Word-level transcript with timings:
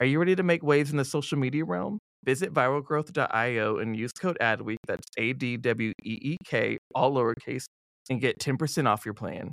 Are 0.00 0.06
you 0.06 0.20
ready 0.20 0.36
to 0.36 0.44
make 0.44 0.62
waves 0.62 0.92
in 0.92 0.96
the 0.96 1.04
social 1.04 1.38
media 1.38 1.64
realm? 1.64 1.98
Visit 2.24 2.54
viralgrowth.io 2.54 3.78
and 3.78 3.96
use 3.96 4.12
code 4.12 4.36
ADWEEK, 4.40 4.76
that's 4.86 5.06
A 5.16 5.32
D 5.32 5.56
W 5.56 5.92
E 6.04 6.18
E 6.22 6.36
K, 6.44 6.78
all 6.94 7.14
lowercase, 7.14 7.64
and 8.08 8.20
get 8.20 8.38
10% 8.38 8.86
off 8.86 9.04
your 9.04 9.14
plan. 9.14 9.50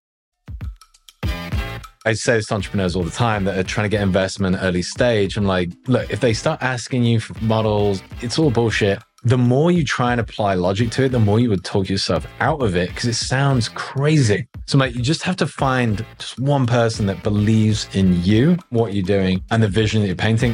I 2.07 2.13
say 2.13 2.35
this 2.35 2.45
to 2.47 2.53
entrepreneurs 2.53 2.95
all 2.95 3.01
the 3.01 3.09
time 3.09 3.45
that 3.45 3.57
are 3.57 3.63
trying 3.63 3.85
to 3.85 3.89
get 3.89 4.03
investment 4.03 4.57
early 4.61 4.83
stage. 4.83 5.37
I'm 5.37 5.45
like, 5.45 5.71
look, 5.87 6.07
if 6.11 6.19
they 6.19 6.33
start 6.33 6.61
asking 6.61 7.03
you 7.03 7.19
for 7.19 7.33
models, 7.43 8.03
it's 8.21 8.37
all 8.37 8.51
bullshit. 8.51 9.01
The 9.23 9.39
more 9.39 9.71
you 9.71 9.83
try 9.83 10.11
and 10.11 10.21
apply 10.21 10.53
logic 10.53 10.91
to 10.91 11.05
it, 11.05 11.09
the 11.09 11.19
more 11.19 11.39
you 11.39 11.49
would 11.49 11.63
talk 11.63 11.89
yourself 11.89 12.27
out 12.41 12.61
of 12.61 12.75
it 12.75 12.89
because 12.89 13.05
it 13.05 13.15
sounds 13.15 13.69
crazy. 13.69 14.47
So, 14.67 14.77
mate, 14.77 14.93
you 14.93 15.01
just 15.01 15.23
have 15.23 15.35
to 15.37 15.47
find 15.47 16.05
just 16.19 16.39
one 16.39 16.67
person 16.67 17.07
that 17.07 17.23
believes 17.23 17.89
in 17.95 18.23
you, 18.23 18.59
what 18.69 18.93
you're 18.93 19.01
doing, 19.01 19.43
and 19.49 19.63
the 19.63 19.67
vision 19.67 20.01
that 20.01 20.07
you're 20.07 20.15
painting. 20.15 20.53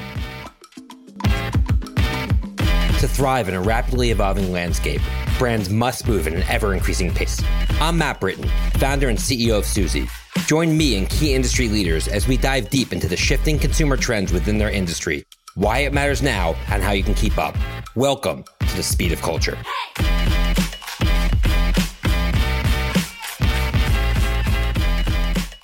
To 3.00 3.08
thrive 3.10 3.50
in 3.50 3.56
a 3.56 3.62
rapidly 3.62 4.12
evolving 4.12 4.54
landscape, 4.54 5.02
brands 5.38 5.70
must 5.70 6.08
move 6.08 6.28
at 6.28 6.34
an 6.34 6.44
ever 6.44 6.74
increasing 6.74 7.14
pace. 7.14 7.44
I'm 7.82 7.98
Matt 7.98 8.22
Britton, 8.22 8.48
founder 8.76 9.10
and 9.10 9.18
CEO 9.18 9.58
of 9.58 9.66
Suzy. 9.66 10.08
Join 10.46 10.76
me 10.78 10.98
and 10.98 11.10
key 11.10 11.34
industry 11.34 11.70
leaders 11.70 12.08
as 12.08 12.28
we 12.28 12.36
dive 12.36 12.70
deep 12.70 12.92
into 12.92 13.08
the 13.08 13.16
shifting 13.16 13.58
consumer 13.58 13.96
trends 13.96 14.34
within 14.34 14.58
their 14.58 14.70
industry, 14.70 15.26
why 15.56 15.80
it 15.80 15.94
matters 15.94 16.22
now, 16.22 16.56
and 16.70 16.84
how 16.84 16.92
you 16.92 17.04
can 17.04 17.14
keep 17.14 17.38
up. 17.38 17.56
Welcome 17.96 18.44
to 18.60 18.76
the 18.76 18.84
speed 18.84 19.12
of 19.12 19.22
culture. 19.22 19.58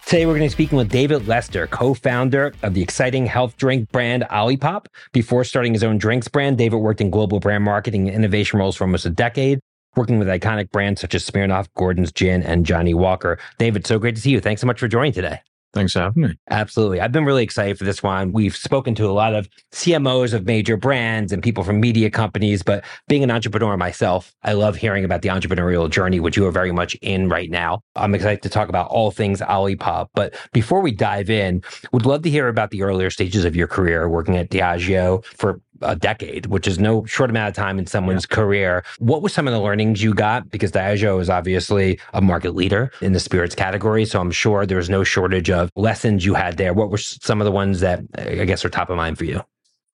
Today, 0.07 0.25
we're 0.25 0.37
going 0.37 0.49
to 0.49 0.55
be 0.55 0.63
speaking 0.63 0.77
with 0.77 0.89
David 0.89 1.27
Lester, 1.27 1.67
co 1.67 1.93
founder 1.93 2.53
of 2.63 2.73
the 2.73 2.81
exciting 2.81 3.25
health 3.25 3.57
drink 3.57 3.91
brand 3.91 4.23
Olipop. 4.31 4.85
Before 5.11 5.43
starting 5.43 5.73
his 5.73 5.83
own 5.83 5.97
drinks 5.97 6.29
brand, 6.29 6.57
David 6.57 6.77
worked 6.77 7.01
in 7.01 7.09
global 7.09 7.41
brand 7.41 7.65
marketing 7.65 8.07
and 8.07 8.15
innovation 8.15 8.57
roles 8.57 8.77
for 8.77 8.85
almost 8.85 9.05
a 9.05 9.09
decade, 9.09 9.59
working 9.97 10.19
with 10.19 10.27
iconic 10.27 10.71
brands 10.71 11.01
such 11.01 11.15
as 11.15 11.29
Smirnoff, 11.29 11.67
Gordon's 11.75 12.11
Gin, 12.11 12.43
and 12.43 12.65
Johnnie 12.65 12.93
Walker. 12.93 13.37
David, 13.57 13.85
so 13.85 13.99
great 13.99 14.15
to 14.15 14.21
see 14.21 14.31
you. 14.31 14.39
Thanks 14.39 14.61
so 14.61 14.67
much 14.67 14.79
for 14.79 14.87
joining 14.87 15.11
today. 15.11 15.41
Thanks 15.73 15.93
for 15.93 15.99
having 15.99 16.23
me. 16.23 16.39
Absolutely. 16.49 17.01
I've 17.01 17.11
been 17.11 17.25
really 17.25 17.43
excited 17.43 17.77
for 17.77 17.83
this 17.83 18.01
one. 18.01 18.31
We've 18.31 18.55
spoken 18.55 18.95
to 18.95 19.05
a 19.05 19.11
lot 19.11 19.35
of 19.35 19.49
CMOs 19.73 20.33
of 20.33 20.45
major 20.45 20.77
brands 20.77 21.31
and 21.31 21.43
people 21.43 21.63
from 21.63 21.79
media 21.79 22.09
companies, 22.09 22.63
but 22.63 22.83
being 23.07 23.23
an 23.23 23.29
entrepreneur 23.29 23.75
myself, 23.77 24.33
I 24.43 24.53
love 24.53 24.75
hearing 24.75 25.03
about 25.03 25.21
the 25.21 25.29
entrepreneurial 25.29 25.89
journey, 25.89 26.19
which 26.19 26.37
you 26.37 26.47
are 26.47 26.51
very 26.51 26.71
much 26.71 26.95
in 26.95 27.29
right 27.29 27.51
now. 27.51 27.81
I'm 27.95 28.15
excited 28.15 28.41
to 28.43 28.49
talk 28.49 28.69
about 28.69 28.87
all 28.87 29.11
things 29.11 29.41
Olipop. 29.41 30.07
But 30.15 30.35
before 30.53 30.81
we 30.81 30.91
dive 30.91 31.29
in, 31.29 31.61
would 31.91 32.05
love 32.05 32.23
to 32.23 32.29
hear 32.29 32.47
about 32.47 32.71
the 32.71 32.81
earlier 32.81 33.09
stages 33.09 33.45
of 33.45 33.55
your 33.55 33.67
career 33.67 34.09
working 34.09 34.37
at 34.37 34.49
Diageo 34.49 35.23
for 35.25 35.61
a 35.81 35.95
decade, 35.95 36.47
which 36.47 36.67
is 36.67 36.79
no 36.79 37.05
short 37.05 37.29
amount 37.29 37.49
of 37.49 37.55
time 37.55 37.79
in 37.79 37.85
someone's 37.85 38.27
yeah. 38.29 38.35
career. 38.35 38.83
What 38.99 39.21
were 39.21 39.29
some 39.29 39.47
of 39.47 39.53
the 39.53 39.59
learnings 39.59 40.01
you 40.03 40.13
got? 40.13 40.49
Because 40.49 40.71
Diageo 40.71 41.19
is 41.21 41.29
obviously 41.29 41.99
a 42.13 42.21
market 42.21 42.55
leader 42.55 42.91
in 43.01 43.13
the 43.13 43.19
spirits 43.19 43.55
category. 43.55 44.05
So 44.05 44.19
I'm 44.19 44.31
sure 44.31 44.65
there 44.65 44.77
was 44.77 44.89
no 44.89 45.03
shortage 45.03 45.49
of 45.49 45.71
lessons 45.75 46.25
you 46.25 46.33
had 46.33 46.57
there. 46.57 46.73
What 46.73 46.89
were 46.89 46.97
some 46.97 47.41
of 47.41 47.45
the 47.45 47.51
ones 47.51 47.79
that 47.81 48.01
I 48.17 48.45
guess 48.45 48.63
are 48.65 48.69
top 48.69 48.89
of 48.89 48.97
mind 48.97 49.17
for 49.17 49.25
you? 49.25 49.41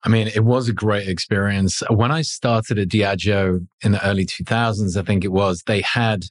I 0.03 0.09
mean, 0.09 0.27
it 0.27 0.43
was 0.43 0.67
a 0.67 0.73
great 0.73 1.07
experience. 1.07 1.81
When 1.89 2.11
I 2.11 2.23
started 2.23 2.77
at 2.77 2.89
Diageo 2.89 3.65
in 3.83 3.93
the 3.93 4.05
early 4.05 4.25
2000s, 4.25 4.97
I 4.97 5.03
think 5.03 5.23
it 5.23 5.31
was, 5.31 5.63
they 5.65 5.81
had 5.81 6.25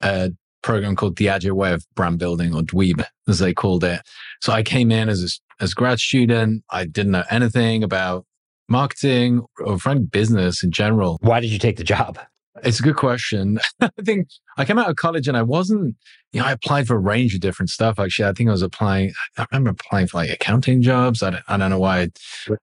a 0.00 0.30
program 0.62 0.94
called 0.94 1.16
Diageo 1.16 1.52
Way 1.52 1.72
of 1.72 1.84
Brand 1.96 2.18
Building 2.18 2.54
or 2.54 2.62
DWEB, 2.62 3.04
as 3.26 3.40
they 3.40 3.52
called 3.52 3.82
it. 3.82 4.02
So 4.40 4.52
I 4.52 4.62
came 4.62 4.92
in 4.92 5.08
as 5.08 5.22
a, 5.24 5.64
as 5.64 5.74
grad 5.74 5.98
student. 5.98 6.62
I 6.70 6.84
didn't 6.84 7.12
know 7.12 7.24
anything 7.30 7.82
about 7.82 8.24
marketing 8.68 9.44
or 9.60 9.78
frankly 9.78 10.06
business 10.06 10.62
in 10.62 10.70
general. 10.70 11.18
Why 11.20 11.40
did 11.40 11.50
you 11.50 11.58
take 11.58 11.76
the 11.76 11.84
job? 11.84 12.18
It's 12.64 12.80
a 12.80 12.82
good 12.82 12.96
question. 12.96 13.60
I 13.80 13.90
think 14.04 14.28
I 14.56 14.64
came 14.64 14.78
out 14.78 14.90
of 14.90 14.96
college 14.96 15.28
and 15.28 15.36
I 15.36 15.42
wasn't, 15.42 15.96
you 16.32 16.40
know, 16.40 16.46
I 16.46 16.52
applied 16.52 16.86
for 16.86 16.96
a 16.96 17.00
range 17.00 17.34
of 17.34 17.40
different 17.40 17.70
stuff. 17.70 17.98
Actually, 17.98 18.28
I 18.28 18.32
think 18.32 18.48
I 18.48 18.52
was 18.52 18.62
applying, 18.62 19.12
I 19.36 19.46
remember 19.50 19.70
applying 19.70 20.06
for 20.06 20.18
like 20.18 20.30
accounting 20.30 20.82
jobs. 20.82 21.22
I 21.22 21.30
don't, 21.30 21.42
I 21.48 21.56
don't 21.56 21.70
know 21.70 21.78
why 21.78 22.00
I 22.00 22.08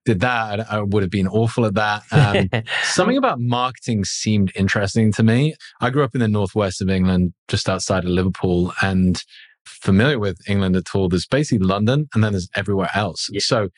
did 0.06 0.20
that. 0.20 0.72
I, 0.72 0.78
I 0.78 0.82
would 0.82 1.04
have 1.04 1.10
been 1.10 1.28
awful 1.28 1.66
at 1.66 1.76
that. 1.76 2.04
Um, 2.12 2.64
something 2.84 3.18
about 3.18 3.40
marketing 3.40 4.06
seemed 4.06 4.52
interesting 4.56 5.12
to 5.14 5.24
me. 5.24 5.56
I 5.82 5.90
grew 5.90 6.04
up 6.04 6.16
in 6.16 6.22
the 6.22 6.28
northwest 6.28 6.82
of 6.82 6.90
England, 6.90 7.34
just 7.48 7.70
outside 7.70 8.04
of 8.04 8.10
Liverpool 8.10 8.74
and 8.82 9.24
familiar 9.66 10.20
with 10.20 10.38
England 10.48 10.76
at 10.76 10.94
all. 10.94 11.10
There's 11.10 11.28
basically 11.28 11.66
London 11.66 12.08
and 12.14 12.24
then 12.24 12.34
there's 12.34 12.50
everywhere 12.56 12.90
else. 12.94 13.30
Yeah. 13.32 13.40
So 13.42 13.70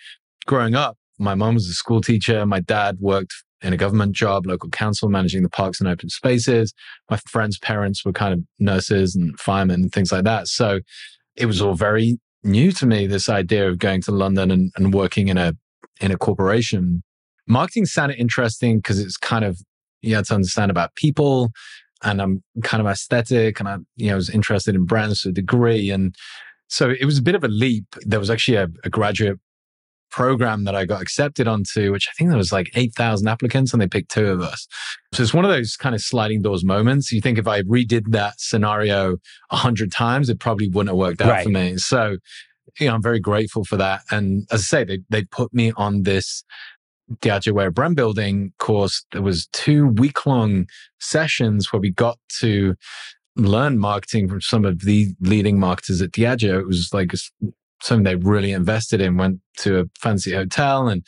growing 0.45 0.75
up, 0.75 0.97
my 1.19 1.35
mom 1.35 1.55
was 1.55 1.67
a 1.67 1.73
school 1.73 2.01
teacher. 2.01 2.45
My 2.45 2.59
dad 2.59 2.97
worked 2.99 3.33
in 3.61 3.73
a 3.73 3.77
government 3.77 4.13
job, 4.13 4.45
local 4.45 4.69
council, 4.69 5.09
managing 5.09 5.43
the 5.43 5.49
parks 5.49 5.79
and 5.79 5.89
open 5.89 6.09
spaces. 6.09 6.73
My 7.09 7.17
friends' 7.17 7.57
parents 7.57 8.05
were 8.05 8.13
kind 8.13 8.33
of 8.33 8.41
nurses 8.59 9.15
and 9.15 9.39
firemen 9.39 9.81
and 9.81 9.91
things 9.91 10.11
like 10.11 10.25
that. 10.25 10.47
So 10.47 10.79
it 11.35 11.47
was 11.47 11.61
all 11.61 11.73
very 11.73 12.19
new 12.43 12.71
to 12.73 12.85
me, 12.85 13.07
this 13.07 13.29
idea 13.29 13.67
of 13.67 13.79
going 13.79 14.01
to 14.03 14.11
London 14.11 14.51
and, 14.51 14.71
and 14.77 14.93
working 14.93 15.27
in 15.27 15.37
a 15.37 15.53
in 15.99 16.11
a 16.11 16.17
corporation. 16.17 17.03
Marketing 17.47 17.85
sounded 17.85 18.19
interesting 18.19 18.77
because 18.77 18.99
it's 18.99 19.17
kind 19.17 19.43
of 19.43 19.59
you 20.01 20.15
had 20.15 20.25
to 20.25 20.35
understand 20.35 20.69
about 20.69 20.95
people 20.95 21.51
and 22.03 22.21
I'm 22.21 22.43
kind 22.63 22.81
of 22.81 22.87
aesthetic 22.87 23.59
and 23.59 23.67
I, 23.67 23.77
you 23.95 24.09
know, 24.09 24.15
was 24.15 24.29
interested 24.29 24.75
in 24.75 24.85
brands 24.85 25.21
to 25.21 25.29
a 25.29 25.31
degree. 25.31 25.89
And 25.89 26.15
so 26.67 26.89
it 26.89 27.05
was 27.05 27.17
a 27.17 27.23
bit 27.23 27.35
of 27.35 27.43
a 27.43 27.47
leap. 27.47 27.85
There 28.01 28.19
was 28.19 28.29
actually 28.29 28.57
a, 28.57 28.67
a 28.83 28.89
graduate 28.89 29.39
program 30.09 30.63
that 30.63 30.75
I 30.75 30.85
got 30.85 31.01
accepted 31.01 31.47
onto, 31.47 31.91
which 31.91 32.07
I 32.07 32.13
think 32.17 32.29
there 32.29 32.37
was 32.37 32.51
like 32.51 32.69
8,000 32.75 33.27
applicants 33.27 33.73
and 33.73 33.81
they 33.81 33.87
picked 33.87 34.11
two 34.11 34.27
of 34.27 34.41
us. 34.41 34.67
So 35.13 35.23
it's 35.23 35.33
one 35.33 35.45
of 35.45 35.51
those 35.51 35.75
kind 35.75 35.95
of 35.95 36.01
sliding 36.01 36.41
doors 36.41 36.63
moments. 36.63 37.11
You 37.11 37.21
think 37.21 37.37
if 37.37 37.47
I 37.47 37.61
redid 37.63 38.11
that 38.11 38.39
scenario 38.39 39.17
a 39.51 39.55
hundred 39.55 39.91
times, 39.91 40.29
it 40.29 40.39
probably 40.39 40.69
wouldn't 40.69 40.89
have 40.89 40.97
worked 40.97 41.21
out 41.21 41.29
right. 41.29 41.43
for 41.43 41.49
me. 41.49 41.77
So, 41.77 42.17
you 42.79 42.87
know, 42.87 42.95
I'm 42.95 43.03
very 43.03 43.19
grateful 43.19 43.63
for 43.63 43.77
that. 43.77 44.01
And 44.11 44.47
as 44.51 44.61
I 44.61 44.63
say, 44.63 44.83
they, 44.83 44.99
they 45.09 45.23
put 45.25 45.53
me 45.53 45.71
on 45.77 46.03
this 46.03 46.43
Diageo 47.21 47.53
Way 47.53 47.67
of 47.67 47.73
Brand 47.73 47.95
Building 47.95 48.53
course. 48.59 49.05
There 49.11 49.21
was 49.21 49.47
two 49.53 49.87
week 49.87 50.25
long 50.25 50.67
sessions 50.99 51.71
where 51.71 51.79
we 51.79 51.91
got 51.91 52.17
to 52.39 52.75
learn 53.35 53.77
marketing 53.77 54.27
from 54.27 54.41
some 54.41 54.65
of 54.65 54.81
the 54.81 55.13
leading 55.21 55.59
marketers 55.59 56.01
at 56.01 56.11
Diageo. 56.11 56.59
It 56.59 56.67
was 56.67 56.89
like 56.93 57.13
something 57.81 58.03
they 58.03 58.15
really 58.15 58.51
invested 58.51 59.01
in, 59.01 59.17
went 59.17 59.39
to 59.57 59.79
a 59.79 59.85
fancy 59.99 60.33
hotel 60.33 60.87
and 60.87 61.03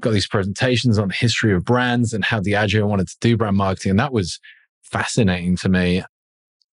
got 0.00 0.12
these 0.12 0.28
presentations 0.28 0.98
on 0.98 1.08
the 1.08 1.14
history 1.14 1.54
of 1.54 1.64
brands 1.64 2.12
and 2.12 2.24
how 2.24 2.40
Diageo 2.40 2.86
wanted 2.86 3.08
to 3.08 3.16
do 3.20 3.36
brand 3.36 3.56
marketing. 3.56 3.90
And 3.90 4.00
that 4.00 4.12
was 4.12 4.38
fascinating 4.82 5.56
to 5.56 5.68
me. 5.68 6.02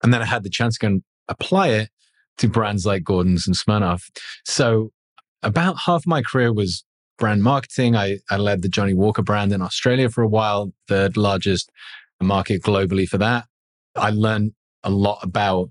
And 0.03 0.13
then 0.13 0.21
I 0.21 0.25
had 0.25 0.43
the 0.43 0.49
chance 0.49 0.77
to 0.77 1.01
apply 1.27 1.69
it 1.69 1.89
to 2.37 2.47
brands 2.47 2.85
like 2.85 3.03
Gordon's 3.03 3.47
and 3.47 3.55
Smirnoff. 3.55 4.03
So 4.45 4.91
about 5.41 5.77
half 5.85 6.05
my 6.05 6.21
career 6.21 6.53
was 6.53 6.83
brand 7.17 7.43
marketing. 7.43 7.95
I, 7.95 8.19
I 8.29 8.37
led 8.37 8.61
the 8.61 8.69
Johnnie 8.69 8.93
Walker 8.93 9.23
brand 9.23 9.53
in 9.53 9.61
Australia 9.61 10.09
for 10.09 10.21
a 10.21 10.27
while, 10.27 10.73
third 10.87 11.17
largest 11.17 11.71
market 12.21 12.61
globally 12.61 13.07
for 13.07 13.17
that. 13.17 13.45
I 13.95 14.09
learned 14.09 14.53
a 14.83 14.89
lot 14.89 15.19
about 15.23 15.69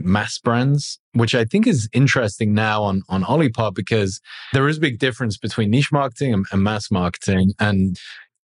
mass 0.00 0.38
brands, 0.38 0.98
which 1.12 1.34
I 1.34 1.44
think 1.44 1.66
is 1.66 1.88
interesting 1.92 2.54
now 2.54 2.82
on, 2.82 3.02
on 3.08 3.22
Olipop 3.22 3.74
because 3.74 4.20
there 4.52 4.68
is 4.68 4.78
a 4.78 4.80
big 4.80 4.98
difference 4.98 5.36
between 5.36 5.70
niche 5.70 5.92
marketing 5.92 6.32
and, 6.32 6.46
and 6.52 6.62
mass 6.62 6.90
marketing. 6.90 7.52
And 7.58 7.96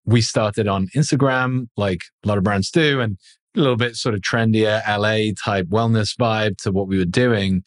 we 0.05 0.21
started 0.21 0.69
on 0.69 0.89
Instagram, 0.95 1.67
like 1.77 2.03
a 2.25 2.29
lot 2.29 2.39
of 2.39 2.45
brands 2.45 2.71
do, 2.71 3.01
and 3.01 3.19
a 3.57 3.61
little 3.61 3.77
bit 3.77 3.97
sort 3.97 4.15
of 4.15 4.21
trendier 4.21 4.83
LA 4.87 5.33
type 5.45 5.67
wellness 5.67 6.17
vibe 6.17 6.57
to 6.59 6.73
what 6.73 6.89
we 6.89 6.99
were 6.99 7.05
doing. 7.05 7.63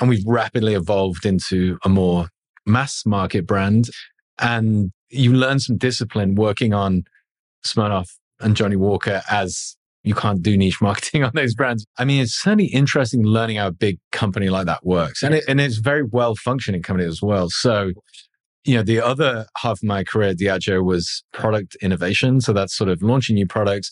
And 0.00 0.08
we've 0.08 0.26
rapidly 0.26 0.74
evolved 0.74 1.24
into 1.24 1.78
a 1.84 1.88
more 1.88 2.28
mass 2.66 3.04
market 3.06 3.46
brand. 3.46 3.88
And 4.38 4.92
you 5.10 5.32
learn 5.32 5.58
some 5.58 5.78
discipline 5.78 6.34
working 6.34 6.74
on 6.74 7.04
Smirnoff 7.64 8.10
and 8.40 8.54
Johnnie 8.54 8.76
Walker 8.76 9.22
as 9.30 9.76
you 10.02 10.14
can't 10.14 10.42
do 10.42 10.56
niche 10.56 10.80
marketing 10.80 11.24
on 11.24 11.32
those 11.34 11.54
brands. 11.54 11.86
I 11.98 12.04
mean, 12.04 12.22
it's 12.22 12.34
certainly 12.34 12.66
interesting 12.66 13.24
learning 13.24 13.56
how 13.56 13.68
a 13.68 13.72
big 13.72 13.98
company 14.12 14.48
like 14.48 14.66
that 14.66 14.84
works. 14.84 15.22
And, 15.22 15.34
it, 15.34 15.44
and 15.48 15.60
it's 15.60 15.76
very 15.76 16.02
well 16.02 16.34
functioning 16.34 16.82
company 16.82 17.08
as 17.08 17.20
well. 17.22 17.48
So, 17.50 17.92
you 18.64 18.76
know, 18.76 18.82
the 18.82 19.00
other 19.00 19.46
half 19.58 19.78
of 19.78 19.82
my 19.84 20.04
career 20.04 20.30
at 20.30 20.38
Diageo 20.38 20.84
was 20.84 21.24
product 21.32 21.76
innovation. 21.80 22.40
So 22.40 22.52
that's 22.52 22.76
sort 22.76 22.90
of 22.90 23.02
launching 23.02 23.34
new 23.34 23.46
products. 23.46 23.90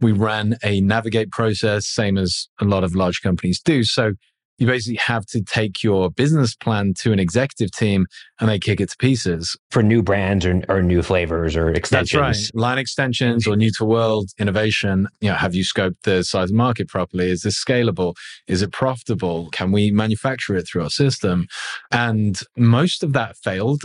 We 0.00 0.12
ran 0.12 0.56
a 0.64 0.80
navigate 0.80 1.30
process, 1.30 1.86
same 1.86 2.16
as 2.16 2.48
a 2.60 2.64
lot 2.64 2.84
of 2.84 2.94
large 2.94 3.20
companies 3.20 3.60
do. 3.60 3.84
So 3.84 4.14
you 4.60 4.66
basically 4.66 4.98
have 4.98 5.24
to 5.24 5.42
take 5.42 5.82
your 5.82 6.10
business 6.10 6.54
plan 6.54 6.92
to 6.98 7.12
an 7.12 7.18
executive 7.18 7.72
team 7.72 8.06
and 8.38 8.48
they 8.48 8.58
kick 8.58 8.78
it 8.80 8.90
to 8.90 8.96
pieces 8.98 9.56
for 9.70 9.82
new 9.82 10.02
brands 10.02 10.44
or, 10.44 10.62
or 10.68 10.82
new 10.82 11.02
flavors 11.02 11.56
or 11.56 11.70
extensions. 11.70 12.12
That's 12.12 12.54
right. 12.54 12.60
Line 12.60 12.78
extensions 12.78 13.46
or 13.46 13.56
new 13.56 13.70
to 13.78 13.84
world 13.86 14.28
innovation. 14.38 15.08
You 15.22 15.30
know, 15.30 15.36
have 15.36 15.54
you 15.54 15.64
scoped 15.64 16.02
the 16.04 16.22
size 16.22 16.50
of 16.50 16.56
market 16.56 16.88
properly? 16.88 17.30
Is 17.30 17.42
this 17.42 17.62
scalable? 17.62 18.14
Is 18.46 18.60
it 18.60 18.70
profitable? 18.70 19.48
Can 19.50 19.72
we 19.72 19.90
manufacture 19.90 20.54
it 20.54 20.68
through 20.68 20.82
our 20.82 20.90
system? 20.90 21.46
And 21.90 22.38
most 22.56 23.02
of 23.02 23.14
that 23.14 23.38
failed. 23.38 23.82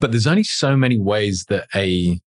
But 0.00 0.10
there's 0.10 0.26
only 0.26 0.44
so 0.44 0.76
many 0.76 0.98
ways 0.98 1.46
that 1.48 1.66
a 1.74 2.20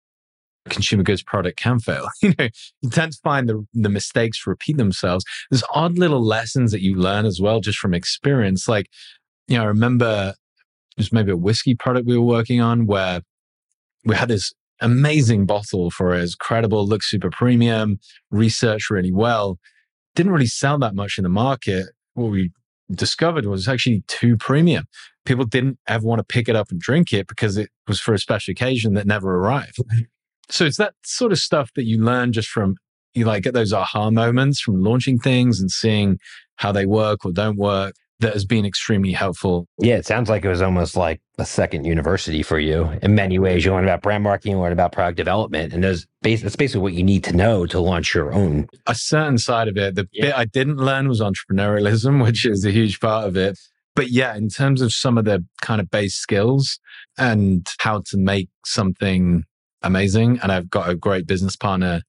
consumer 0.69 1.03
goods 1.03 1.23
product 1.23 1.57
can 1.57 1.79
fail. 1.79 2.07
You 2.21 2.33
know, 2.39 2.49
you 2.81 2.89
tend 2.89 3.13
to 3.13 3.19
find 3.23 3.47
the, 3.47 3.65
the 3.73 3.89
mistakes 3.89 4.47
repeat 4.47 4.77
themselves. 4.77 5.23
There's 5.51 5.63
odd 5.73 5.97
little 5.97 6.23
lessons 6.23 6.71
that 6.71 6.81
you 6.81 6.95
learn 6.95 7.25
as 7.25 7.39
well, 7.39 7.59
just 7.59 7.77
from 7.77 7.93
experience. 7.93 8.67
Like, 8.67 8.87
you 9.47 9.57
know, 9.57 9.63
I 9.63 9.67
remember 9.67 10.33
was 10.97 11.11
maybe 11.11 11.31
a 11.31 11.37
whiskey 11.37 11.75
product 11.75 12.07
we 12.07 12.17
were 12.17 12.23
working 12.23 12.61
on 12.61 12.85
where 12.85 13.21
we 14.05 14.15
had 14.15 14.29
this 14.29 14.53
amazing 14.81 15.45
bottle 15.45 15.91
for 15.91 16.13
it. 16.13 16.23
It's 16.23 16.35
credible, 16.35 16.87
looks 16.87 17.09
super 17.09 17.29
premium, 17.29 17.99
researched 18.31 18.89
really 18.89 19.11
well. 19.11 19.59
Didn't 20.15 20.31
really 20.31 20.47
sell 20.47 20.79
that 20.79 20.95
much 20.95 21.17
in 21.17 21.23
the 21.23 21.29
market. 21.29 21.87
What 22.13 22.31
we 22.31 22.51
discovered 22.91 23.45
was 23.45 23.67
actually 23.67 24.03
too 24.07 24.37
premium. 24.37 24.85
People 25.25 25.45
didn't 25.45 25.79
ever 25.87 26.05
want 26.05 26.19
to 26.19 26.23
pick 26.23 26.47
it 26.47 26.55
up 26.55 26.71
and 26.71 26.79
drink 26.79 27.11
it 27.11 27.27
because 27.27 27.57
it 27.57 27.69
was 27.87 27.99
for 27.99 28.13
a 28.13 28.19
special 28.19 28.51
occasion 28.51 28.93
that 28.93 29.07
never 29.07 29.35
arrived. 29.35 29.77
So 30.49 30.65
it's 30.65 30.77
that 30.77 30.93
sort 31.03 31.31
of 31.31 31.39
stuff 31.39 31.71
that 31.75 31.85
you 31.85 32.03
learn 32.03 32.33
just 32.33 32.49
from 32.49 32.75
you 33.13 33.25
like 33.25 33.43
get 33.43 33.53
those 33.53 33.73
aha 33.73 34.11
moments 34.11 34.59
from 34.59 34.83
launching 34.83 35.17
things 35.17 35.59
and 35.59 35.71
seeing 35.71 36.19
how 36.57 36.71
they 36.71 36.85
work 36.85 37.25
or 37.25 37.31
don't 37.31 37.57
work 37.57 37.95
that 38.19 38.33
has 38.33 38.45
been 38.45 38.65
extremely 38.65 39.11
helpful. 39.11 39.67
Yeah, 39.77 39.95
it 39.95 40.05
sounds 40.05 40.29
like 40.29 40.45
it 40.45 40.49
was 40.49 40.61
almost 40.61 40.95
like 40.95 41.21
a 41.37 41.45
second 41.45 41.85
university 41.85 42.43
for 42.43 42.59
you 42.59 42.89
in 43.01 43.13
many 43.13 43.39
ways. 43.39 43.65
You 43.65 43.73
learn 43.73 43.83
about 43.83 44.01
brand 44.01 44.23
marketing, 44.23 44.53
you 44.53 44.59
learn 44.59 44.71
about 44.71 44.93
product 44.93 45.17
development, 45.17 45.73
and 45.73 45.83
those 45.83 46.07
that's 46.21 46.55
basically 46.55 46.81
what 46.81 46.93
you 46.93 47.03
need 47.03 47.23
to 47.25 47.35
know 47.35 47.65
to 47.65 47.79
launch 47.79 48.13
your 48.13 48.33
own. 48.33 48.67
A 48.87 48.95
certain 48.95 49.37
side 49.37 49.67
of 49.67 49.77
it. 49.77 49.95
The 49.95 50.07
yeah. 50.13 50.27
bit 50.27 50.37
I 50.37 50.45
didn't 50.45 50.77
learn 50.77 51.09
was 51.09 51.21
entrepreneurialism, 51.21 52.23
which 52.23 52.45
is 52.45 52.65
a 52.65 52.71
huge 52.71 52.99
part 52.99 53.27
of 53.27 53.35
it. 53.35 53.59
But 53.95 54.09
yeah, 54.09 54.35
in 54.35 54.49
terms 54.49 54.81
of 54.81 54.93
some 54.93 55.17
of 55.17 55.25
the 55.25 55.45
kind 55.61 55.79
of 55.79 55.89
base 55.89 56.15
skills 56.15 56.79
and 57.17 57.67
how 57.79 58.01
to 58.07 58.17
make 58.17 58.49
something 58.65 59.43
amazing. 59.85 60.39
And 60.41 60.51
I've 60.51 60.69
got 60.69 60.89
a 60.89 60.95
great 60.95 61.27
business 61.27 61.55
partner 61.55 62.01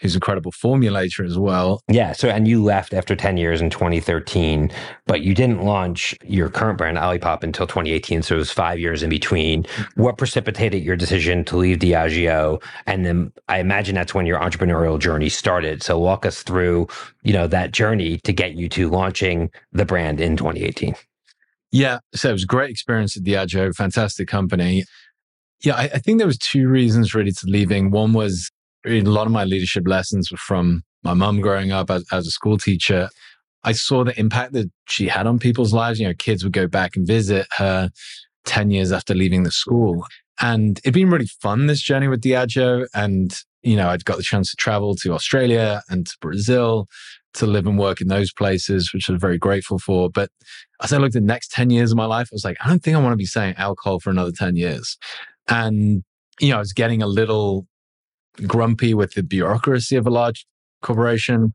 who's 0.00 0.14
an 0.14 0.18
incredible 0.18 0.52
formulator 0.52 1.26
as 1.26 1.36
well. 1.36 1.82
Yeah. 1.88 2.12
So, 2.12 2.28
and 2.28 2.46
you 2.46 2.62
left 2.62 2.94
after 2.94 3.16
10 3.16 3.36
years 3.36 3.60
in 3.60 3.70
2013, 3.70 4.70
but 5.06 5.22
you 5.22 5.34
didn't 5.34 5.62
launch 5.62 6.14
your 6.24 6.48
current 6.48 6.78
brand, 6.78 6.96
Olipop, 6.98 7.42
until 7.42 7.66
2018. 7.66 8.22
So 8.22 8.36
it 8.36 8.38
was 8.38 8.52
five 8.52 8.78
years 8.78 9.02
in 9.02 9.10
between. 9.10 9.64
Mm-hmm. 9.64 10.02
What 10.02 10.16
precipitated 10.16 10.84
your 10.84 10.96
decision 10.96 11.44
to 11.46 11.56
leave 11.56 11.78
Diageo? 11.78 12.62
And 12.86 13.04
then 13.04 13.32
I 13.48 13.58
imagine 13.58 13.94
that's 13.94 14.14
when 14.14 14.26
your 14.26 14.38
entrepreneurial 14.38 14.98
journey 14.98 15.28
started. 15.28 15.82
So 15.82 15.98
walk 15.98 16.24
us 16.24 16.42
through, 16.42 16.86
you 17.22 17.32
know, 17.32 17.48
that 17.48 17.72
journey 17.72 18.18
to 18.18 18.32
get 18.32 18.54
you 18.54 18.68
to 18.70 18.88
launching 18.88 19.50
the 19.72 19.84
brand 19.84 20.20
in 20.20 20.36
2018. 20.36 20.94
Yeah. 21.70 21.98
So 22.14 22.30
it 22.30 22.32
was 22.32 22.44
a 22.44 22.46
great 22.46 22.70
experience 22.70 23.16
at 23.16 23.24
Diageo, 23.24 23.74
fantastic 23.74 24.28
company. 24.28 24.84
Yeah, 25.64 25.74
I, 25.74 25.84
I 25.84 25.98
think 25.98 26.18
there 26.18 26.26
was 26.26 26.38
two 26.38 26.68
reasons 26.68 27.14
really 27.14 27.32
to 27.32 27.46
leaving. 27.46 27.90
One 27.90 28.12
was 28.12 28.50
a 28.86 29.00
lot 29.02 29.26
of 29.26 29.32
my 29.32 29.44
leadership 29.44 29.86
lessons 29.86 30.30
were 30.30 30.36
from 30.36 30.82
my 31.02 31.14
mum 31.14 31.40
growing 31.40 31.72
up 31.72 31.90
as, 31.90 32.04
as 32.12 32.26
a 32.26 32.30
school 32.30 32.58
teacher. 32.58 33.08
I 33.64 33.72
saw 33.72 34.04
the 34.04 34.18
impact 34.18 34.52
that 34.52 34.70
she 34.88 35.08
had 35.08 35.26
on 35.26 35.38
people's 35.38 35.72
lives. 35.72 35.98
You 35.98 36.06
know, 36.06 36.14
kids 36.14 36.44
would 36.44 36.52
go 36.52 36.66
back 36.66 36.96
and 36.96 37.06
visit 37.06 37.46
her 37.56 37.90
10 38.46 38.70
years 38.70 38.92
after 38.92 39.14
leaving 39.14 39.42
the 39.42 39.50
school. 39.50 40.04
And 40.40 40.78
it'd 40.78 40.94
been 40.94 41.10
really 41.10 41.28
fun, 41.42 41.66
this 41.66 41.82
journey 41.82 42.06
with 42.06 42.22
Diageo. 42.22 42.86
And, 42.94 43.34
you 43.62 43.76
know, 43.76 43.88
I'd 43.88 44.04
got 44.04 44.16
the 44.16 44.22
chance 44.22 44.50
to 44.50 44.56
travel 44.56 44.94
to 44.96 45.12
Australia 45.12 45.82
and 45.88 46.06
to 46.06 46.16
Brazil 46.20 46.86
to 47.34 47.46
live 47.46 47.66
and 47.66 47.78
work 47.78 48.00
in 48.00 48.08
those 48.08 48.32
places, 48.32 48.92
which 48.92 49.08
I 49.08 49.12
was 49.12 49.20
very 49.20 49.38
grateful 49.38 49.78
for. 49.78 50.08
But 50.08 50.30
as 50.82 50.92
I 50.92 50.98
looked 50.98 51.16
at 51.16 51.22
the 51.22 51.26
next 51.26 51.50
10 51.50 51.70
years 51.70 51.90
of 51.90 51.96
my 51.96 52.06
life, 52.06 52.28
I 52.30 52.34
was 52.34 52.44
like, 52.44 52.56
I 52.64 52.68
don't 52.68 52.82
think 52.82 52.96
I 52.96 53.00
want 53.00 53.12
to 53.12 53.16
be 53.16 53.26
saying 53.26 53.54
alcohol 53.56 54.00
for 54.00 54.10
another 54.10 54.32
10 54.32 54.56
years. 54.56 54.96
And, 55.48 56.02
you 56.40 56.50
know, 56.50 56.56
I 56.56 56.60
was 56.60 56.72
getting 56.72 57.02
a 57.02 57.06
little 57.06 57.66
grumpy 58.46 58.94
with 58.94 59.14
the 59.14 59.22
bureaucracy 59.22 59.96
of 59.96 60.06
a 60.06 60.10
large 60.10 60.46
corporation. 60.82 61.52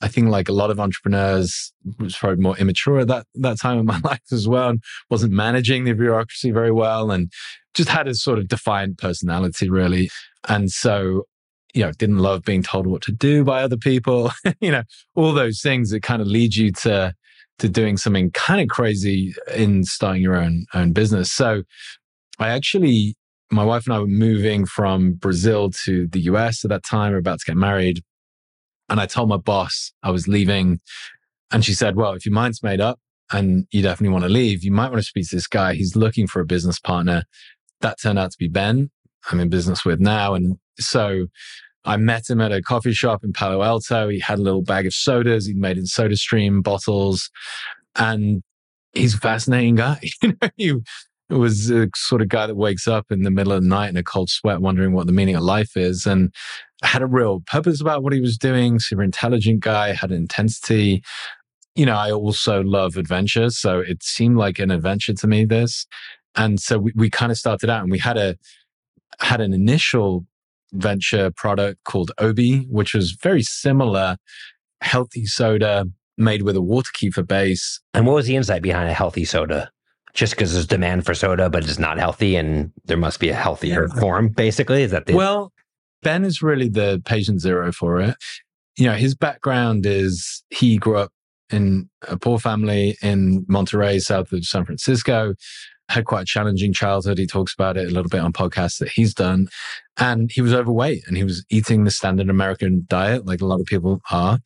I 0.00 0.08
think 0.08 0.28
like 0.28 0.48
a 0.48 0.52
lot 0.52 0.70
of 0.70 0.80
entrepreneurs 0.80 1.72
was 1.98 2.16
probably 2.16 2.42
more 2.42 2.58
immature 2.58 3.00
at 3.00 3.08
that, 3.08 3.26
that 3.36 3.60
time 3.60 3.78
in 3.78 3.86
my 3.86 3.98
life 4.04 4.22
as 4.32 4.48
well 4.48 4.70
and 4.70 4.82
wasn't 5.10 5.32
managing 5.32 5.84
the 5.84 5.94
bureaucracy 5.94 6.50
very 6.50 6.72
well 6.72 7.10
and 7.10 7.30
just 7.74 7.88
had 7.88 8.08
a 8.08 8.14
sort 8.14 8.38
of 8.38 8.48
defiant 8.48 8.98
personality 8.98 9.70
really. 9.70 10.10
And 10.48 10.70
so, 10.70 11.24
you 11.72 11.82
know, 11.82 11.92
didn't 11.92 12.18
love 12.18 12.42
being 12.42 12.62
told 12.62 12.86
what 12.86 13.02
to 13.02 13.12
do 13.12 13.44
by 13.44 13.62
other 13.62 13.76
people, 13.76 14.32
you 14.60 14.72
know, 14.72 14.82
all 15.14 15.32
those 15.32 15.60
things 15.60 15.90
that 15.90 16.02
kind 16.02 16.20
of 16.20 16.28
lead 16.28 16.56
you 16.56 16.72
to, 16.72 17.14
to 17.58 17.68
doing 17.68 17.96
something 17.96 18.30
kind 18.32 18.60
of 18.60 18.68
crazy 18.68 19.34
in 19.54 19.84
starting 19.84 20.22
your 20.22 20.36
own, 20.36 20.66
own 20.74 20.92
business. 20.92 21.30
So 21.32 21.62
I 22.38 22.48
actually 22.48 23.14
my 23.52 23.64
wife 23.64 23.86
and 23.86 23.94
I 23.94 24.00
were 24.00 24.06
moving 24.06 24.64
from 24.64 25.12
Brazil 25.12 25.70
to 25.84 26.08
the 26.08 26.20
US 26.20 26.64
at 26.64 26.70
that 26.70 26.82
time. 26.82 27.12
We 27.12 27.16
are 27.16 27.18
about 27.18 27.40
to 27.40 27.44
get 27.46 27.56
married. 27.56 28.02
And 28.88 28.98
I 28.98 29.06
told 29.06 29.28
my 29.28 29.36
boss 29.36 29.92
I 30.02 30.10
was 30.10 30.26
leaving. 30.26 30.80
And 31.50 31.64
she 31.64 31.74
said, 31.74 31.96
Well, 31.96 32.14
if 32.14 32.24
your 32.24 32.34
mind's 32.34 32.62
made 32.62 32.80
up 32.80 32.98
and 33.30 33.66
you 33.70 33.82
definitely 33.82 34.12
want 34.12 34.24
to 34.24 34.30
leave, 34.30 34.64
you 34.64 34.72
might 34.72 34.90
want 34.90 35.00
to 35.00 35.06
speak 35.06 35.28
to 35.28 35.36
this 35.36 35.46
guy. 35.46 35.74
He's 35.74 35.94
looking 35.94 36.26
for 36.26 36.40
a 36.40 36.46
business 36.46 36.80
partner. 36.80 37.24
That 37.80 38.00
turned 38.00 38.18
out 38.18 38.30
to 38.30 38.38
be 38.38 38.48
Ben, 38.48 38.90
I'm 39.30 39.40
in 39.40 39.48
business 39.48 39.84
with 39.84 40.00
now. 40.00 40.34
And 40.34 40.56
so 40.78 41.26
I 41.84 41.96
met 41.96 42.30
him 42.30 42.40
at 42.40 42.52
a 42.52 42.62
coffee 42.62 42.92
shop 42.92 43.24
in 43.24 43.32
Palo 43.32 43.62
Alto. 43.62 44.08
He 44.08 44.20
had 44.20 44.38
a 44.38 44.42
little 44.42 44.62
bag 44.62 44.86
of 44.86 44.94
sodas 44.94 45.46
he'd 45.46 45.56
made 45.56 45.78
in 45.78 45.84
SodaStream 45.84 46.62
bottles. 46.62 47.30
And 47.96 48.42
he's 48.92 49.14
a 49.14 49.18
fascinating 49.18 49.76
guy. 49.76 50.00
you 50.22 50.34
know, 50.40 50.48
he 50.56 50.80
was 51.30 51.70
a 51.70 51.88
sort 51.94 52.22
of 52.22 52.28
guy 52.28 52.46
that 52.46 52.56
wakes 52.56 52.86
up 52.86 53.06
in 53.10 53.22
the 53.22 53.30
middle 53.30 53.52
of 53.52 53.62
the 53.62 53.68
night 53.68 53.88
in 53.88 53.96
a 53.96 54.02
cold 54.02 54.30
sweat, 54.30 54.60
wondering 54.60 54.92
what 54.92 55.06
the 55.06 55.12
meaning 55.12 55.36
of 55.36 55.42
life 55.42 55.76
is, 55.76 56.06
and 56.06 56.32
had 56.82 57.02
a 57.02 57.06
real 57.06 57.40
purpose 57.46 57.80
about 57.80 58.02
what 58.02 58.12
he 58.12 58.20
was 58.20 58.36
doing. 58.36 58.78
Super 58.78 59.02
intelligent 59.02 59.60
guy, 59.60 59.92
had 59.92 60.12
intensity. 60.12 61.02
You 61.74 61.86
know, 61.86 61.96
I 61.96 62.10
also 62.10 62.62
love 62.62 62.96
adventure, 62.96 63.50
so 63.50 63.80
it 63.80 64.02
seemed 64.02 64.36
like 64.36 64.58
an 64.58 64.70
adventure 64.70 65.14
to 65.14 65.26
me. 65.26 65.44
This, 65.44 65.86
and 66.34 66.60
so 66.60 66.78
we, 66.78 66.92
we 66.94 67.10
kind 67.10 67.32
of 67.32 67.38
started 67.38 67.70
out, 67.70 67.82
and 67.82 67.90
we 67.90 67.98
had 67.98 68.18
a 68.18 68.36
had 69.20 69.40
an 69.40 69.52
initial 69.52 70.26
venture 70.72 71.30
product 71.30 71.84
called 71.84 72.12
Obi, 72.18 72.66
which 72.70 72.94
was 72.94 73.12
very 73.12 73.42
similar, 73.42 74.16
healthy 74.80 75.26
soda 75.26 75.86
made 76.18 76.42
with 76.42 76.56
a 76.56 76.62
water 76.62 76.90
kefir 76.94 77.26
base. 77.26 77.80
And 77.94 78.06
what 78.06 78.14
was 78.14 78.26
the 78.26 78.36
insight 78.36 78.62
behind 78.62 78.88
a 78.88 78.94
healthy 78.94 79.24
soda? 79.24 79.70
Just 80.14 80.34
because 80.34 80.52
there's 80.52 80.66
demand 80.66 81.06
for 81.06 81.14
soda, 81.14 81.48
but 81.48 81.64
it's 81.64 81.78
not 81.78 81.98
healthy 81.98 82.36
and 82.36 82.72
there 82.84 82.96
must 82.96 83.20
be 83.20 83.30
a 83.30 83.34
healthier 83.34 83.88
yeah. 83.88 84.00
form, 84.00 84.28
basically? 84.28 84.82
Is 84.82 84.90
that 84.90 85.06
the. 85.06 85.14
Well, 85.14 85.52
Ben 86.02 86.24
is 86.24 86.42
really 86.42 86.68
the 86.68 87.00
patient 87.04 87.40
zero 87.40 87.72
for 87.72 88.00
it. 88.00 88.16
You 88.76 88.86
know, 88.86 88.94
his 88.94 89.14
background 89.14 89.86
is 89.86 90.42
he 90.50 90.76
grew 90.76 90.96
up 90.96 91.12
in 91.50 91.88
a 92.08 92.16
poor 92.16 92.38
family 92.38 92.96
in 93.02 93.44
Monterey, 93.48 93.98
south 93.98 94.32
of 94.32 94.44
San 94.44 94.64
Francisco 94.64 95.34
had 95.92 96.06
quite 96.06 96.22
a 96.22 96.26
challenging 96.26 96.72
childhood. 96.72 97.18
He 97.18 97.26
talks 97.26 97.54
about 97.54 97.76
it 97.76 97.86
a 97.86 97.94
little 97.94 98.08
bit 98.08 98.20
on 98.20 98.32
podcasts 98.32 98.78
that 98.78 98.88
he's 98.88 99.14
done. 99.14 99.48
And 99.98 100.30
he 100.32 100.40
was 100.40 100.54
overweight 100.54 101.04
and 101.06 101.16
he 101.16 101.24
was 101.24 101.44
eating 101.50 101.84
the 101.84 101.90
standard 101.90 102.30
American 102.30 102.86
diet, 102.88 103.26
like 103.26 103.40
a 103.40 103.46
lot 103.46 103.60
of 103.60 103.66
people 103.66 104.00
are. 104.10 104.38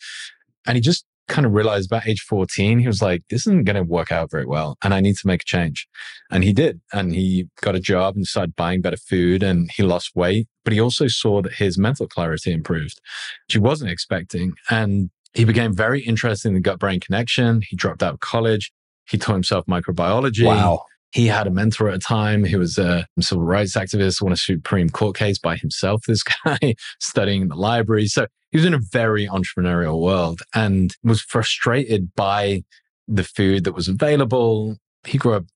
And 0.66 0.76
he 0.76 0.80
just 0.80 1.04
kind 1.28 1.46
of 1.46 1.52
realized 1.52 1.90
about 1.90 2.06
age 2.06 2.20
14, 2.20 2.78
he 2.78 2.86
was 2.86 3.02
like, 3.02 3.22
this 3.30 3.46
isn't 3.46 3.64
going 3.64 3.76
to 3.76 3.82
work 3.82 4.12
out 4.12 4.30
very 4.30 4.46
well. 4.46 4.76
And 4.82 4.94
I 4.94 5.00
need 5.00 5.16
to 5.16 5.26
make 5.26 5.42
a 5.42 5.44
change. 5.44 5.88
And 6.30 6.44
he 6.44 6.52
did. 6.52 6.80
And 6.92 7.14
he 7.14 7.48
got 7.60 7.74
a 7.74 7.80
job 7.80 8.16
and 8.16 8.26
started 8.26 8.54
buying 8.56 8.80
better 8.80 8.96
food 8.96 9.42
and 9.42 9.70
he 9.74 9.82
lost 9.82 10.12
weight. 10.14 10.48
But 10.64 10.72
he 10.72 10.80
also 10.80 11.08
saw 11.08 11.42
that 11.42 11.54
his 11.54 11.78
mental 11.78 12.06
clarity 12.06 12.52
improved, 12.52 13.00
which 13.46 13.54
he 13.54 13.58
wasn't 13.58 13.90
expecting. 13.90 14.54
And 14.70 15.10
he 15.34 15.44
became 15.44 15.74
very 15.74 16.00
interested 16.00 16.48
in 16.48 16.54
the 16.54 16.60
gut 16.60 16.78
brain 16.78 17.00
connection. 17.00 17.62
He 17.68 17.76
dropped 17.76 18.02
out 18.02 18.14
of 18.14 18.20
college. 18.20 18.72
He 19.08 19.18
taught 19.18 19.34
himself 19.34 19.66
microbiology. 19.66 20.46
Wow. 20.46 20.84
He 21.16 21.28
had 21.28 21.46
a 21.46 21.50
mentor 21.50 21.88
at 21.88 21.94
a 21.94 21.98
time. 21.98 22.44
who 22.44 22.58
was 22.58 22.76
a 22.76 23.06
civil 23.20 23.42
rights 23.42 23.74
activist, 23.74 24.20
won 24.20 24.34
a 24.34 24.36
Supreme 24.36 24.90
Court 24.90 25.16
case 25.16 25.38
by 25.38 25.56
himself, 25.56 26.02
this 26.06 26.22
guy, 26.44 26.74
studying 27.00 27.40
in 27.40 27.48
the 27.48 27.56
library. 27.56 28.06
So 28.06 28.26
he 28.50 28.58
was 28.58 28.66
in 28.66 28.74
a 28.74 28.80
very 28.92 29.26
entrepreneurial 29.26 29.98
world 29.98 30.42
and 30.54 30.94
was 31.02 31.22
frustrated 31.22 32.14
by 32.14 32.64
the 33.08 33.24
food 33.24 33.64
that 33.64 33.72
was 33.72 33.88
available. 33.88 34.76
He 35.06 35.16
grew 35.16 35.32
up 35.32 35.46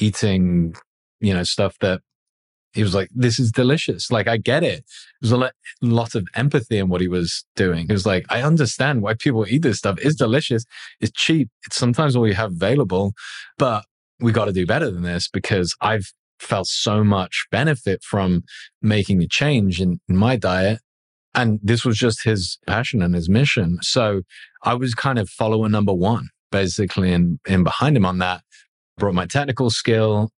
eating, 0.00 0.74
you 1.20 1.34
know, 1.34 1.42
stuff 1.42 1.76
that 1.82 2.00
he 2.72 2.82
was 2.82 2.94
like, 2.94 3.10
this 3.14 3.38
is 3.38 3.52
delicious. 3.52 4.10
Like, 4.10 4.26
I 4.26 4.38
get 4.38 4.64
it. 4.64 4.86
There's 5.20 5.32
a 5.32 5.52
lot 5.82 6.14
of 6.14 6.26
empathy 6.34 6.78
in 6.78 6.88
what 6.88 7.02
he 7.02 7.08
was 7.08 7.44
doing. 7.56 7.88
He 7.88 7.92
was 7.92 8.06
like, 8.06 8.24
I 8.30 8.40
understand 8.40 9.02
why 9.02 9.12
people 9.12 9.44
eat 9.46 9.60
this 9.60 9.76
stuff. 9.76 9.98
It's 10.00 10.16
delicious. 10.16 10.64
It's 10.98 11.12
cheap. 11.12 11.50
It's 11.66 11.76
sometimes 11.76 12.16
all 12.16 12.26
you 12.26 12.32
have 12.32 12.52
available, 12.52 13.12
but 13.58 13.84
we 14.20 14.32
got 14.32 14.46
to 14.46 14.52
do 14.52 14.66
better 14.66 14.90
than 14.90 15.02
this 15.02 15.28
because 15.28 15.74
I've 15.80 16.12
felt 16.38 16.66
so 16.66 17.04
much 17.04 17.46
benefit 17.50 18.02
from 18.02 18.42
making 18.82 19.22
a 19.22 19.26
change 19.26 19.80
in, 19.80 20.00
in 20.08 20.16
my 20.16 20.36
diet. 20.36 20.80
And 21.34 21.58
this 21.62 21.84
was 21.84 21.96
just 21.96 22.24
his 22.24 22.58
passion 22.66 23.02
and 23.02 23.14
his 23.14 23.28
mission. 23.28 23.78
So 23.82 24.22
I 24.62 24.74
was 24.74 24.94
kind 24.94 25.18
of 25.18 25.28
follower 25.28 25.68
number 25.68 25.92
one, 25.92 26.28
basically, 26.52 27.12
and, 27.12 27.40
and 27.48 27.64
behind 27.64 27.96
him 27.96 28.06
on 28.06 28.18
that. 28.18 28.42
Brought 28.98 29.14
my 29.14 29.26
technical 29.26 29.70
skill, 29.70 30.30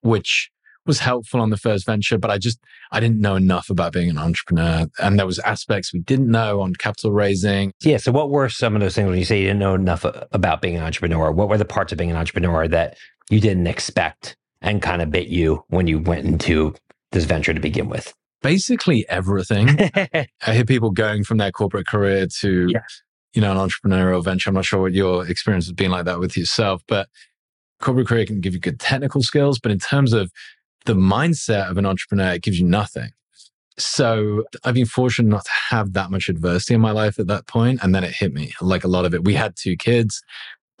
which 0.00 0.50
was 0.86 0.98
helpful 0.98 1.40
on 1.40 1.50
the 1.50 1.56
first 1.56 1.86
venture, 1.86 2.18
but 2.18 2.30
I 2.30 2.38
just, 2.38 2.58
I 2.90 2.98
didn't 2.98 3.20
know 3.20 3.36
enough 3.36 3.70
about 3.70 3.92
being 3.92 4.10
an 4.10 4.18
entrepreneur. 4.18 4.88
And 4.98 5.18
there 5.18 5.26
was 5.26 5.38
aspects 5.40 5.92
we 5.92 6.00
didn't 6.00 6.28
know 6.28 6.62
on 6.62 6.74
capital 6.74 7.12
raising. 7.12 7.72
Yeah. 7.82 7.98
So 7.98 8.10
what 8.10 8.30
were 8.30 8.48
some 8.48 8.74
of 8.74 8.80
those 8.80 8.96
things 8.96 9.08
when 9.08 9.18
you 9.18 9.24
say 9.24 9.38
you 9.40 9.46
didn't 9.46 9.60
know 9.60 9.74
enough 9.74 10.04
about 10.04 10.62
being 10.62 10.76
an 10.76 10.82
entrepreneur? 10.82 11.30
What 11.30 11.48
were 11.48 11.58
the 11.58 11.64
parts 11.64 11.92
of 11.92 11.98
being 11.98 12.10
an 12.10 12.16
entrepreneur 12.16 12.66
that 12.66 12.96
you 13.30 13.40
didn't 13.40 13.66
expect 13.66 14.36
and 14.60 14.82
kind 14.82 15.00
of 15.00 15.10
bit 15.10 15.28
you 15.28 15.64
when 15.68 15.86
you 15.86 15.98
went 15.98 16.26
into 16.26 16.74
this 17.12 17.24
venture 17.24 17.54
to 17.54 17.60
begin 17.60 17.88
with? 17.88 18.12
Basically 18.42 19.06
everything. 19.08 19.68
I 19.94 20.28
hear 20.52 20.64
people 20.64 20.90
going 20.90 21.24
from 21.24 21.38
their 21.38 21.52
corporate 21.52 21.86
career 21.86 22.26
to, 22.40 22.68
yeah. 22.68 22.80
you 23.32 23.40
know, 23.40 23.52
an 23.52 23.58
entrepreneurial 23.58 24.24
venture. 24.24 24.50
I'm 24.50 24.54
not 24.54 24.64
sure 24.64 24.80
what 24.80 24.92
your 24.92 25.26
experience 25.26 25.66
has 25.66 25.72
been 25.72 25.90
like 25.90 26.06
that 26.06 26.20
with 26.20 26.36
yourself, 26.36 26.82
but 26.88 27.08
corporate 27.80 28.08
career 28.08 28.26
can 28.26 28.40
give 28.40 28.54
you 28.54 28.60
good 28.60 28.80
technical 28.80 29.22
skills, 29.22 29.58
but 29.58 29.72
in 29.72 29.78
terms 29.78 30.12
of 30.12 30.30
the 30.86 30.94
mindset 30.94 31.70
of 31.70 31.78
an 31.78 31.86
entrepreneur, 31.86 32.32
it 32.32 32.42
gives 32.42 32.58
you 32.58 32.66
nothing. 32.66 33.10
So 33.78 34.44
I've 34.64 34.74
been 34.74 34.86
fortunate 34.86 35.28
not 35.28 35.44
to 35.44 35.50
have 35.70 35.94
that 35.94 36.10
much 36.10 36.28
adversity 36.28 36.74
in 36.74 36.80
my 36.80 36.90
life 36.90 37.18
at 37.18 37.28
that 37.28 37.46
point, 37.46 37.80
And 37.82 37.94
then 37.94 38.04
it 38.04 38.12
hit 38.12 38.32
me 38.32 38.52
like 38.60 38.84
a 38.84 38.88
lot 38.88 39.04
of 39.04 39.14
it. 39.14 39.24
We 39.24 39.34
had 39.34 39.54
two 39.56 39.76
kids 39.76 40.22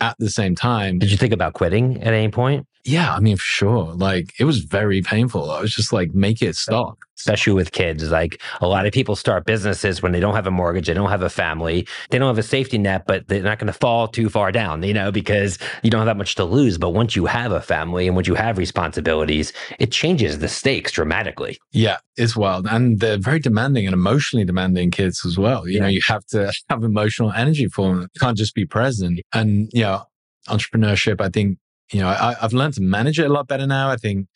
at 0.00 0.16
the 0.18 0.30
same 0.30 0.54
time. 0.54 0.98
Did 0.98 1.10
you 1.10 1.16
think 1.16 1.32
about 1.32 1.54
quitting 1.54 2.02
at 2.02 2.14
any 2.14 2.30
point? 2.30 2.66
Yeah, 2.84 3.14
I 3.14 3.20
mean, 3.20 3.36
for 3.36 3.42
sure. 3.42 3.94
Like 3.94 4.32
it 4.38 4.44
was 4.44 4.60
very 4.60 5.02
painful. 5.02 5.50
I 5.50 5.60
was 5.60 5.74
just 5.74 5.92
like, 5.92 6.14
make 6.14 6.42
it 6.42 6.56
stop. 6.56 6.98
Especially 7.18 7.52
with 7.52 7.72
kids. 7.72 8.10
Like 8.10 8.40
a 8.62 8.66
lot 8.66 8.86
of 8.86 8.94
people 8.94 9.14
start 9.14 9.44
businesses 9.44 10.00
when 10.02 10.12
they 10.12 10.20
don't 10.20 10.34
have 10.34 10.46
a 10.46 10.50
mortgage, 10.50 10.86
they 10.86 10.94
don't 10.94 11.10
have 11.10 11.20
a 11.20 11.28
family, 11.28 11.86
they 12.08 12.18
don't 12.18 12.28
have 12.28 12.38
a 12.38 12.42
safety 12.42 12.78
net, 12.78 13.04
but 13.06 13.28
they're 13.28 13.42
not 13.42 13.58
going 13.58 13.66
to 13.66 13.78
fall 13.78 14.08
too 14.08 14.30
far 14.30 14.50
down, 14.50 14.82
you 14.82 14.94
know, 14.94 15.12
because 15.12 15.58
you 15.82 15.90
don't 15.90 15.98
have 15.98 16.06
that 16.06 16.16
much 16.16 16.34
to 16.36 16.44
lose. 16.44 16.78
But 16.78 16.90
once 16.90 17.14
you 17.14 17.26
have 17.26 17.52
a 17.52 17.60
family 17.60 18.06
and 18.06 18.16
once 18.16 18.26
you 18.26 18.34
have 18.36 18.56
responsibilities, 18.56 19.52
it 19.78 19.92
changes 19.92 20.38
the 20.38 20.48
stakes 20.48 20.92
dramatically. 20.92 21.58
Yeah, 21.72 21.98
it's 22.16 22.36
wild. 22.36 22.66
And 22.66 23.00
they're 23.00 23.18
very 23.18 23.38
demanding 23.38 23.86
and 23.86 23.92
emotionally 23.92 24.46
demanding 24.46 24.90
kids 24.90 25.26
as 25.26 25.36
well. 25.36 25.68
You 25.68 25.74
yeah. 25.74 25.80
know, 25.82 25.88
you 25.88 26.00
have 26.06 26.24
to 26.28 26.50
have 26.70 26.82
emotional 26.82 27.32
energy 27.32 27.66
for 27.66 27.90
them. 27.90 28.08
You 28.14 28.20
can't 28.20 28.38
just 28.38 28.54
be 28.54 28.64
present. 28.64 29.20
And, 29.34 29.68
you 29.74 29.82
know, 29.82 30.04
entrepreneurship, 30.48 31.20
I 31.20 31.28
think 31.28 31.58
you 31.92 32.00
know, 32.00 32.08
I, 32.08 32.36
I've 32.40 32.52
learned 32.52 32.74
to 32.74 32.82
manage 32.82 33.18
it 33.18 33.26
a 33.26 33.32
lot 33.32 33.48
better 33.48 33.66
now. 33.66 33.90
I 33.90 33.96
think 33.96 34.26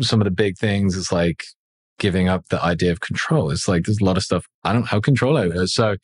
some 0.00 0.20
of 0.20 0.24
the 0.24 0.30
big 0.30 0.58
things 0.58 0.96
is 0.96 1.12
like 1.12 1.44
giving 1.98 2.28
up 2.28 2.48
the 2.48 2.62
idea 2.62 2.92
of 2.92 3.00
control. 3.00 3.50
It's 3.50 3.68
like 3.68 3.84
there's 3.84 4.00
a 4.00 4.04
lot 4.04 4.16
of 4.16 4.22
stuff 4.22 4.46
I 4.64 4.72
don't 4.72 4.88
have 4.88 5.02
control 5.02 5.36
over. 5.36 5.66
So 5.66 5.96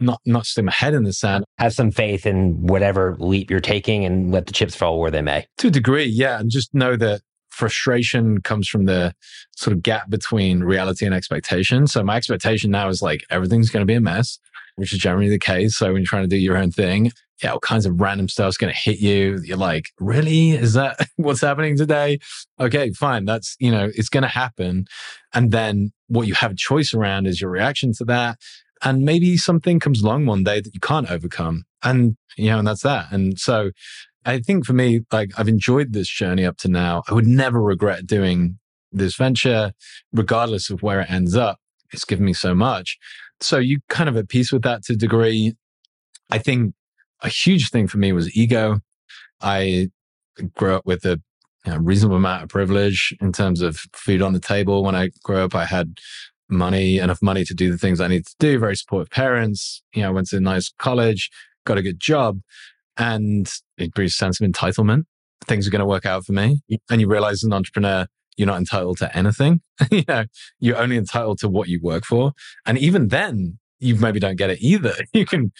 not 0.00 0.20
not 0.24 0.46
stick 0.46 0.64
my 0.64 0.72
head 0.72 0.94
in 0.94 1.04
the 1.04 1.12
sand. 1.12 1.44
Have 1.58 1.72
some 1.72 1.90
faith 1.90 2.26
in 2.26 2.66
whatever 2.66 3.16
leap 3.18 3.50
you're 3.50 3.60
taking 3.60 4.04
and 4.04 4.30
let 4.30 4.46
the 4.46 4.52
chips 4.52 4.76
fall 4.76 5.00
where 5.00 5.10
they 5.10 5.22
may. 5.22 5.46
To 5.58 5.68
a 5.68 5.70
degree, 5.70 6.04
yeah. 6.04 6.38
And 6.38 6.50
just 6.50 6.72
know 6.74 6.96
that 6.96 7.22
frustration 7.50 8.40
comes 8.40 8.68
from 8.68 8.84
the 8.84 9.12
sort 9.56 9.76
of 9.76 9.82
gap 9.82 10.08
between 10.08 10.60
reality 10.60 11.04
and 11.04 11.14
expectation. 11.14 11.86
So 11.88 12.04
my 12.04 12.16
expectation 12.16 12.70
now 12.70 12.88
is 12.88 13.02
like 13.02 13.24
everything's 13.30 13.70
going 13.70 13.82
to 13.82 13.86
be 13.86 13.94
a 13.94 14.00
mess, 14.00 14.38
which 14.76 14.92
is 14.92 15.00
generally 15.00 15.28
the 15.28 15.38
case. 15.38 15.76
So 15.76 15.86
when 15.86 15.96
you're 15.96 16.06
trying 16.06 16.22
to 16.22 16.28
do 16.28 16.36
your 16.36 16.56
own 16.56 16.70
thing, 16.70 17.10
yeah, 17.42 17.52
all 17.52 17.60
kinds 17.60 17.86
of 17.86 18.00
random 18.00 18.28
stuff's 18.28 18.56
going 18.56 18.72
to 18.72 18.78
hit 18.78 18.98
you. 18.98 19.38
You're 19.44 19.56
like, 19.56 19.90
really? 20.00 20.50
Is 20.50 20.74
that 20.74 20.98
what's 21.16 21.40
happening 21.40 21.76
today? 21.76 22.18
Okay, 22.58 22.90
fine. 22.92 23.24
That's, 23.24 23.56
you 23.58 23.70
know, 23.70 23.90
it's 23.94 24.08
going 24.08 24.22
to 24.22 24.28
happen. 24.28 24.86
And 25.32 25.50
then 25.50 25.92
what 26.08 26.26
you 26.26 26.34
have 26.34 26.52
a 26.52 26.56
choice 26.56 26.92
around 26.92 27.26
is 27.26 27.40
your 27.40 27.50
reaction 27.50 27.92
to 27.94 28.04
that. 28.06 28.38
And 28.82 29.02
maybe 29.02 29.36
something 29.36 29.80
comes 29.80 30.02
along 30.02 30.26
one 30.26 30.44
day 30.44 30.60
that 30.60 30.74
you 30.74 30.80
can't 30.80 31.10
overcome. 31.10 31.64
And, 31.82 32.16
you 32.36 32.50
know, 32.50 32.58
and 32.58 32.66
that's 32.66 32.82
that. 32.82 33.12
And 33.12 33.38
so 33.38 33.70
I 34.24 34.40
think 34.40 34.66
for 34.66 34.72
me, 34.72 35.00
like 35.12 35.30
I've 35.38 35.48
enjoyed 35.48 35.92
this 35.92 36.08
journey 36.08 36.44
up 36.44 36.56
to 36.58 36.68
now. 36.68 37.02
I 37.08 37.14
would 37.14 37.26
never 37.26 37.62
regret 37.62 38.06
doing 38.06 38.58
this 38.92 39.16
venture, 39.16 39.72
regardless 40.12 40.70
of 40.70 40.82
where 40.82 41.00
it 41.00 41.10
ends 41.10 41.36
up. 41.36 41.58
It's 41.92 42.04
given 42.04 42.24
me 42.24 42.32
so 42.32 42.54
much. 42.54 42.98
So 43.40 43.58
you 43.58 43.78
kind 43.88 44.08
of 44.08 44.16
at 44.16 44.28
peace 44.28 44.52
with 44.52 44.62
that 44.62 44.82
to 44.84 44.94
a 44.94 44.96
degree. 44.96 45.54
I 46.30 46.38
think 46.38 46.74
a 47.22 47.28
huge 47.28 47.70
thing 47.70 47.88
for 47.88 47.98
me 47.98 48.12
was 48.12 48.34
ego. 48.36 48.80
I 49.40 49.88
grew 50.54 50.74
up 50.74 50.86
with 50.86 51.04
a 51.04 51.20
you 51.64 51.72
know, 51.72 51.78
reasonable 51.78 52.16
amount 52.16 52.44
of 52.44 52.48
privilege 52.48 53.14
in 53.20 53.32
terms 53.32 53.60
of 53.60 53.76
food 53.92 54.22
on 54.22 54.32
the 54.32 54.40
table. 54.40 54.82
When 54.82 54.94
I 54.94 55.10
grew 55.22 55.38
up, 55.38 55.54
I 55.54 55.64
had 55.64 55.98
money, 56.48 56.98
enough 56.98 57.20
money 57.20 57.44
to 57.44 57.54
do 57.54 57.70
the 57.70 57.78
things 57.78 58.00
I 58.00 58.08
needed 58.08 58.26
to 58.26 58.36
do, 58.38 58.58
very 58.58 58.76
supportive 58.76 59.10
parents. 59.10 59.82
You 59.94 60.02
know, 60.02 60.12
went 60.12 60.28
to 60.28 60.36
a 60.36 60.40
nice 60.40 60.72
college, 60.78 61.30
got 61.64 61.78
a 61.78 61.82
good 61.82 62.00
job, 62.00 62.40
and 62.96 63.50
it 63.76 63.92
breeds 63.94 64.16
sense 64.16 64.40
of 64.40 64.50
entitlement. 64.50 65.04
Things 65.46 65.66
are 65.66 65.70
going 65.70 65.80
to 65.80 65.86
work 65.86 66.06
out 66.06 66.24
for 66.24 66.32
me. 66.32 66.60
And 66.90 67.00
you 67.00 67.08
realize 67.08 67.34
as 67.34 67.44
an 67.44 67.52
entrepreneur, 67.52 68.06
you're 68.36 68.46
not 68.46 68.58
entitled 68.58 68.98
to 68.98 69.16
anything. 69.16 69.60
you 69.90 70.04
know, 70.08 70.24
you're 70.60 70.78
only 70.78 70.96
entitled 70.96 71.38
to 71.40 71.48
what 71.48 71.68
you 71.68 71.80
work 71.82 72.04
for. 72.04 72.32
And 72.66 72.78
even 72.78 73.08
then, 73.08 73.58
you 73.78 73.96
maybe 73.96 74.20
don't 74.20 74.36
get 74.36 74.50
it 74.50 74.60
either. 74.60 74.94
You 75.12 75.26
can 75.26 75.52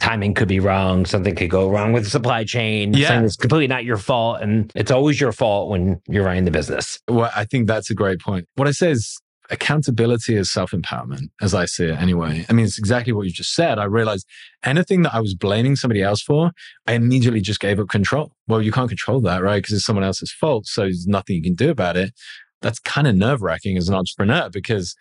timing 0.00 0.34
could 0.34 0.48
be 0.48 0.60
wrong. 0.60 1.04
Something 1.06 1.34
could 1.34 1.50
go 1.50 1.68
wrong 1.68 1.92
with 1.92 2.04
the 2.04 2.10
supply 2.10 2.44
chain. 2.44 2.94
Yeah. 2.94 3.22
It's 3.22 3.36
completely 3.36 3.66
not 3.66 3.84
your 3.84 3.96
fault. 3.96 4.40
And 4.40 4.70
it's 4.74 4.90
always 4.90 5.20
your 5.20 5.32
fault 5.32 5.70
when 5.70 6.00
you're 6.08 6.24
running 6.24 6.44
the 6.44 6.50
business. 6.50 6.98
Well, 7.08 7.30
I 7.34 7.44
think 7.44 7.66
that's 7.66 7.90
a 7.90 7.94
great 7.94 8.20
point. 8.20 8.46
What 8.54 8.68
I 8.68 8.70
say 8.72 8.90
is 8.90 9.20
accountability 9.50 10.36
is 10.36 10.50
self 10.50 10.70
empowerment, 10.70 11.28
as 11.40 11.54
I 11.54 11.64
see 11.64 11.86
it 11.86 11.98
anyway. 11.98 12.46
I 12.48 12.52
mean, 12.52 12.66
it's 12.66 12.78
exactly 12.78 13.12
what 13.12 13.26
you 13.26 13.32
just 13.32 13.54
said. 13.54 13.78
I 13.78 13.84
realized 13.84 14.26
anything 14.64 15.02
that 15.02 15.14
I 15.14 15.20
was 15.20 15.34
blaming 15.34 15.74
somebody 15.74 16.02
else 16.02 16.22
for, 16.22 16.52
I 16.86 16.92
immediately 16.92 17.40
just 17.40 17.60
gave 17.60 17.80
up 17.80 17.88
control. 17.88 18.32
Well, 18.46 18.62
you 18.62 18.72
can't 18.72 18.88
control 18.88 19.20
that, 19.22 19.42
right? 19.42 19.62
Because 19.62 19.76
it's 19.76 19.84
someone 19.84 20.04
else's 20.04 20.32
fault. 20.32 20.66
So 20.66 20.82
there's 20.82 21.06
nothing 21.06 21.36
you 21.36 21.42
can 21.42 21.54
do 21.54 21.70
about 21.70 21.96
it. 21.96 22.12
That's 22.60 22.78
kind 22.78 23.06
of 23.06 23.14
nerve 23.14 23.42
wracking 23.42 23.76
as 23.76 23.88
an 23.88 23.94
entrepreneur 23.94 24.48
because 24.50 24.94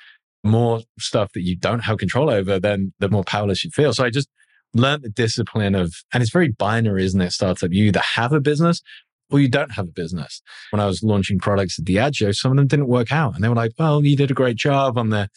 more 0.44 0.82
stuff 1.00 1.34
that 1.34 1.42
you 1.42 1.56
don't 1.56 1.82
have 1.82 1.98
control 1.98 2.30
over, 2.30 2.60
then 2.60 2.94
the 3.00 3.10
more 3.10 3.24
powerless 3.24 3.64
you 3.64 3.72
feel. 3.72 3.94
So 3.94 4.06
I 4.06 4.10
just 4.10 4.30
learned 4.74 5.04
the 5.04 5.10
discipline 5.10 5.76
of, 5.76 5.94
and 6.14 6.22
it's 6.22 6.32
very 6.32 6.50
binary, 6.50 7.06
isn't 7.06 7.22
it? 7.22 7.32
Startup. 7.32 7.72
You 7.72 7.86
either 7.86 8.00
have 8.00 8.34
a 8.34 8.40
business 8.40 8.82
or 9.30 9.40
you 9.40 9.50
don't 9.50 9.72
have 9.72 9.88
a 9.88 9.92
business. 9.92 10.42
When 10.72 10.80
I 10.80 10.86
was 10.86 11.04
launching 11.04 11.40
products 11.40 11.80
at 11.80 11.86
Diageo, 11.86 12.34
some 12.34 12.52
of 12.52 12.58
them 12.58 12.68
didn't 12.68 12.88
work 12.88 13.12
out. 13.12 13.36
And 13.36 13.44
they 13.44 13.50
were 13.50 13.56
like, 13.56 13.74
well, 13.78 14.04
you 14.04 14.16
did 14.16 14.32
a 14.32 14.36
great 14.36 14.58
job 14.58 14.98
on 14.98 15.10
the 15.10 15.30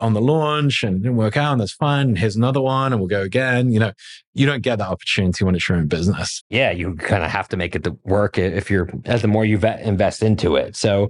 on 0.00 0.12
the 0.12 0.20
launch 0.20 0.82
and 0.82 0.96
it 0.96 1.02
didn't 1.02 1.16
work 1.16 1.36
out 1.36 1.52
and 1.52 1.60
that's 1.60 1.72
fine. 1.72 2.08
And 2.08 2.18
here's 2.18 2.36
another 2.36 2.60
one 2.60 2.92
and 2.92 3.00
we'll 3.00 3.08
go 3.08 3.22
again. 3.22 3.70
You 3.70 3.78
know, 3.78 3.92
you 4.34 4.44
don't 4.44 4.62
get 4.62 4.76
that 4.78 4.88
opportunity 4.88 5.44
when 5.44 5.54
it's 5.54 5.68
your 5.68 5.78
own 5.78 5.86
business. 5.86 6.42
Yeah, 6.50 6.72
you 6.72 6.96
kind 6.96 7.22
of 7.22 7.30
have 7.30 7.48
to 7.50 7.56
make 7.56 7.74
it 7.74 7.86
work 8.04 8.36
if 8.36 8.70
you're 8.70 8.90
as 9.04 9.22
the 9.22 9.28
more 9.28 9.44
you 9.44 9.58
invest 9.58 10.22
into 10.22 10.56
it. 10.56 10.76
So 10.76 11.08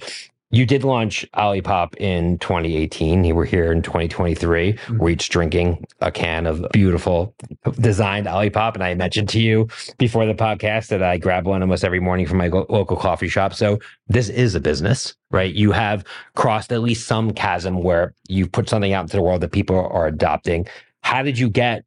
you 0.54 0.64
did 0.64 0.84
launch 0.84 1.26
Olipop 1.34 1.96
in 1.96 2.38
2018. 2.38 3.25
You 3.25 3.34
were 3.34 3.44
here 3.44 3.73
in 3.73 3.82
2023. 3.82 4.73
Mm-hmm. 4.73 4.99
We're 4.99 5.11
each 5.11 5.28
drinking 5.28 5.84
a 6.00 6.12
can 6.12 6.46
of 6.46 6.64
beautiful 6.73 7.34
designed 7.80 8.28
Olipop. 8.28 8.75
And 8.75 8.84
I 8.84 8.94
mentioned 8.94 9.28
to 9.30 9.40
you 9.40 9.68
before 9.99 10.26
the 10.26 10.34
podcast 10.34 10.88
that 10.88 11.02
I 11.02 11.18
grab 11.18 11.46
one 11.46 11.61
almost 11.61 11.84
every 11.84 11.99
morning 11.99 12.26
from 12.26 12.38
my 12.38 12.46
local 12.46 12.96
coffee 12.96 13.28
shop. 13.28 13.52
So 13.52 13.80
this 14.06 14.28
is 14.28 14.54
a 14.54 14.61
business, 14.61 15.16
right? 15.32 15.52
You 15.52 15.73
have 15.73 16.04
crossed 16.37 16.73
at 16.73 16.82
least 16.82 17.08
some 17.08 17.32
chasm 17.32 17.82
where 17.82 18.14
you 18.28 18.46
put 18.46 18.68
something 18.68 18.92
out 18.92 19.02
into 19.02 19.16
the 19.16 19.23
world 19.23 19.40
that 19.40 19.50
people 19.50 19.76
are 19.76 20.06
adopting. 20.06 20.68
How 21.02 21.23
did 21.23 21.37
you 21.37 21.50
get 21.50 21.84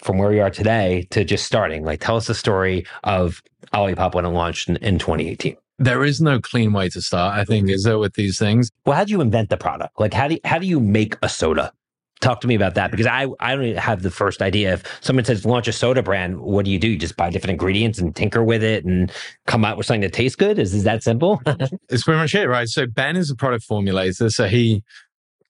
from 0.00 0.18
where 0.18 0.34
you 0.34 0.42
are 0.42 0.50
today 0.50 1.06
to 1.12 1.24
just 1.24 1.46
starting? 1.46 1.82
Like, 1.82 2.00
tell 2.00 2.16
us 2.16 2.26
the 2.26 2.34
story 2.34 2.84
of 3.04 3.42
Olipop 3.72 4.14
when 4.14 4.26
it 4.26 4.30
launched 4.30 4.68
in, 4.68 4.76
in 4.76 4.98
2018 4.98 5.56
there 5.78 6.04
is 6.04 6.20
no 6.20 6.40
clean 6.40 6.72
way 6.72 6.88
to 6.90 7.00
start, 7.02 7.36
I 7.36 7.44
think, 7.44 7.68
is 7.68 7.84
there 7.84 7.98
with 7.98 8.14
these 8.14 8.38
things? 8.38 8.70
Well, 8.86 8.96
how 8.96 9.04
do 9.04 9.12
you 9.12 9.20
invent 9.20 9.50
the 9.50 9.56
product? 9.56 9.98
Like 9.98 10.14
how 10.14 10.28
do 10.28 10.34
you, 10.34 10.40
how 10.44 10.58
do 10.58 10.66
you 10.66 10.80
make 10.80 11.16
a 11.22 11.28
soda? 11.28 11.72
Talk 12.20 12.40
to 12.42 12.46
me 12.46 12.54
about 12.54 12.76
that 12.76 12.92
because 12.92 13.06
I, 13.06 13.26
I 13.40 13.56
don't 13.56 13.76
have 13.76 14.02
the 14.02 14.10
first 14.10 14.42
idea. 14.42 14.74
If 14.74 14.84
someone 15.00 15.24
says 15.24 15.44
launch 15.44 15.66
a 15.66 15.72
soda 15.72 16.04
brand, 16.04 16.40
what 16.40 16.64
do 16.64 16.70
you 16.70 16.78
do? 16.78 16.86
You 16.86 16.96
just 16.96 17.16
buy 17.16 17.30
different 17.30 17.50
ingredients 17.52 17.98
and 17.98 18.14
tinker 18.14 18.44
with 18.44 18.62
it 18.62 18.84
and 18.84 19.10
come 19.48 19.64
out 19.64 19.76
with 19.76 19.86
something 19.86 20.02
that 20.02 20.12
tastes 20.12 20.36
good? 20.36 20.60
Is, 20.60 20.72
is 20.72 20.84
that 20.84 21.02
simple? 21.02 21.42
it's 21.88 22.04
pretty 22.04 22.20
much 22.20 22.32
it, 22.36 22.46
right? 22.46 22.68
So 22.68 22.86
Ben 22.86 23.16
is 23.16 23.28
a 23.28 23.34
product 23.34 23.68
formulator. 23.68 24.30
So 24.30 24.46
he 24.46 24.84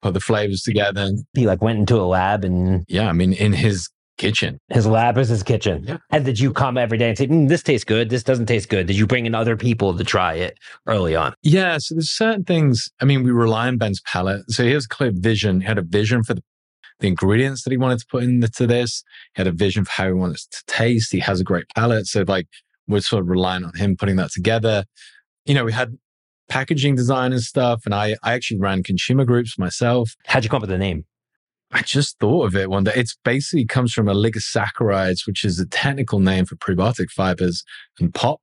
put 0.01 0.15
the 0.15 0.21
flavors 0.21 0.63
together. 0.63 1.11
He 1.35 1.47
like 1.47 1.61
went 1.61 1.79
into 1.79 1.97
a 1.97 2.09
lab 2.09 2.43
and 2.43 2.87
yeah, 2.89 3.07
I 3.07 3.13
mean, 3.13 3.35
in 3.35 3.53
his 3.53 3.91
kitchen. 4.23 4.59
His 4.71 4.87
lab 4.87 5.19
is 5.19 5.29
his 5.29 5.43
kitchen. 5.43 5.85
Yeah. 5.87 5.99
And 6.11 6.25
did 6.25 6.39
you 6.39 6.53
come 6.53 6.79
every 6.79 6.97
day 6.97 7.09
and 7.09 7.19
say, 7.19 7.27
mm, 7.27 7.49
this 7.49 7.63
tastes 7.63 7.85
good, 7.85 8.09
this 8.09 8.23
doesn't 8.23 8.47
taste 8.47 8.69
good? 8.69 8.87
Did 8.87 8.97
you 8.97 9.07
bring 9.07 9.27
in 9.27 9.35
other 9.35 9.57
people 9.57 9.97
to 9.97 10.05
try 10.05 10.35
it 10.35 10.59
early 10.87 11.17
on? 11.17 11.35
Yeah. 11.43 11.79
So 11.79 11.97
there's 11.97 12.11
certain 12.11 12.45
things. 12.45 12.89
I 13.01 13.05
mean, 13.05 13.25
we 13.25 13.33
rely 13.33 13.67
on 13.67 13.79
Ben's 13.79 14.01
palate. 14.03 14.43
So 14.49 14.65
he 14.65 14.71
has 14.71 14.85
a 14.85 14.89
clear 14.89 15.11
vision. 15.13 15.61
He 15.61 15.67
had 15.67 15.79
a 15.79 15.83
vision 15.83 16.23
for 16.23 16.35
the, 16.35 16.43
the 17.01 17.09
ingredients 17.09 17.65
that 17.65 17.71
he 17.71 17.77
wanted 17.77 17.99
to 17.99 18.07
put 18.09 18.23
into 18.23 18.67
this. 18.67 19.03
He 19.35 19.41
had 19.41 19.49
a 19.49 19.53
vision 19.53 19.85
for 19.85 19.93
how 19.93 20.07
he 20.07 20.13
wanted 20.13 20.37
it 20.37 20.47
to 20.53 20.63
taste. 20.69 21.11
He 21.11 21.19
has 21.19 21.41
a 21.41 21.45
great 21.45 21.65
palate. 21.75 22.07
So 22.07 22.25
like 22.27 22.47
we're 22.87 23.01
sort 23.01 23.23
of 23.23 23.29
relying 23.29 23.65
on 23.65 23.75
him 23.75 23.97
putting 23.97 24.17
that 24.17 24.31
together. 24.31 24.85
You 25.47 25.55
know, 25.55 25.65
we 25.65 25.73
had 25.73 25.99
packaging 26.49 26.95
design 26.95 27.33
and 27.33 27.43
stuff. 27.43 27.83
And 27.85 27.95
I, 27.95 28.17
I 28.23 28.35
actually 28.35 28.61
ran 28.61 28.83
consumer 28.83 29.25
groups 29.25 29.59
myself. 29.59 30.15
How'd 30.27 30.45
you 30.45 30.51
come 30.51 30.59
up 30.59 30.63
with 30.63 30.71
the 30.71 30.79
name? 30.79 31.07
I 31.73 31.83
just 31.83 32.19
thought 32.19 32.47
of 32.47 32.55
it 32.55 32.71
one 32.71 32.85
day. 32.85 32.93
It's 32.95 33.17
basically 33.25 33.65
comes 33.65 33.93
from 33.93 34.07
oligosaccharides, 34.07 35.27
which 35.27 35.45
is 35.45 35.59
a 35.59 35.67
technical 35.67 36.21
name 36.21 36.45
for 36.45 36.57
prebiotic 36.57 37.11
fibers 37.11 37.65
and 37.99 38.15
pop. 38.15 38.43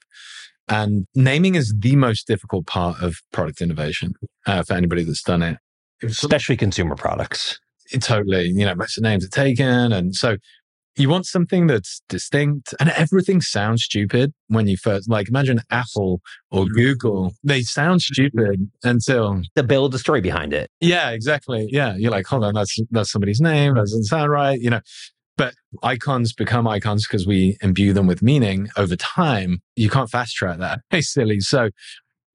And 0.67 1.05
naming 1.15 1.55
is 1.55 1.73
the 1.77 1.95
most 1.95 2.27
difficult 2.27 2.65
part 2.67 3.01
of 3.01 3.17
product 3.31 3.61
innovation 3.61 4.13
uh, 4.45 4.63
for 4.63 4.73
anybody 4.73 5.03
that's 5.03 5.23
done 5.23 5.41
it. 5.41 5.57
Especially 6.03 6.57
consumer 6.57 6.95
products. 6.95 7.59
It, 7.91 8.03
totally. 8.03 8.47
You 8.47 8.65
know, 8.65 8.75
most 8.75 8.97
of 8.97 9.03
the 9.03 9.09
names 9.09 9.25
are 9.25 9.29
taken. 9.29 9.91
And 9.91 10.15
so 10.15 10.37
you 10.99 11.09
want 11.09 11.25
something 11.25 11.67
that's 11.67 12.01
distinct 12.09 12.73
and 12.79 12.89
everything 12.89 13.41
sounds 13.41 13.83
stupid 13.83 14.33
when 14.47 14.67
you 14.67 14.77
first 14.77 15.09
like 15.09 15.29
imagine 15.29 15.61
apple 15.69 16.21
or 16.51 16.65
mm-hmm. 16.65 16.75
google 16.75 17.33
they 17.43 17.61
sound 17.61 18.01
stupid 18.01 18.69
until 18.83 19.41
to 19.55 19.63
build 19.63 19.93
a 19.95 19.99
story 19.99 20.21
behind 20.21 20.53
it. 20.53 20.69
Yeah 20.79 21.09
exactly. 21.11 21.67
Yeah 21.71 21.95
you're 21.95 22.11
like 22.11 22.25
hold 22.25 22.43
on 22.43 22.53
that's 22.53 22.77
that's 22.91 23.11
somebody's 23.11 23.41
name 23.41 23.75
that 23.75 23.81
doesn't 23.81 24.03
sound 24.05 24.31
right 24.31 24.59
you 24.59 24.69
know? 24.69 24.81
But 25.37 25.53
icons 25.83 26.33
become 26.33 26.67
icons 26.67 27.07
because 27.07 27.25
we 27.25 27.57
imbue 27.61 27.93
them 27.93 28.07
with 28.07 28.21
meaning 28.21 28.67
over 28.75 28.97
time. 28.97 29.61
You 29.77 29.89
can't 29.89 30.09
fast 30.09 30.35
track 30.35 30.59
that. 30.59 30.81
Hey 30.89 31.01
silly. 31.01 31.39
So 31.39 31.69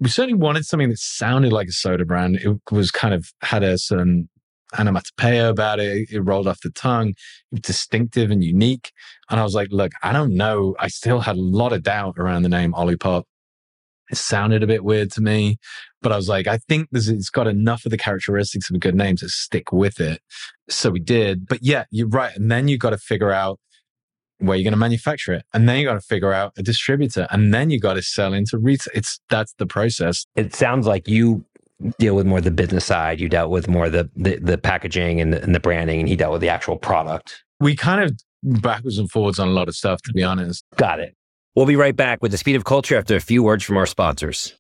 we 0.01 0.09
certainly 0.09 0.39
wanted 0.39 0.65
something 0.65 0.89
that 0.89 0.99
sounded 0.99 1.53
like 1.53 1.69
a 1.69 1.73
soda 1.73 2.05
brand. 2.05 2.37
It 2.37 2.59
was 2.73 2.91
kind 2.91 3.15
of 3.15 3.27
had 3.43 3.63
a 3.63 3.79
certain 3.79 4.29
onomatopoeia 4.79 5.49
about 5.49 5.81
it. 5.81 6.11
It 6.11 6.21
rolled 6.21 6.49
off 6.49 6.61
the 6.61 6.71
tongue, 6.71 7.15
distinctive 7.55 8.31
and 8.31 8.43
unique. 8.43 8.93
And 9.31 9.41
I 9.41 9.43
was 9.43 9.55
like, 9.55 9.69
look, 9.71 9.93
I 10.03 10.13
don't 10.13 10.35
know. 10.35 10.75
I 10.79 10.89
still 10.89 11.21
had 11.21 11.37
a 11.37 11.41
lot 11.41 11.73
of 11.73 11.83
doubt 11.83 12.17
around 12.19 12.43
the 12.43 12.49
name 12.49 12.73
Olipop. 12.73 13.25
It 14.11 14.19
sounded 14.19 14.63
a 14.63 14.67
bit 14.67 14.85
weird 14.85 15.11
to 15.13 15.23
me, 15.23 15.57
but 16.03 16.13
I 16.13 16.17
was 16.17 16.29
like, 16.29 16.47
I 16.47 16.59
think 16.59 16.89
this, 16.93 17.09
it's 17.09 17.31
got 17.31 17.47
enough 17.47 17.87
of 17.87 17.91
the 17.91 17.97
characteristics 17.97 18.69
of 18.69 18.77
a 18.77 18.79
good 18.79 18.95
name 18.95 19.17
to 19.17 19.29
stick 19.31 19.73
with 19.73 19.99
it. 19.99 20.21
So 20.69 20.91
we 20.91 21.01
did. 21.01 21.47
But 21.47 21.61
yeah, 21.63 21.85
you're 21.91 22.09
right. 22.09 22.37
And 22.37 22.51
then 22.51 22.69
you 22.69 22.77
got 22.77 22.91
to 22.91 22.99
figure 22.99 23.33
out 23.33 23.59
where 24.39 24.57
you're 24.57 24.65
going 24.65 24.73
to 24.73 24.79
manufacture 24.79 25.33
it. 25.33 25.45
And 25.55 25.69
then 25.69 25.79
you 25.79 25.87
got 25.87 25.95
to 25.95 26.01
figure 26.01 26.33
out 26.33 26.53
a 26.59 26.63
distributor. 26.63 27.27
And 27.31 27.55
then 27.55 27.71
you 27.71 27.81
got 27.81 27.95
to 27.95 28.03
sell 28.03 28.35
into 28.35 28.59
retail. 28.59 28.93
It's 28.95 29.21
that's 29.31 29.55
the 29.55 29.67
process. 29.67 30.27
It 30.37 30.55
sounds 30.55 30.87
like 30.87 31.09
you 31.09 31.47
deal 31.99 32.15
with 32.15 32.27
more 32.27 32.41
the 32.41 32.51
business 32.51 32.85
side. 32.85 33.21
You 33.21 33.29
dealt 33.29 33.51
with 33.51 33.69
more 33.69 33.89
the 33.91 34.11
the, 34.17 34.37
the 34.37 34.59
packaging 34.59 35.21
and 35.21 35.33
the, 35.33 35.43
and 35.43 35.55
the 35.55 35.61
branding, 35.61 36.01
and 36.01 36.09
he 36.09 36.17
dealt 36.17 36.33
with 36.33 36.41
the 36.41 36.49
actual 36.49 36.77
product. 36.77 37.45
We 37.61 37.77
kind 37.77 38.03
of 38.03 38.13
backwards 38.43 38.99
and 38.99 39.11
forwards 39.11 39.39
on 39.39 39.49
a 39.49 39.53
lot 39.53 39.69
of 39.69 39.77
stuff, 39.77 40.03
to 40.03 40.13
be 40.13 40.23
honest. 40.23 40.65
Got 40.77 41.01
it. 41.01 41.15
We'll 41.55 41.67
be 41.67 41.77
right 41.77 41.95
back 41.95 42.23
with 42.23 42.33
the 42.33 42.39
speed 42.39 42.57
of 42.57 42.65
culture 42.65 42.99
after 42.99 43.17
a 43.17 43.21
few 43.21 43.43
words 43.43 43.65
from 43.65 43.77
our 43.77 43.87
sponsors. 43.87 44.55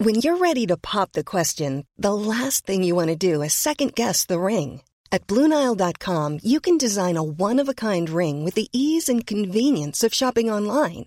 When 0.00 0.14
you're 0.14 0.36
ready 0.36 0.64
to 0.66 0.76
pop 0.76 1.10
the 1.10 1.24
question, 1.24 1.84
the 1.96 2.14
last 2.14 2.64
thing 2.64 2.84
you 2.84 2.94
want 2.94 3.08
to 3.08 3.16
do 3.16 3.42
is 3.42 3.52
second 3.52 3.96
guess 3.96 4.26
the 4.26 4.38
ring. 4.38 4.82
At 5.10 5.26
BlueNile.com, 5.26 6.38
you 6.44 6.60
can 6.60 6.78
design 6.78 7.16
a 7.16 7.22
one 7.22 7.58
of 7.58 7.68
a 7.68 7.74
kind 7.74 8.08
ring 8.08 8.44
with 8.44 8.54
the 8.54 8.68
ease 8.72 9.08
and 9.08 9.26
convenience 9.26 10.04
of 10.04 10.14
shopping 10.14 10.50
online. 10.50 11.06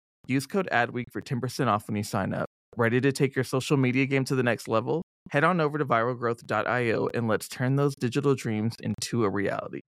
Use 0.27 0.45
code 0.45 0.69
ADWEEK 0.71 1.11
for 1.11 1.21
10% 1.21 1.67
off 1.67 1.87
when 1.87 1.95
you 1.95 2.03
sign 2.03 2.33
up. 2.33 2.45
Ready 2.77 3.01
to 3.01 3.11
take 3.11 3.35
your 3.35 3.43
social 3.43 3.77
media 3.77 4.05
game 4.05 4.23
to 4.25 4.35
the 4.35 4.43
next 4.43 4.67
level? 4.67 5.01
Head 5.29 5.43
on 5.43 5.59
over 5.59 5.77
to 5.77 5.85
viralgrowth.io 5.85 7.09
and 7.13 7.27
let's 7.27 7.47
turn 7.47 7.75
those 7.75 7.95
digital 7.95 8.35
dreams 8.35 8.75
into 8.81 9.23
a 9.23 9.29
reality. 9.29 9.81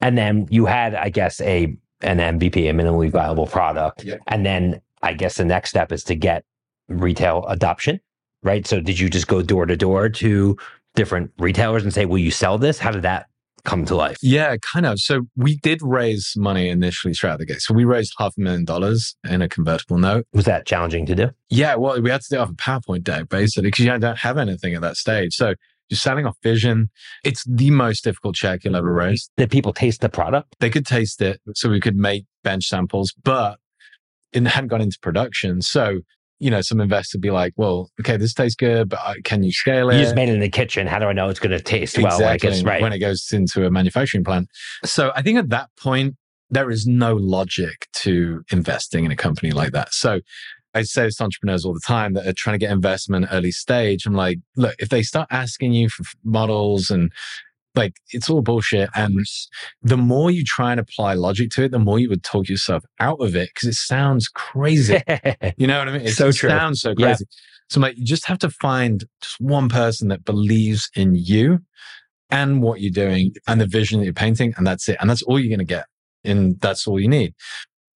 And 0.00 0.16
then 0.16 0.46
you 0.50 0.66
had, 0.66 0.94
I 0.94 1.08
guess, 1.08 1.40
a 1.40 1.76
an 2.02 2.18
MVP, 2.18 2.68
a 2.68 2.74
minimally 2.74 3.10
viable 3.10 3.46
product. 3.46 4.04
Yep. 4.04 4.20
And 4.26 4.44
then 4.44 4.80
I 5.02 5.14
guess 5.14 5.36
the 5.36 5.44
next 5.44 5.70
step 5.70 5.92
is 5.92 6.04
to 6.04 6.14
get 6.14 6.44
retail 6.88 7.44
adoption, 7.48 8.00
right? 8.42 8.66
So 8.66 8.80
did 8.80 8.98
you 8.98 9.08
just 9.08 9.28
go 9.28 9.42
door 9.42 9.66
to 9.66 9.76
door 9.76 10.08
to 10.08 10.56
different 10.94 11.30
retailers 11.38 11.82
and 11.84 11.92
say, 11.92 12.04
"Will 12.04 12.18
you 12.18 12.30
sell 12.30 12.58
this?" 12.58 12.78
How 12.78 12.90
did 12.90 13.02
that 13.02 13.26
come 13.66 13.84
to 13.84 13.94
life? 13.94 14.16
Yeah, 14.22 14.56
kind 14.72 14.86
of. 14.86 14.98
So 14.98 15.22
we 15.36 15.56
did 15.56 15.82
raise 15.82 16.32
money 16.36 16.68
initially 16.68 17.12
straight 17.12 17.30
out 17.30 17.38
the 17.38 17.46
gate. 17.46 17.60
So 17.60 17.74
we 17.74 17.84
raised 17.84 18.14
half 18.18 18.34
a 18.38 18.40
million 18.40 18.64
dollars 18.64 19.16
in 19.28 19.42
a 19.42 19.48
convertible 19.48 19.98
note. 19.98 20.26
Was 20.32 20.46
that 20.46 20.66
challenging 20.66 21.04
to 21.06 21.14
do? 21.14 21.30
Yeah, 21.50 21.74
well, 21.74 22.00
we 22.00 22.10
had 22.10 22.22
to 22.22 22.28
do 22.30 22.36
it 22.36 22.40
off 22.40 22.50
a 22.50 22.54
PowerPoint 22.54 23.02
deck 23.02 23.28
basically 23.28 23.68
because 23.68 23.84
you 23.84 23.98
don't 23.98 24.18
have 24.18 24.38
anything 24.38 24.74
at 24.74 24.80
that 24.80 24.96
stage. 24.96 25.34
So 25.34 25.54
you're 25.88 25.98
selling 25.98 26.26
off 26.26 26.36
vision. 26.42 26.90
It's 27.24 27.44
the 27.46 27.70
most 27.70 28.04
difficult 28.04 28.34
check 28.34 28.64
you'll 28.64 28.76
ever 28.76 28.92
raise. 28.92 29.30
Did 29.36 29.50
people 29.50 29.72
taste 29.72 30.00
the 30.00 30.08
product? 30.08 30.56
They 30.60 30.70
could 30.70 30.86
taste 30.86 31.20
it, 31.22 31.40
so 31.54 31.68
we 31.68 31.80
could 31.80 31.96
make 31.96 32.24
bench 32.42 32.64
samples, 32.64 33.14
but 33.22 33.58
it 34.32 34.44
hadn't 34.46 34.68
gone 34.68 34.80
into 34.80 34.98
production. 35.00 35.62
So 35.62 36.00
you 36.38 36.50
know, 36.50 36.60
some 36.60 36.80
investors 36.80 37.20
be 37.20 37.30
like, 37.30 37.54
well, 37.56 37.90
okay, 38.00 38.16
this 38.16 38.34
tastes 38.34 38.56
good, 38.56 38.88
but 38.90 39.00
uh, 39.04 39.14
can 39.24 39.42
you 39.42 39.52
scale 39.52 39.90
it? 39.90 39.96
You 39.96 40.02
just 40.02 40.14
made 40.14 40.28
it 40.28 40.34
in 40.34 40.40
the 40.40 40.48
kitchen. 40.48 40.86
How 40.86 40.98
do 40.98 41.06
I 41.06 41.12
know 41.12 41.28
it's 41.28 41.40
going 41.40 41.56
to 41.56 41.60
taste 41.60 41.98
well? 41.98 42.06
Exactly. 42.06 42.50
Like 42.50 42.66
right. 42.66 42.82
When 42.82 42.92
it 42.92 42.98
goes 42.98 43.28
into 43.32 43.66
a 43.66 43.70
manufacturing 43.70 44.24
plant. 44.24 44.48
So 44.84 45.12
I 45.14 45.22
think 45.22 45.38
at 45.38 45.48
that 45.50 45.70
point, 45.80 46.16
there 46.50 46.70
is 46.70 46.86
no 46.86 47.14
logic 47.14 47.88
to 47.92 48.42
investing 48.52 49.04
in 49.04 49.10
a 49.10 49.16
company 49.16 49.50
like 49.50 49.72
that. 49.72 49.92
So 49.92 50.20
I 50.74 50.82
say 50.82 51.04
this 51.04 51.16
to 51.16 51.24
entrepreneurs 51.24 51.64
all 51.64 51.72
the 51.72 51.80
time 51.80 52.12
that 52.14 52.26
are 52.26 52.34
trying 52.36 52.54
to 52.54 52.58
get 52.58 52.70
investment 52.70 53.26
early 53.32 53.50
stage. 53.50 54.04
I'm 54.04 54.14
like, 54.14 54.38
look, 54.56 54.74
if 54.78 54.90
they 54.90 55.02
start 55.02 55.26
asking 55.30 55.72
you 55.72 55.88
for 55.88 56.04
models 56.22 56.90
and 56.90 57.10
like 57.76 57.96
it's 58.12 58.30
all 58.30 58.42
bullshit. 58.42 58.90
And 58.94 59.24
the 59.82 59.96
more 59.96 60.30
you 60.30 60.42
try 60.44 60.70
and 60.70 60.80
apply 60.80 61.14
logic 61.14 61.50
to 61.52 61.64
it, 61.64 61.70
the 61.70 61.78
more 61.78 61.98
you 61.98 62.08
would 62.08 62.22
talk 62.22 62.48
yourself 62.48 62.84
out 63.00 63.20
of 63.20 63.36
it 63.36 63.50
because 63.54 63.68
it 63.68 63.74
sounds 63.74 64.28
crazy. 64.28 65.00
you 65.56 65.66
know 65.66 65.78
what 65.78 65.88
I 65.88 65.92
mean? 65.92 66.06
It 66.06 66.14
so 66.14 66.32
true. 66.32 66.48
sounds 66.48 66.80
so 66.80 66.94
crazy. 66.94 67.24
Yeah. 67.28 67.36
So 67.68 67.80
like, 67.80 67.96
you 67.98 68.04
just 68.04 68.26
have 68.26 68.38
to 68.40 68.50
find 68.50 69.04
just 69.20 69.40
one 69.40 69.68
person 69.68 70.08
that 70.08 70.24
believes 70.24 70.88
in 70.94 71.14
you 71.14 71.60
and 72.30 72.62
what 72.62 72.80
you're 72.80 72.92
doing 72.92 73.34
and 73.46 73.60
the 73.60 73.66
vision 73.66 74.00
that 74.00 74.04
you're 74.04 74.14
painting. 74.14 74.54
And 74.56 74.66
that's 74.66 74.88
it. 74.88 74.96
And 75.00 75.10
that's 75.10 75.22
all 75.22 75.38
you're 75.38 75.54
going 75.54 75.66
to 75.66 75.72
get. 75.72 75.86
And 76.24 76.60
that's 76.60 76.86
all 76.86 76.98
you 76.98 77.08
need. 77.08 77.34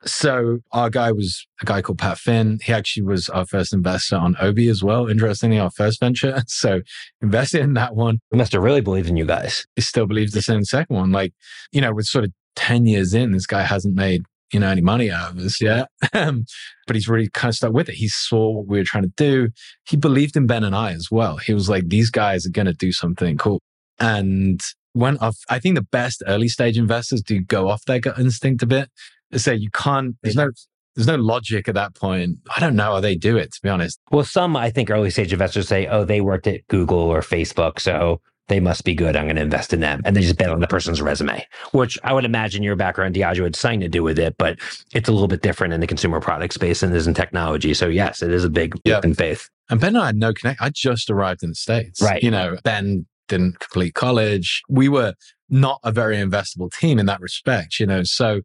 So 0.06 0.60
our 0.72 0.88
guy 0.88 1.12
was 1.12 1.46
a 1.60 1.66
guy 1.66 1.82
called 1.82 1.98
Pat 1.98 2.18
Finn. 2.18 2.58
He 2.62 2.72
actually 2.72 3.02
was 3.02 3.28
our 3.28 3.44
first 3.44 3.74
investor 3.74 4.16
on 4.16 4.34
Obi 4.40 4.68
as 4.68 4.82
well. 4.82 5.08
Interestingly, 5.08 5.58
our 5.58 5.70
first 5.70 6.00
venture. 6.00 6.42
So 6.50 6.80
invested 7.22 7.60
in 7.60 7.74
that 7.74 7.94
one. 7.94 8.18
He 8.30 8.36
must 8.36 8.52
have 8.52 8.62
really 8.62 8.80
believed 8.80 9.08
in 9.08 9.16
you 9.16 9.24
guys. 9.24 9.66
He 9.76 9.82
still 9.82 10.06
believes 10.06 10.32
the 10.32 10.42
same 10.42 10.64
second 10.64 10.94
one. 10.94 11.10
Like, 11.10 11.32
you 11.72 11.80
know, 11.80 11.92
with 11.92 12.06
sort 12.06 12.24
of 12.24 12.32
10 12.56 12.86
years 12.86 13.14
in, 13.14 13.32
this 13.32 13.46
guy 13.46 13.62
hasn't 13.62 13.94
made, 13.94 14.22
you 14.52 14.60
know, 14.60 14.68
any 14.68 14.80
money 14.80 15.10
out 15.10 15.30
of 15.30 15.36
this 15.38 15.60
yet. 15.60 15.88
but 16.12 16.94
he's 16.94 17.08
really 17.08 17.28
kind 17.30 17.50
of 17.50 17.56
stuck 17.56 17.72
with 17.72 17.88
it. 17.88 17.94
He 17.94 18.08
saw 18.08 18.50
what 18.50 18.66
we 18.66 18.78
were 18.78 18.84
trying 18.84 19.04
to 19.04 19.12
do. 19.16 19.50
He 19.88 19.96
believed 19.96 20.36
in 20.36 20.46
Ben 20.46 20.64
and 20.64 20.74
I 20.74 20.92
as 20.92 21.08
well. 21.10 21.36
He 21.36 21.54
was 21.54 21.68
like, 21.68 21.88
these 21.88 22.10
guys 22.10 22.46
are 22.46 22.50
going 22.50 22.66
to 22.66 22.74
do 22.74 22.92
something 22.92 23.38
cool. 23.38 23.60
And 23.98 24.60
when 24.92 25.18
I 25.48 25.58
think 25.60 25.76
the 25.76 25.86
best 25.92 26.22
early 26.26 26.48
stage 26.48 26.76
investors 26.76 27.22
do 27.22 27.40
go 27.40 27.68
off 27.68 27.84
their 27.84 28.00
gut 28.00 28.18
instinct 28.18 28.62
a 28.62 28.66
bit 28.66 28.90
say 29.36 29.54
you 29.54 29.70
can't. 29.70 30.16
There's 30.22 30.36
no 30.36 30.50
there's 30.96 31.06
no 31.06 31.16
logic 31.16 31.68
at 31.68 31.74
that 31.74 31.94
point. 31.94 32.38
I 32.54 32.60
don't 32.60 32.76
know 32.76 32.92
how 32.92 33.00
they 33.00 33.14
do 33.14 33.36
it, 33.36 33.52
to 33.52 33.60
be 33.62 33.68
honest. 33.68 34.00
Well, 34.10 34.24
some 34.24 34.56
I 34.56 34.70
think 34.70 34.90
early 34.90 35.10
stage 35.10 35.32
investors 35.32 35.68
say, 35.68 35.86
oh, 35.86 36.04
they 36.04 36.20
worked 36.20 36.46
at 36.46 36.66
Google 36.68 36.98
or 36.98 37.20
Facebook, 37.20 37.80
so 37.80 38.20
they 38.48 38.60
must 38.60 38.84
be 38.84 38.94
good. 38.94 39.16
I'm 39.16 39.24
going 39.26 39.36
to 39.36 39.42
invest 39.42 39.72
in 39.72 39.80
them. 39.80 40.02
And 40.04 40.16
they 40.16 40.22
just 40.22 40.36
bet 40.36 40.50
on 40.50 40.60
the 40.60 40.66
person's 40.66 41.00
resume, 41.00 41.46
which 41.70 41.96
I 42.02 42.12
would 42.12 42.24
imagine 42.24 42.64
your 42.64 42.74
background, 42.74 43.14
Diageo, 43.14 43.44
had 43.44 43.54
something 43.54 43.80
to 43.80 43.88
do 43.88 44.02
with 44.02 44.18
it, 44.18 44.34
but 44.38 44.58
it's 44.92 45.08
a 45.08 45.12
little 45.12 45.28
bit 45.28 45.42
different 45.42 45.72
in 45.72 45.80
the 45.80 45.86
consumer 45.86 46.20
product 46.20 46.52
space 46.52 46.82
and 46.82 46.94
is 46.94 47.06
in 47.06 47.14
technology. 47.14 47.72
So, 47.74 47.86
yes, 47.86 48.22
it 48.22 48.32
is 48.32 48.44
a 48.44 48.50
big 48.50 48.74
yeah. 48.84 49.00
in 49.04 49.14
faith. 49.14 49.48
And 49.70 49.80
Ben 49.80 49.94
and 49.94 50.02
I 50.02 50.06
had 50.06 50.16
no 50.16 50.34
connect. 50.34 50.60
I 50.60 50.70
just 50.70 51.08
arrived 51.10 51.44
in 51.44 51.50
the 51.50 51.54
States. 51.54 52.02
Right. 52.02 52.22
You 52.22 52.32
know, 52.32 52.56
Ben 52.64 53.06
didn't 53.28 53.60
complete 53.60 53.94
college. 53.94 54.62
We 54.68 54.88
were 54.88 55.14
not 55.48 55.78
a 55.84 55.92
very 55.92 56.16
investable 56.16 56.72
team 56.72 56.98
in 56.98 57.06
that 57.06 57.20
respect, 57.20 57.78
you 57.78 57.86
know. 57.86 58.02
So 58.02 58.40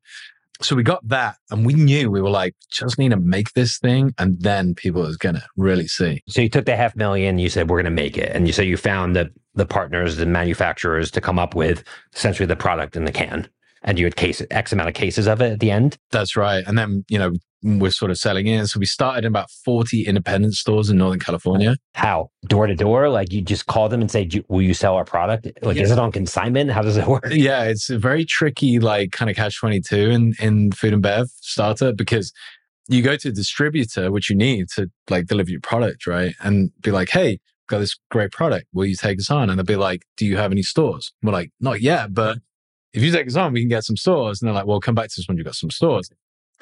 so 0.61 0.75
we 0.75 0.83
got 0.83 1.07
that 1.07 1.35
and 1.51 1.65
we 1.65 1.73
knew 1.73 2.09
we 2.09 2.21
were 2.21 2.29
like 2.29 2.55
just 2.71 2.97
need 2.97 3.09
to 3.09 3.17
make 3.17 3.51
this 3.53 3.77
thing 3.77 4.13
and 4.17 4.39
then 4.41 4.73
people 4.75 5.05
is 5.05 5.17
to 5.35 5.43
really 5.57 5.87
see. 5.87 6.21
So 6.27 6.41
you 6.41 6.49
took 6.49 6.65
the 6.65 6.75
half 6.75 6.95
million 6.95 7.39
you 7.39 7.49
said 7.49 7.69
we're 7.69 7.77
to 7.83 7.91
make 7.91 8.17
it 8.17 8.31
and 8.33 8.47
you 8.47 8.53
said 8.53 8.67
you 8.67 8.77
found 8.77 9.15
the 9.15 9.31
the 9.53 9.65
partners 9.65 10.17
the 10.17 10.25
manufacturers 10.25 11.11
to 11.11 11.21
come 11.21 11.39
up 11.39 11.55
with 11.55 11.83
essentially 12.13 12.45
the 12.45 12.55
product 12.55 12.95
in 12.95 13.05
the 13.05 13.11
can 13.11 13.47
and 13.85 13.97
you 13.97 14.05
had 14.05 14.15
case 14.15 14.41
x 14.51 14.73
amount 14.73 14.89
of 14.89 14.95
cases 14.95 15.27
of 15.27 15.41
it 15.41 15.53
at 15.53 15.59
the 15.61 15.71
end 15.71 15.97
that's 16.11 16.35
right 16.35 16.63
and 16.67 16.77
then 16.77 17.05
you 17.07 17.17
know 17.17 17.31
we're 17.65 17.91
sort 17.91 18.11
of 18.11 18.17
selling 18.17 18.45
in. 18.45 18.67
So 18.67 18.79
we 18.79 18.85
started 18.85 19.25
in 19.25 19.25
about 19.25 19.49
40 19.49 20.05
independent 20.05 20.53
stores 20.53 20.89
in 20.89 20.97
Northern 20.97 21.19
California. 21.19 21.75
How? 21.95 22.29
Door 22.47 22.67
to 22.67 22.75
door? 22.75 23.09
Like 23.09 23.33
you 23.33 23.41
just 23.41 23.65
call 23.65 23.89
them 23.89 24.01
and 24.01 24.11
say, 24.11 24.29
will 24.47 24.61
you 24.61 24.75
sell 24.75 24.95
our 24.95 25.03
product? 25.03 25.47
Like, 25.63 25.75
yeah. 25.75 25.83
is 25.83 25.91
it 25.91 25.97
on 25.97 26.11
consignment? 26.11 26.71
How 26.71 26.83
does 26.83 26.95
it 26.95 27.07
work? 27.07 27.25
Yeah, 27.31 27.63
it's 27.63 27.89
a 27.89 27.97
very 27.97 28.23
tricky, 28.23 28.79
like 28.79 29.11
kind 29.11 29.31
of 29.31 29.35
catch 29.35 29.59
22 29.59 29.95
in, 29.95 30.33
in 30.39 30.71
food 30.73 30.93
and 30.93 31.01
bev 31.01 31.27
startup 31.41 31.97
because 31.97 32.31
you 32.87 33.01
go 33.01 33.15
to 33.17 33.29
a 33.29 33.31
distributor, 33.31 34.11
which 34.11 34.29
you 34.29 34.35
need 34.35 34.69
to 34.75 34.89
like 35.09 35.25
deliver 35.25 35.49
your 35.49 35.61
product, 35.61 36.05
right? 36.05 36.35
And 36.41 36.71
be 36.81 36.91
like, 36.91 37.09
hey, 37.09 37.39
got 37.67 37.79
this 37.79 37.95
great 38.11 38.31
product. 38.31 38.67
Will 38.73 38.85
you 38.85 38.95
take 38.95 39.17
us 39.17 39.31
on? 39.31 39.49
And 39.49 39.57
they'll 39.57 39.65
be 39.65 39.75
like, 39.75 40.03
do 40.17 40.25
you 40.27 40.37
have 40.37 40.51
any 40.51 40.61
stores? 40.61 41.11
We're 41.23 41.31
like, 41.31 41.51
not 41.59 41.81
yet, 41.81 42.13
but 42.13 42.37
if 42.95 43.03
you 43.03 43.11
take 43.11 43.27
us 43.27 43.35
on, 43.35 43.53
we 43.53 43.59
can 43.59 43.69
get 43.69 43.83
some 43.83 43.97
stores. 43.97 44.41
And 44.41 44.47
they're 44.47 44.55
like, 44.55 44.65
well, 44.65 44.79
come 44.79 44.95
back 44.95 45.09
to 45.09 45.21
us 45.21 45.27
when 45.27 45.37
you've 45.37 45.45
got 45.45 45.55
some 45.55 45.69
stores. 45.69 46.09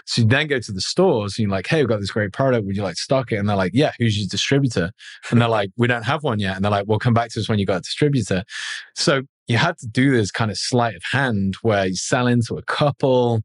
So 0.06 0.24
you 0.24 0.28
then 0.28 0.48
go 0.48 0.60
to 0.60 0.72
the 0.72 0.82
stores 0.82 1.38
and 1.38 1.43
you're 1.43 1.52
like, 1.52 1.67
hey, 1.67 1.82
we've 1.82 1.88
got 1.88 2.00
this 2.00 2.10
great 2.10 2.34
product. 2.34 2.65
Would 2.65 2.76
you 2.76 2.82
like 2.82 2.96
to 2.96 3.02
stock 3.02 3.32
it? 3.32 3.36
And 3.36 3.48
they're 3.48 3.56
like, 3.56 3.74
yeah, 3.76 3.91
who's 4.00 4.17
your 4.17 4.28
distributor? 4.28 4.91
And 5.30 5.39
they're 5.39 5.48
like, 5.48 5.69
we 5.78 5.88
don't 5.88 6.04
have 6.04 6.24
one 6.24 6.39
yet. 6.39 6.56
And 6.56 6.65
they're 6.65 6.72
like, 6.72 6.86
well, 6.88 6.98
come 6.98 7.13
back 7.13 7.30
to 7.32 7.39
us 7.39 7.48
when 7.48 7.60
you 7.60 7.65
got 7.67 7.78
a 7.78 7.82
distributor. 7.82 8.43
So 8.96 9.22
you 9.48 9.58
had 9.58 9.78
to 9.78 9.88
do 9.88 10.12
this 10.12 10.32
kind 10.32 10.50
of 10.50 10.58
sleight 10.58 10.96
of 10.96 11.04
hand 11.12 11.56
where 11.62 11.86
you 11.86 11.96
sell 11.96 12.26
into 12.26 12.56
a 12.56 12.63
couple 12.63 13.41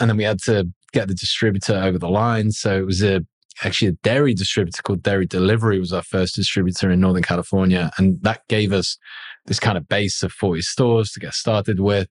and 0.00 0.10
then 0.10 0.16
we 0.16 0.24
had 0.24 0.40
to 0.42 0.68
get 0.92 1.06
the 1.08 1.14
distributor 1.14 1.76
over 1.76 1.98
the 1.98 2.08
line. 2.08 2.50
So 2.50 2.78
it 2.78 2.86
was 2.86 3.02
a 3.02 3.20
actually 3.64 3.88
a 3.88 3.92
dairy 4.02 4.34
distributor 4.34 4.82
called 4.82 5.02
Dairy 5.02 5.26
Delivery 5.26 5.78
was 5.78 5.92
our 5.92 6.02
first 6.02 6.34
distributor 6.34 6.90
in 6.90 7.00
Northern 7.00 7.22
California. 7.22 7.90
And 7.96 8.20
that 8.22 8.42
gave 8.48 8.72
us 8.72 8.98
this 9.46 9.60
kind 9.60 9.78
of 9.78 9.88
base 9.88 10.22
of 10.22 10.32
40 10.32 10.62
stores 10.62 11.10
to 11.12 11.20
get 11.20 11.34
started 11.34 11.80
with. 11.80 12.08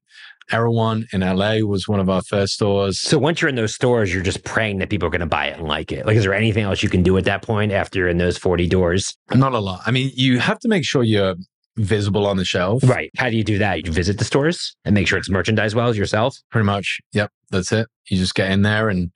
Erewhon 0.52 1.08
in 1.12 1.22
LA 1.22 1.58
was 1.60 1.88
one 1.88 2.00
of 2.00 2.08
our 2.10 2.22
first 2.22 2.54
stores. 2.54 3.00
So 3.00 3.18
once 3.18 3.42
you're 3.42 3.50
in 3.50 3.56
those 3.56 3.74
stores, 3.74 4.14
you're 4.14 4.24
just 4.24 4.44
praying 4.44 4.78
that 4.78 4.90
people 4.90 5.08
are 5.08 5.12
going 5.12 5.22
to 5.22 5.26
buy 5.26 5.48
it 5.48 5.58
and 5.58 5.68
like 5.68 5.92
it. 5.92 6.06
Like, 6.06 6.18
is 6.18 6.24
there 6.24 6.36
anything 6.36 6.64
else 6.64 6.84
you 6.84 6.90
can 6.90 7.02
do 7.02 7.18
at 7.18 7.26
that 7.26 7.42
point 7.42 7.72
after 7.72 8.00
you're 8.00 8.10
in 8.10 8.20
those 8.20 8.38
40 8.38 8.68
doors? 8.68 9.18
Not 9.34 9.54
a 9.54 9.60
lot. 9.60 9.82
I 9.88 9.92
mean, 9.92 10.12
you 10.14 10.40
have 10.40 10.60
to 10.60 10.68
make 10.68 10.86
sure 10.86 11.04
you're 11.04 11.36
visible 11.78 12.28
on 12.28 12.38
the 12.38 12.46
shelf. 12.46 12.84
Right. 12.84 13.10
How 13.18 13.30
do 13.30 13.36
you 13.36 13.44
do 13.44 13.58
that? 13.58 13.86
You 13.86 13.92
visit 13.92 14.20
the 14.20 14.24
stores 14.24 14.76
and 14.86 14.94
make 14.94 15.08
sure 15.08 15.18
it's 15.18 15.30
merchandised 15.30 15.76
well 15.76 15.90
as 15.90 15.98
yourself? 15.98 16.38
Pretty 16.52 16.66
much. 16.66 17.00
Yep. 17.14 17.32
That's 17.50 17.72
it. 17.72 17.88
You 18.10 18.18
just 18.18 18.36
get 18.36 18.52
in 18.52 18.62
there 18.62 18.88
and 18.88 19.12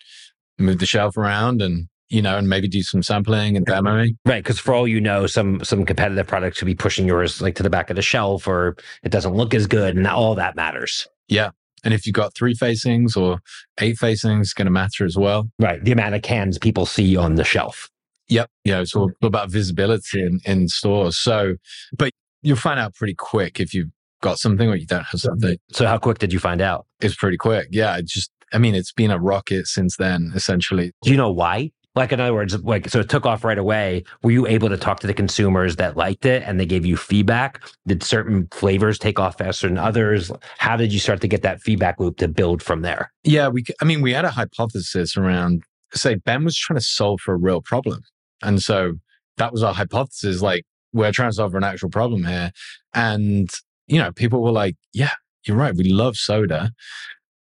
move 0.58 0.80
the 0.80 0.86
shelf 0.86 1.16
around 1.16 1.62
and 1.62 1.88
you 2.10 2.22
know, 2.22 2.38
and 2.38 2.50
maybe 2.50 2.68
do 2.68 2.82
some 2.82 3.04
sampling 3.04 3.56
and 3.56 3.66
demoing. 3.66 4.18
Right. 4.26 4.44
Cause 4.44 4.60
for 4.60 4.74
all 4.74 4.88
you 4.88 5.00
know, 5.00 5.28
some 5.28 5.64
some 5.64 5.86
competitive 5.86 6.28
products 6.28 6.60
could 6.60 6.66
be 6.66 6.76
pushing 6.76 7.08
yours 7.08 7.42
like 7.42 7.56
to 7.56 7.64
the 7.64 7.70
back 7.70 7.90
of 7.90 7.96
the 7.96 8.02
shelf 8.02 8.48
or 8.48 8.76
it 9.04 9.12
doesn't 9.12 9.34
look 9.34 9.54
as 9.54 9.68
good 9.68 9.96
and 9.96 10.08
all 10.08 10.36
that 10.36 10.56
matters. 10.56 11.08
Yeah. 11.28 11.52
And 11.84 11.94
if 11.94 12.06
you've 12.06 12.16
got 12.16 12.36
three 12.36 12.54
facings 12.54 13.16
or 13.16 13.40
eight 13.80 13.98
facings, 13.98 14.48
it's 14.48 14.54
going 14.54 14.66
to 14.66 14.72
matter 14.72 15.06
as 15.06 15.18
well. 15.18 15.50
Right. 15.60 15.84
The 15.84 15.92
amount 15.92 16.16
of 16.16 16.22
cans 16.22 16.58
people 16.58 16.86
see 16.86 17.16
on 17.16 17.36
the 17.36 17.44
shelf. 17.44 17.90
Yep. 18.28 18.50
Yeah. 18.64 18.82
It's 18.82 18.96
all 18.96 19.12
about 19.22 19.50
visibility 19.50 20.22
in, 20.22 20.40
in 20.46 20.68
stores. 20.68 21.18
So, 21.18 21.56
but 21.98 22.12
you'll 22.42 22.58
find 22.58 22.80
out 22.80 22.96
pretty 22.96 23.16
quick 23.16 23.60
if 23.60 23.74
you've 23.74 23.90
got 24.22 24.40
something 24.40 24.68
or 24.70 24.76
you 24.76 24.86
don't 24.86 25.06
have 25.06 25.22
something. 25.22 25.52
Mm-hmm. 25.54 25.74
So, 25.76 25.88
how 25.88 25.98
quick 25.98 26.20
did 26.20 26.34
you 26.34 26.40
find 26.40 26.62
out? 26.62 26.86
It's 27.00 27.16
pretty 27.16 27.38
quick. 27.38 27.70
Yeah. 27.72 27.98
It 27.98 28.08
just, 28.08 28.32
I 28.52 28.58
mean, 28.58 28.76
it's 28.76 28.92
been 28.92 29.12
a 29.12 29.20
rocket 29.20 29.68
since 29.68 29.96
then, 29.98 30.32
essentially. 30.36 30.92
Do 31.04 31.12
you 31.12 31.18
know 31.18 31.32
why? 31.32 31.72
Like 32.00 32.14
in 32.14 32.22
other 32.22 32.34
words, 32.34 32.58
like 32.64 32.88
so 32.88 33.02
it 33.02 33.10
took 33.10 33.26
off 33.26 33.44
right 33.44 33.58
away. 33.58 34.06
Were 34.24 34.32
you 34.32 34.48
able 34.48 34.70
to 34.70 34.78
talk 34.78 35.02
to 35.02 35.08
the 35.08 35.14
consumers 35.14 35.76
that 35.76 35.98
liked 35.98 36.26
it 36.26 36.44
and 36.46 36.58
they 36.58 36.66
gave 36.66 36.86
you 36.86 36.96
feedback? 36.96 37.62
Did 37.88 38.04
certain 38.04 38.48
flavors 38.52 38.98
take 38.98 39.20
off 39.20 39.38
faster 39.38 39.68
than 39.68 39.78
others? 39.78 40.32
How 40.60 40.78
did 40.78 40.94
you 40.94 41.00
start 41.00 41.20
to 41.20 41.28
get 41.28 41.42
that 41.42 41.60
feedback 41.60 42.00
loop 42.00 42.16
to 42.20 42.30
build 42.30 42.64
from 42.64 42.84
there? 42.84 43.12
Yeah, 43.26 43.50
we 43.50 43.66
I 43.82 43.86
mean 43.86 44.02
we 44.02 44.14
had 44.14 44.24
a 44.24 44.32
hypothesis 44.32 45.18
around 45.18 45.64
say 45.94 46.16
Ben 46.16 46.46
was 46.46 46.56
trying 46.56 46.80
to 46.80 46.86
solve 46.86 47.20
for 47.20 47.34
a 47.34 47.38
real 47.38 47.62
problem. 47.62 48.02
And 48.42 48.62
so 48.62 48.94
that 49.36 49.52
was 49.52 49.62
our 49.62 49.74
hypothesis 49.74 50.42
like 50.42 50.64
we're 50.94 51.12
trying 51.12 51.32
to 51.32 51.36
solve 51.36 51.52
for 51.52 51.58
an 51.58 51.66
actual 51.66 51.90
problem 51.90 52.24
here. 52.24 52.52
And 52.94 53.50
you 53.88 54.00
know, 54.00 54.14
people 54.14 54.42
were 54.42 54.52
like, 54.52 54.78
yeah, 54.94 55.12
you're 55.44 55.58
right. 55.58 55.76
We 55.76 55.92
love 55.92 56.16
soda. 56.16 56.72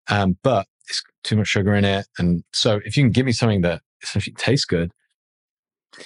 Um, 0.10 0.36
but 0.43 0.67
it's 0.89 1.02
too 1.24 1.38
much 1.38 1.48
sugar 1.48 1.74
in 1.76 1.86
it. 1.86 2.08
And 2.17 2.43
so 2.52 2.82
if 2.84 2.98
you 2.98 3.04
can 3.04 3.12
give 3.13 3.26
me 3.26 3.32
something 3.32 3.62
that 3.62 3.82
essentially 4.03 4.33
tastes 4.38 4.65
good, 4.65 4.91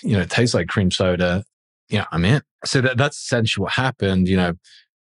you 0.02 0.16
know, 0.16 0.22
it 0.22 0.30
tastes 0.30 0.54
like 0.54 0.68
cream 0.68 0.92
soda, 0.92 1.44
know, 2.00 2.06
I'm 2.12 2.26
in. 2.26 2.42
So 2.66 2.82
that, 2.82 2.98
that's 2.98 3.18
essentially 3.18 3.64
what 3.64 3.74
happened. 3.74 4.28
You 4.28 4.38
know, 4.38 4.54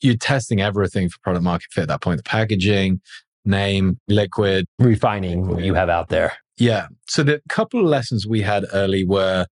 you're 0.01 0.16
testing 0.16 0.61
everything 0.61 1.09
for 1.09 1.18
product 1.22 1.44
market 1.44 1.66
fit 1.72 1.83
at 1.83 1.88
that 1.88 2.01
point, 2.01 2.18
the 2.18 2.22
packaging, 2.22 3.01
name, 3.44 3.98
liquid. 4.09 4.66
Refining 4.79 5.48
what 5.48 5.64
you 5.64 5.74
have 5.74 5.88
out 5.88 6.09
there. 6.09 6.35
Yeah. 6.57 6.88
So 7.09 7.22
the 7.22 7.40
couple 7.48 7.81
of 7.81 7.87
lessons 7.87 8.27
we 8.27 8.42
had 8.42 8.64
early 8.72 9.05
were 9.05 9.46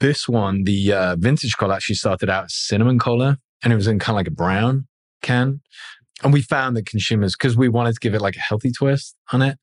this 0.00 0.28
one, 0.28 0.64
the 0.64 0.92
uh, 0.92 1.16
vintage 1.16 1.56
cola 1.56 1.76
actually 1.76 1.96
started 1.96 2.30
out 2.30 2.50
cinnamon 2.50 2.98
cola 2.98 3.38
and 3.62 3.72
it 3.72 3.76
was 3.76 3.86
in 3.86 3.98
kind 3.98 4.14
of 4.14 4.16
like 4.16 4.28
a 4.28 4.32
brown 4.32 4.86
can. 5.22 5.60
And 6.22 6.32
we 6.32 6.42
found 6.42 6.76
that 6.76 6.86
consumers, 6.86 7.34
because 7.34 7.56
we 7.56 7.68
wanted 7.68 7.94
to 7.94 8.00
give 8.00 8.14
it 8.14 8.20
like 8.20 8.36
a 8.36 8.40
healthy 8.40 8.70
twist 8.70 9.16
on 9.32 9.40
it, 9.42 9.58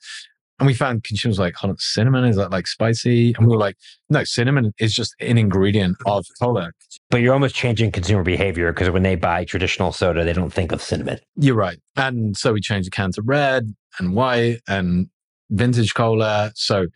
and 0.59 0.65
we 0.67 0.73
found 0.73 1.03
consumers 1.03 1.37
like, 1.37 1.55
hold 1.55 1.71
on, 1.71 1.77
cinnamon, 1.77 2.25
is 2.25 2.35
that 2.35 2.51
like 2.51 2.65
spicy? 2.67 3.33
And 3.37 3.45
we 3.47 3.51
were 3.53 3.59
like, 3.59 3.77
no, 4.09 4.23
cinnamon 4.23 4.73
is 4.79 4.93
just 4.93 5.13
an 5.19 5.37
ingredient 5.37 5.97
of 6.05 6.25
cola. 6.41 6.71
But 7.11 7.21
you're 7.21 7.33
almost 7.33 7.53
changing 7.55 7.91
consumer 7.91 8.23
behavior 8.23 8.71
because 8.73 8.89
when 8.89 9.03
they 9.03 9.15
buy 9.15 9.45
traditional 9.45 9.91
soda, 9.91 10.23
they 10.23 10.33
don't 10.33 10.51
think 10.51 10.71
of 10.71 10.81
cinnamon. 10.81 11.19
You're 11.35 11.55
right. 11.55 11.79
And 11.95 12.35
so 12.35 12.53
we 12.53 12.61
changed 12.61 12.87
the 12.87 12.91
can 12.91 13.11
to 13.13 13.21
red 13.21 13.73
and 13.99 14.15
white 14.15 14.59
and 14.67 15.09
vintage 15.51 15.93
cola. 15.93 16.51
So 16.55 16.87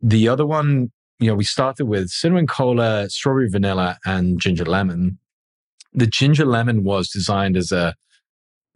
the 0.00 0.28
other 0.28 0.46
one, 0.46 0.92
you 1.18 1.26
know, 1.28 1.34
we 1.34 1.44
started 1.44 1.86
with 1.86 2.08
cinnamon 2.10 2.46
cola, 2.46 3.10
strawberry 3.10 3.48
vanilla, 3.50 3.98
and 4.06 4.40
ginger 4.40 4.64
lemon. 4.64 5.18
The 5.92 6.06
ginger 6.06 6.44
lemon 6.44 6.84
was 6.84 7.08
designed 7.08 7.56
as 7.56 7.72
a 7.72 7.94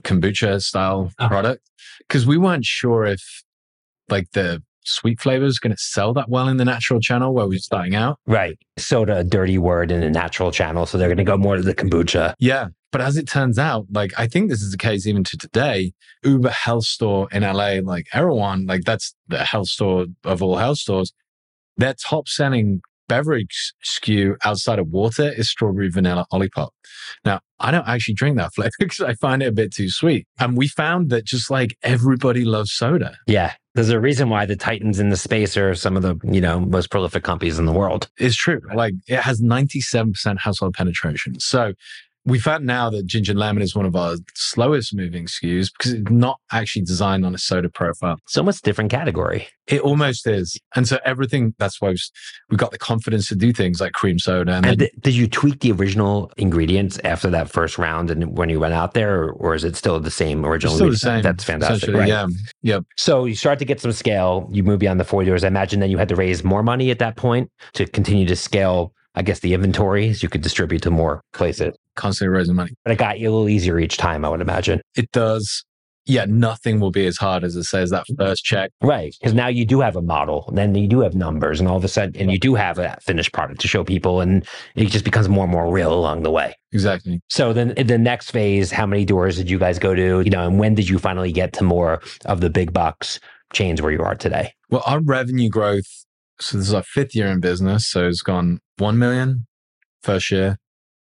kombucha 0.02 0.60
style 0.60 1.12
Oh. 1.20 1.28
product 1.28 1.62
because 1.98 2.26
we 2.26 2.36
weren't 2.36 2.64
sure 2.64 3.04
if 3.04 3.44
like 4.08 4.30
the 4.32 4.62
sweet 4.84 5.20
flavor 5.20 5.44
is 5.44 5.58
going 5.58 5.74
to 5.74 5.80
sell 5.80 6.12
that 6.14 6.28
well 6.28 6.48
in 6.48 6.56
the 6.56 6.64
natural 6.64 7.00
channel 7.00 7.32
where 7.34 7.46
we 7.46 7.56
we're 7.56 7.60
starting 7.60 7.94
out. 7.94 8.18
Right. 8.26 8.58
Soda, 8.78 9.18
a 9.18 9.24
dirty 9.24 9.58
word 9.58 9.90
in 9.90 10.00
the 10.00 10.10
natural 10.10 10.50
channel. 10.50 10.86
So 10.86 10.98
they're 10.98 11.08
going 11.08 11.18
to 11.18 11.24
go 11.24 11.36
more 11.36 11.56
to 11.56 11.62
the 11.62 11.74
kombucha. 11.74 12.34
Yeah. 12.38 12.68
But 12.90 13.00
as 13.00 13.16
it 13.16 13.26
turns 13.26 13.58
out, 13.58 13.86
like 13.90 14.12
I 14.18 14.26
think 14.26 14.50
this 14.50 14.60
is 14.60 14.70
the 14.70 14.76
case 14.76 15.06
even 15.06 15.24
to 15.24 15.36
today, 15.38 15.92
Uber 16.24 16.50
Health 16.50 16.84
Store 16.84 17.28
in 17.32 17.42
LA, 17.42 17.76
like 17.82 18.06
Erewhon, 18.12 18.66
like 18.66 18.82
that's 18.84 19.14
the 19.28 19.44
health 19.44 19.68
store 19.68 20.06
of 20.24 20.42
all 20.42 20.56
health 20.56 20.78
stores. 20.78 21.12
Their 21.78 21.94
top 21.94 22.28
selling 22.28 22.82
beverage 23.12 23.74
SKU 23.84 24.36
outside 24.42 24.78
of 24.78 24.88
water 24.88 25.30
is 25.36 25.50
strawberry 25.50 25.90
vanilla 25.90 26.24
Olipop. 26.32 26.70
Now, 27.26 27.40
I 27.60 27.70
don't 27.70 27.86
actually 27.86 28.14
drink 28.14 28.38
that 28.38 28.54
flavor 28.54 28.72
because 28.78 29.02
I 29.02 29.12
find 29.14 29.42
it 29.42 29.48
a 29.48 29.52
bit 29.52 29.74
too 29.74 29.90
sweet. 29.90 30.26
And 30.40 30.56
we 30.56 30.66
found 30.66 31.10
that 31.10 31.26
just 31.26 31.50
like 31.50 31.76
everybody 31.82 32.46
loves 32.46 32.72
soda. 32.72 33.18
Yeah. 33.26 33.52
There's 33.74 33.90
a 33.90 34.00
reason 34.00 34.30
why 34.30 34.46
the 34.46 34.56
titans 34.56 34.98
in 34.98 35.10
the 35.10 35.16
space 35.16 35.58
are 35.58 35.74
some 35.74 35.94
of 35.94 36.02
the, 36.02 36.16
you 36.24 36.40
know, 36.40 36.58
most 36.60 36.90
prolific 36.90 37.22
companies 37.22 37.58
in 37.58 37.66
the 37.66 37.72
world. 37.72 38.08
It's 38.16 38.36
true. 38.36 38.60
Like 38.74 38.94
it 39.06 39.20
has 39.20 39.42
97% 39.42 40.38
household 40.38 40.72
penetration. 40.74 41.38
So 41.40 41.74
we 42.24 42.38
found 42.38 42.64
now 42.64 42.88
that 42.90 43.06
ginger 43.06 43.34
lemon 43.34 43.62
is 43.62 43.74
one 43.74 43.86
of 43.86 43.96
our 43.96 44.16
slowest 44.34 44.94
moving 44.94 45.26
SKUs 45.26 45.70
because 45.76 45.92
it's 45.92 46.10
not 46.10 46.38
actually 46.52 46.82
designed 46.82 47.26
on 47.26 47.34
a 47.34 47.38
soda 47.38 47.68
profile. 47.68 48.16
So 48.28 48.42
much 48.42 48.60
different 48.62 48.90
category. 48.90 49.48
It 49.66 49.80
almost 49.80 50.26
is. 50.26 50.58
And 50.76 50.86
so 50.86 50.98
everything, 51.04 51.54
that's 51.58 51.80
why 51.80 51.94
we 52.50 52.56
got 52.56 52.70
the 52.70 52.78
confidence 52.78 53.28
to 53.28 53.34
do 53.34 53.52
things 53.52 53.80
like 53.80 53.92
cream 53.92 54.18
soda. 54.18 54.52
And, 54.52 54.66
And 54.66 54.80
then, 54.80 54.88
did 55.00 55.14
you 55.14 55.28
tweak 55.28 55.60
the 55.60 55.72
original 55.72 56.30
ingredients 56.36 56.98
after 57.04 57.28
that 57.30 57.50
first 57.50 57.78
round 57.78 58.10
and 58.10 58.36
when 58.36 58.48
you 58.48 58.60
went 58.60 58.74
out 58.74 58.94
there, 58.94 59.22
or, 59.22 59.32
or 59.32 59.54
is 59.54 59.64
it 59.64 59.74
still 59.76 59.98
the 59.98 60.10
same 60.10 60.44
original? 60.44 60.72
it's 60.72 60.78
still 60.78 60.90
the 60.90 60.96
same. 60.96 61.22
That's 61.22 61.44
fantastic. 61.44 61.94
Right. 61.94 62.08
Yeah. 62.08 62.26
Yep. 62.62 62.84
So 62.96 63.24
you 63.24 63.34
start 63.34 63.58
to 63.58 63.64
get 63.64 63.80
some 63.80 63.92
scale. 63.92 64.48
You 64.52 64.62
move 64.62 64.78
beyond 64.78 65.00
the 65.00 65.04
40 65.04 65.26
doors. 65.26 65.44
I 65.44 65.48
imagine 65.48 65.80
then 65.80 65.90
you 65.90 65.98
had 65.98 66.08
to 66.08 66.16
raise 66.16 66.44
more 66.44 66.62
money 66.62 66.90
at 66.90 66.98
that 67.00 67.16
point 67.16 67.50
to 67.74 67.86
continue 67.86 68.26
to 68.26 68.36
scale, 68.36 68.92
I 69.14 69.22
guess, 69.22 69.40
the 69.40 69.54
inventories 69.54 70.22
you 70.22 70.28
could 70.28 70.42
distribute 70.42 70.82
to 70.82 70.90
more 70.90 71.20
places. 71.32 71.74
Constantly 71.96 72.34
raising 72.34 72.54
money. 72.54 72.72
But 72.84 72.92
it 72.92 72.98
got 72.98 73.18
you 73.18 73.28
a 73.28 73.32
little 73.32 73.48
easier 73.48 73.78
each 73.78 73.96
time, 73.98 74.24
I 74.24 74.28
would 74.28 74.40
imagine. 74.40 74.80
It 74.96 75.10
does. 75.12 75.64
Yeah. 76.04 76.24
Nothing 76.26 76.80
will 76.80 76.90
be 76.90 77.06
as 77.06 77.16
hard 77.16 77.44
as 77.44 77.54
it 77.54 77.64
says 77.64 77.90
that 77.90 78.06
first 78.18 78.42
check. 78.42 78.70
Right. 78.82 79.14
Because 79.20 79.34
now 79.34 79.46
you 79.46 79.64
do 79.64 79.80
have 79.80 79.94
a 79.94 80.02
model, 80.02 80.50
then 80.52 80.74
you 80.74 80.88
do 80.88 81.00
have 81.00 81.14
numbers, 81.14 81.60
and 81.60 81.68
all 81.68 81.76
of 81.76 81.84
a 81.84 81.88
sudden, 81.88 82.16
and 82.20 82.32
you 82.32 82.40
do 82.40 82.54
have 82.54 82.78
a 82.78 82.98
finished 83.02 83.32
product 83.32 83.60
to 83.60 83.68
show 83.68 83.84
people, 83.84 84.20
and 84.20 84.44
it 84.74 84.86
just 84.86 85.04
becomes 85.04 85.28
more 85.28 85.44
and 85.44 85.52
more 85.52 85.70
real 85.70 85.92
along 85.92 86.22
the 86.22 86.30
way. 86.30 86.56
Exactly. 86.72 87.20
So 87.28 87.52
then 87.52 87.72
in 87.72 87.86
the 87.86 87.98
next 87.98 88.30
phase, 88.32 88.72
how 88.72 88.86
many 88.86 89.04
doors 89.04 89.36
did 89.36 89.48
you 89.48 89.58
guys 89.58 89.78
go 89.78 89.94
to? 89.94 90.22
You 90.22 90.30
know, 90.30 90.46
and 90.46 90.58
when 90.58 90.74
did 90.74 90.88
you 90.88 90.98
finally 90.98 91.30
get 91.30 91.52
to 91.52 91.64
more 91.64 92.00
of 92.24 92.40
the 92.40 92.50
big 92.50 92.72
box 92.72 93.20
chains 93.52 93.80
where 93.80 93.92
you 93.92 94.00
are 94.00 94.16
today? 94.16 94.54
Well, 94.70 94.82
our 94.86 95.00
revenue 95.00 95.50
growth. 95.50 95.86
So 96.42 96.58
this 96.58 96.68
is 96.68 96.74
our 96.74 96.82
fifth 96.82 97.14
year 97.14 97.28
in 97.28 97.40
business. 97.40 97.88
So 97.88 98.06
it's 98.06 98.22
gone 98.22 98.60
1 98.78 98.98
million 98.98 99.46
first 100.02 100.30
year, 100.30 100.58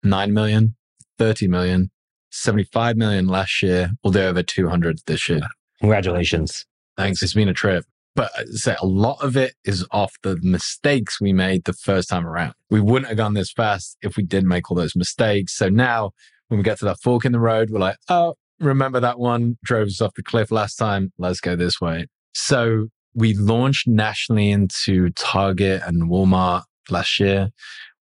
9 0.03 0.33
million, 0.33 0.77
30 1.18 1.49
million, 1.49 1.90
75 2.31 2.97
million 2.97 3.27
last 3.27 3.62
year. 3.62 3.90
We'll 4.03 4.12
do 4.12 4.20
over 4.20 4.42
200 4.42 5.01
this 5.07 5.29
year. 5.29 5.40
Congratulations. 5.81 6.66
Thanks. 6.97 7.23
It's 7.23 7.35
been 7.35 7.49
a 7.49 7.55
trip. 7.55 7.85
But 8.16 8.31
say 8.51 8.77
a 8.81 8.87
lot 8.87 9.23
of 9.25 9.37
it 9.37 9.55
is 9.64 9.85
off 9.90 10.14
the 10.23 10.38
mistakes 10.40 11.20
we 11.20 11.33
made 11.33 11.64
the 11.64 11.73
first 11.73 12.09
time 12.09 12.25
around. 12.25 12.55
We 12.70 12.81
wouldn't 12.81 13.09
have 13.09 13.16
gone 13.16 13.35
this 13.35 13.51
fast 13.51 13.97
if 14.03 14.16
we 14.16 14.23
didn't 14.23 14.49
make 14.49 14.70
all 14.70 14.77
those 14.77 14.94
mistakes. 14.94 15.57
So 15.57 15.68
now 15.68 16.12
when 16.47 16.59
we 16.59 16.64
get 16.64 16.79
to 16.79 16.85
that 16.85 17.01
fork 17.03 17.25
in 17.25 17.33
the 17.33 17.40
road, 17.40 17.70
we're 17.70 17.81
like, 17.81 17.97
oh, 18.09 18.35
remember 18.61 19.01
that 19.01 19.18
one 19.18 19.59
drove 19.64 19.88
us 19.88 20.01
off 20.01 20.14
the 20.14 20.23
cliff 20.23 20.53
last 20.53 20.77
time? 20.77 21.12
Let's 21.18 21.40
go 21.40 21.57
this 21.57 21.81
way. 21.81 22.07
So 22.35 22.88
we 23.14 23.35
launched 23.35 23.87
nationally 23.88 24.50
into 24.50 25.11
Target 25.11 25.83
and 25.87 26.05
Walmart 26.11 26.62
last 26.90 27.18
year. 27.20 27.50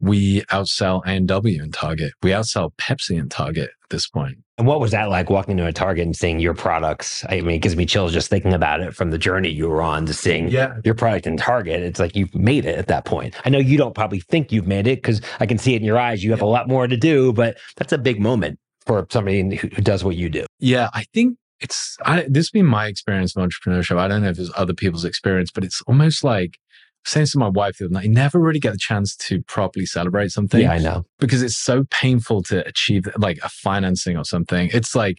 We 0.01 0.41
outsell 0.43 1.03
A&W 1.07 1.63
and 1.63 1.73
Target. 1.73 2.13
We 2.23 2.31
outsell 2.31 2.73
Pepsi 2.77 3.17
in 3.19 3.29
Target 3.29 3.71
at 3.85 3.91
this 3.91 4.09
point. 4.09 4.39
And 4.59 4.67
what 4.67 4.81
was 4.81 4.91
that 4.91 5.09
like 5.11 5.31
walking 5.31 5.53
into 5.53 5.67
a 5.67 5.73
Target 5.73 6.05
and 6.05 6.17
seeing 6.17 6.41
your 6.41 6.55
products? 6.55 7.25
I 7.29 7.41
mean, 7.41 7.55
it 7.57 7.59
gives 7.63 7.77
me 7.77 7.87
chills 7.87 8.13
just 8.13 8.29
thinking 8.29 8.53
about 8.53 8.81
it 8.81 8.95
from 8.97 9.11
the 9.11 9.19
journey 9.19 9.51
you 9.51 9.69
were 9.69 9.81
on 9.81 10.07
to 10.07 10.15
seeing 10.15 10.49
Yeah. 10.49 10.75
your 10.85 10.95
product 10.95 11.27
in 11.29 11.37
Target. 11.37 11.83
It's 11.83 12.01
like 12.01 12.17
you've 12.17 12.35
made 12.35 12.65
it 12.67 12.77
at 12.79 12.89
that 12.89 13.05
point. 13.05 13.37
I 13.45 13.51
know 13.51 13.59
you 13.59 13.79
don't 13.79 13.95
probably 13.95 14.21
think 14.21 14.51
you've 14.51 14.67
made 14.67 14.87
it 14.89 14.97
because 15.03 15.21
I 15.39 15.47
can 15.47 15.59
see 15.59 15.75
it 15.75 15.83
in 15.83 15.85
your 15.85 15.99
eyes. 15.99 16.25
You 16.25 16.33
have 16.33 16.43
a 16.43 16.47
lot 16.47 16.69
more 16.69 16.89
to 16.89 16.97
do, 16.97 17.33
but 17.33 17.57
that's 17.77 17.93
a 17.93 17.99
big 17.99 18.21
moment 18.21 18.59
for 18.85 19.07
somebody 19.11 19.55
who 19.57 19.69
does 19.69 20.03
what 20.03 20.17
you 20.17 20.29
do. 20.29 20.47
Yeah, 20.59 20.91
I 20.93 21.05
think 21.15 21.39
it's 21.63 21.97
I, 22.05 22.27
this 22.29 22.51
been 22.51 22.67
my 22.67 22.87
experience 22.87 23.37
of 23.37 23.43
entrepreneurship. 23.49 23.97
I 23.99 24.09
don't 24.09 24.23
know 24.23 24.31
if 24.31 24.39
it's 24.39 24.51
other 24.57 24.75
people's 24.75 25.05
experience, 25.05 25.51
but 25.51 25.65
it's 25.65 25.81
almost 25.83 26.23
like 26.25 26.59
saying 27.05 27.27
to 27.27 27.39
my 27.39 27.49
wife 27.49 27.79
the 27.79 27.87
other 27.87 27.95
night, 27.95 28.05
you 28.05 28.11
never 28.11 28.39
really 28.39 28.61
get 28.61 28.73
the 28.73 28.79
chance 28.79 29.17
to 29.17 29.43
properly 29.43 29.87
celebrate 29.87 30.31
something 30.31 30.61
Yeah, 30.61 30.73
I 30.73 30.79
know. 30.79 31.05
because 31.19 31.43
it's 31.43 31.57
so 31.57 31.85
painful 31.91 32.43
to 32.45 32.67
achieve 32.67 33.09
like 33.19 33.39
a 33.43 33.49
financing 33.49 34.17
or 34.17 34.25
something. 34.25 34.71
It's 34.73 34.95
like 34.95 35.19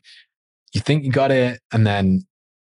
you 0.73 0.79
think 0.82 1.03
you 1.03 1.12
got 1.12 1.32
it 1.32 1.60
and 1.73 1.86
then 1.86 2.21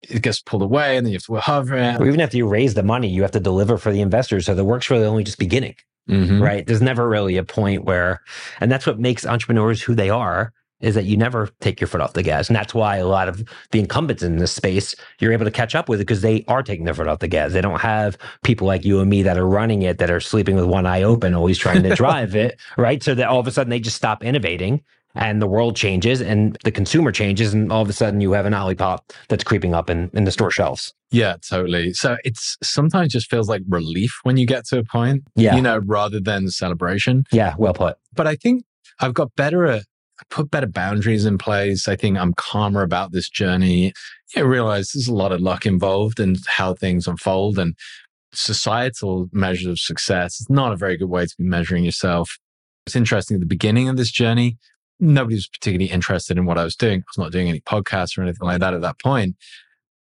it 0.03 0.21
gets 0.21 0.41
pulled 0.41 0.61
away 0.61 0.97
and 0.97 1.05
then 1.05 1.13
you 1.13 1.17
have 1.17 1.23
to 1.25 1.35
hard 1.39 1.69
it. 1.69 2.01
Or 2.01 2.07
even 2.07 2.19
after 2.21 2.35
you 2.37 2.47
raise 2.47 2.73
the 2.73 2.83
money, 2.83 3.07
you 3.09 3.21
have 3.21 3.31
to 3.31 3.39
deliver 3.39 3.77
for 3.77 3.91
the 3.91 4.01
investors. 4.01 4.45
So 4.45 4.53
the 4.53 4.65
work's 4.65 4.89
really 4.89 5.05
only 5.05 5.23
just 5.23 5.39
beginning. 5.39 5.75
Mhm. 6.09 6.39
right? 6.39 6.67
There's 6.67 6.83
never 6.83 7.09
really 7.09 7.35
a 7.37 7.43
point 7.43 7.83
where, 7.83 8.21
and 8.61 8.71
that's 8.71 8.85
what 8.85 8.99
makes 8.99 9.25
entrepreneurs 9.25 9.81
who 9.81 9.95
they 9.95 10.11
are, 10.11 10.53
is 10.81 10.95
that 10.95 11.05
you 11.05 11.15
never 11.17 11.49
take 11.61 11.79
your 11.79 11.87
foot 11.87 12.01
off 12.01 12.13
the 12.13 12.21
gas. 12.23 12.47
And 12.49 12.55
that's 12.55 12.73
why 12.73 12.97
a 12.97 13.07
lot 13.07 13.29
of 13.29 13.43
the 13.71 13.79
incumbents 13.79 14.21
in 14.23 14.37
this 14.37 14.51
space, 14.51 14.93
you're 15.19 15.31
able 15.33 15.45
to 15.45 15.51
catch 15.51 15.73
up 15.75 15.87
with 15.89 15.99
it 15.99 16.03
because 16.03 16.21
they 16.21 16.43
are 16.47 16.61
taking 16.61 16.85
their 16.85 16.93
foot 16.93 17.07
off 17.07 17.19
the 17.19 17.27
gas. 17.27 17.53
They 17.53 17.61
don't 17.61 17.79
have 17.81 18.17
people 18.43 18.67
like 18.67 18.83
you 18.85 18.99
and 18.99 19.09
me 19.09 19.23
that 19.23 19.37
are 19.37 19.47
running 19.47 19.83
it, 19.83 19.97
that 19.99 20.11
are 20.11 20.19
sleeping 20.19 20.55
with 20.55 20.65
one 20.65 20.85
eye 20.85 21.03
open, 21.03 21.33
always 21.33 21.57
trying 21.57 21.83
to 21.83 21.95
drive 21.95 22.35
it, 22.35 22.59
right? 22.77 23.01
So 23.01 23.15
that 23.15 23.27
all 23.27 23.39
of 23.39 23.47
a 23.47 23.51
sudden 23.51 23.69
they 23.71 23.79
just 23.79 23.95
stop 23.95 24.23
innovating 24.23 24.83
and 25.17 25.41
the 25.41 25.47
world 25.47 25.77
changes 25.77 26.21
and 26.21 26.57
the 26.65 26.71
consumer 26.71 27.09
changes. 27.11 27.53
And 27.53 27.71
all 27.71 27.81
of 27.81 27.87
a 27.89 27.93
sudden 27.93 28.19
you 28.19 28.33
have 28.33 28.45
an 28.45 28.51
Olipop 28.51 28.99
that's 29.29 29.45
creeping 29.45 29.73
up 29.73 29.89
in, 29.89 30.09
in 30.13 30.25
the 30.25 30.31
store 30.31 30.51
shelves. 30.51 30.93
Yeah, 31.09 31.35
totally. 31.49 31.93
So 31.93 32.17
it's 32.25 32.57
sometimes 32.61 33.13
just 33.13 33.29
feels 33.29 33.47
like 33.47 33.61
relief 33.69 34.11
when 34.23 34.35
you 34.35 34.45
get 34.45 34.65
to 34.67 34.79
a 34.79 34.83
point, 34.83 35.23
Yeah. 35.37 35.55
you 35.55 35.61
know, 35.61 35.79
rather 35.85 36.19
than 36.19 36.49
celebration. 36.49 37.23
Yeah. 37.31 37.55
Well 37.57 37.73
put. 37.73 37.95
but 38.13 38.27
I 38.27 38.35
think 38.35 38.65
I've 38.99 39.13
got 39.13 39.33
better 39.37 39.65
at 39.65 39.83
I 40.19 40.23
put 40.29 40.51
better 40.51 40.67
boundaries 40.67 41.25
in 41.25 41.37
place. 41.37 41.87
I 41.87 41.95
think 41.95 42.17
I'm 42.17 42.33
calmer 42.33 42.81
about 42.81 43.11
this 43.11 43.29
journey. 43.29 43.93
I 44.35 44.41
realize 44.41 44.91
there's 44.91 45.07
a 45.07 45.13
lot 45.13 45.31
of 45.31 45.41
luck 45.41 45.65
involved 45.65 46.19
in 46.19 46.37
how 46.47 46.73
things 46.73 47.07
unfold 47.07 47.59
and 47.59 47.75
societal 48.33 49.29
measures 49.31 49.67
of 49.67 49.79
success. 49.79 50.39
It's 50.39 50.49
not 50.49 50.71
a 50.71 50.77
very 50.77 50.97
good 50.97 51.09
way 51.09 51.25
to 51.25 51.35
be 51.37 51.43
measuring 51.43 51.83
yourself. 51.83 52.37
It's 52.85 52.95
interesting 52.95 53.35
at 53.35 53.41
the 53.41 53.47
beginning 53.47 53.89
of 53.89 53.97
this 53.97 54.11
journey, 54.11 54.57
nobody 54.99 55.35
was 55.35 55.47
particularly 55.47 55.91
interested 55.91 56.37
in 56.37 56.45
what 56.45 56.57
I 56.57 56.63
was 56.63 56.75
doing. 56.75 56.99
I 56.99 57.03
was 57.15 57.17
not 57.17 57.31
doing 57.31 57.49
any 57.49 57.61
podcasts 57.61 58.17
or 58.17 58.21
anything 58.21 58.47
like 58.47 58.59
that 58.59 58.73
at 58.73 58.81
that 58.81 58.99
point. 58.99 59.35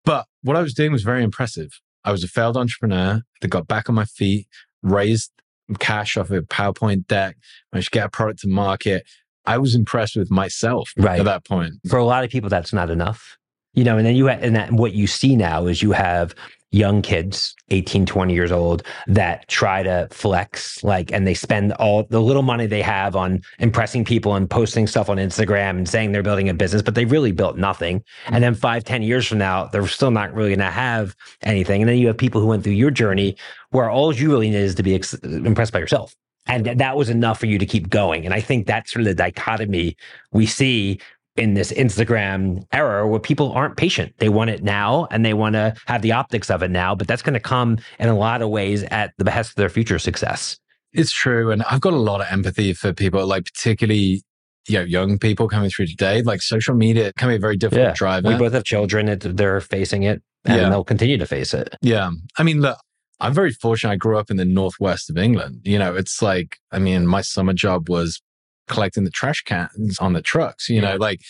But 0.05 0.27
what 0.43 0.57
I 0.57 0.63
was 0.63 0.75
doing 0.75 0.93
was 0.93 1.03
very 1.03 1.23
impressive. 1.23 1.81
I 2.05 2.13
was 2.13 2.23
a 2.23 2.29
failed 2.29 2.57
entrepreneur 2.57 3.23
that 3.41 3.49
got 3.49 3.67
back 3.67 3.89
on 3.89 3.95
my 3.95 4.05
feet, 4.05 4.47
raised 4.83 5.33
cash 5.79 6.17
off 6.17 6.31
a 6.31 6.43
PowerPoint 6.43 7.07
deck, 7.07 7.37
managed 7.73 7.93
to 7.93 7.99
get 7.99 8.07
a 8.07 8.11
product 8.11 8.41
to 8.41 8.49
market. 8.49 9.05
I 9.47 9.59
was 9.59 9.75
impressed 9.75 10.17
with 10.17 10.31
myself 10.31 10.91
Right. 10.97 11.19
at 11.21 11.25
that 11.25 11.45
point. 11.45 11.75
for 11.89 11.99
a 11.99 12.05
lot 12.05 12.25
of 12.25 12.31
people 12.31 12.49
that's 12.51 12.73
not 12.73 12.91
enough 12.91 13.37
you 13.75 13.85
know 13.85 13.97
and 13.99 14.07
then 14.07 14.15
you 14.17 14.29
ha- 14.29 14.39
and 14.41 14.55
that 14.57 14.73
what 14.73 14.93
you 14.93 15.07
see 15.07 15.35
now 15.37 15.67
is 15.67 15.83
you 15.83 15.93
have 15.93 16.35
young 16.71 17.03
kids 17.03 17.55
18 17.71 18.05
20 18.07 18.35
years 18.35 18.51
old 18.51 18.83
that 19.07 19.47
try 19.49 19.83
to 19.83 20.09
flex 20.11 20.83
like 20.83 21.13
and 21.13 21.25
they 21.27 21.35
spend 21.35 21.73
all 21.75 22.03
the 22.11 22.21
little 22.21 22.43
money 22.43 22.67
they 22.67 22.83
have 22.83 23.15
on 23.15 23.41
impressing 23.61 24.05
people 24.05 24.35
and 24.35 24.51
posting 24.51 24.87
stuff 24.89 25.09
on 25.09 25.17
instagram 25.19 25.71
and 25.71 25.89
saying 25.89 26.11
they're 26.11 26.23
building 26.23 26.49
a 26.49 26.55
business 26.55 26.83
but 26.83 26.95
they 26.97 27.05
really 27.05 27.31
built 27.33 27.57
nothing 27.57 28.03
and 28.27 28.43
then 28.43 28.55
five 28.55 28.83
ten 28.83 29.03
years 29.03 29.25
from 29.27 29.39
now 29.39 29.67
they're 29.67 29.87
still 29.87 30.11
not 30.11 30.33
really 30.35 30.51
going 30.51 30.59
to 30.59 30.65
have 30.71 31.15
anything 31.43 31.81
and 31.83 31.89
then 31.89 31.97
you 31.99 32.07
have 32.09 32.19
people 32.19 32.41
who 32.41 32.47
went 32.49 32.65
through 32.65 32.73
your 32.73 32.91
journey 32.91 33.37
where 33.71 33.89
all 33.89 34.13
you 34.13 34.29
really 34.31 34.51
need 34.51 34.57
is 34.57 34.75
to 34.75 34.83
be 34.83 34.95
ex- 34.97 35.15
impressed 35.23 35.73
by 35.73 35.79
yourself 35.79 36.15
and 36.47 36.65
th- 36.65 36.79
that 36.79 36.97
was 36.97 37.09
enough 37.09 37.39
for 37.39 37.47
you 37.47 37.59
to 37.59 37.67
keep 37.67 37.89
going 37.89 38.25
and 38.25 38.35
i 38.35 38.41
think 38.41 38.67
that's 38.67 38.93
sort 38.93 39.01
of 39.01 39.07
the 39.07 39.15
dichotomy 39.15 39.97
we 40.33 40.47
see 40.47 40.99
in 41.37 41.55
this 41.55 41.73
Instagram 41.73 42.65
era 42.73 43.09
where 43.09 43.19
people 43.19 43.51
aren't 43.53 43.77
patient. 43.77 44.15
They 44.19 44.29
want 44.29 44.51
it 44.51 44.63
now 44.63 45.09
and 45.11 45.25
they 45.25 45.35
want 45.35 45.55
to 45.55 45.75
have 45.87 46.03
the 46.03 46.13
optics 46.13 46.51
of 46.51 46.63
it 46.63 46.71
now, 46.71 46.95
but 46.95 47.09
that's 47.09 47.23
going 47.23 47.35
to 47.35 47.41
come 47.41 47.79
in 47.99 48.09
a 48.09 48.17
lot 48.17 48.41
of 48.41 48.51
ways 48.51 48.85
at 48.85 49.15
the 49.19 49.25
behest 49.25 49.51
of 49.51 49.57
their 49.57 49.69
future 49.69 49.99
success. 49.99 50.59
It's 50.93 51.11
true. 51.11 51.51
And 51.51 51.65
I've 51.65 51.81
got 51.81 51.93
a 51.93 51.97
lot 51.97 52.21
of 52.21 52.29
empathy 52.31 52.73
for 52.73 52.93
people, 52.93 53.27
like 53.27 53.47
particularly 53.47 54.23
you 54.69 54.79
know, 54.79 54.85
young 54.85 55.19
people 55.19 55.49
coming 55.49 55.71
through 55.71 55.87
today. 55.87 56.23
Like 56.23 56.41
social 56.41 56.75
media 56.75 57.13
can 57.19 57.29
be 57.29 57.35
a 57.35 57.39
very 57.39 57.57
difficult 57.57 57.89
yeah. 57.89 57.95
driver. 57.95 58.29
We 58.29 58.37
both 58.37 58.53
have 58.53 58.65
children. 58.65 59.09
It, 59.09 59.37
they're 59.37 59.61
facing 59.61 60.05
it 60.05 60.23
and 60.45 60.61
yeah. 60.61 60.69
they'll 60.69 60.85
continue 60.85 61.19
to 61.19 61.27
face 61.27 61.53
it. 61.53 61.75
Yeah. 61.83 62.11
I 62.39 62.43
mean, 62.45 62.61
look, 62.61 62.79
I'm 63.21 63.35
very 63.35 63.53
fortunate. 63.53 63.93
I 63.93 63.97
grew 63.97 64.19
up 64.19 64.31
in 64.31 64.37
the 64.37 64.45
northwest 64.45 65.09
of 65.09 65.17
England. 65.17 65.61
You 65.65 65.79
know, 65.79 65.95
it's 65.95 66.21
like, 66.21 66.57
I 66.73 66.79
mean, 66.79 67.07
my 67.07 67.21
summer 67.21 67.53
job 67.53 67.89
was 67.89 68.21
collecting 68.69 69.05
the 69.05 69.11
trash 69.11 69.43
cans 69.43 69.99
on 69.99 70.13
the 70.13 70.23
trucks. 70.23 70.69
You 70.69 70.81
know, 70.81 70.97
like 70.97 71.21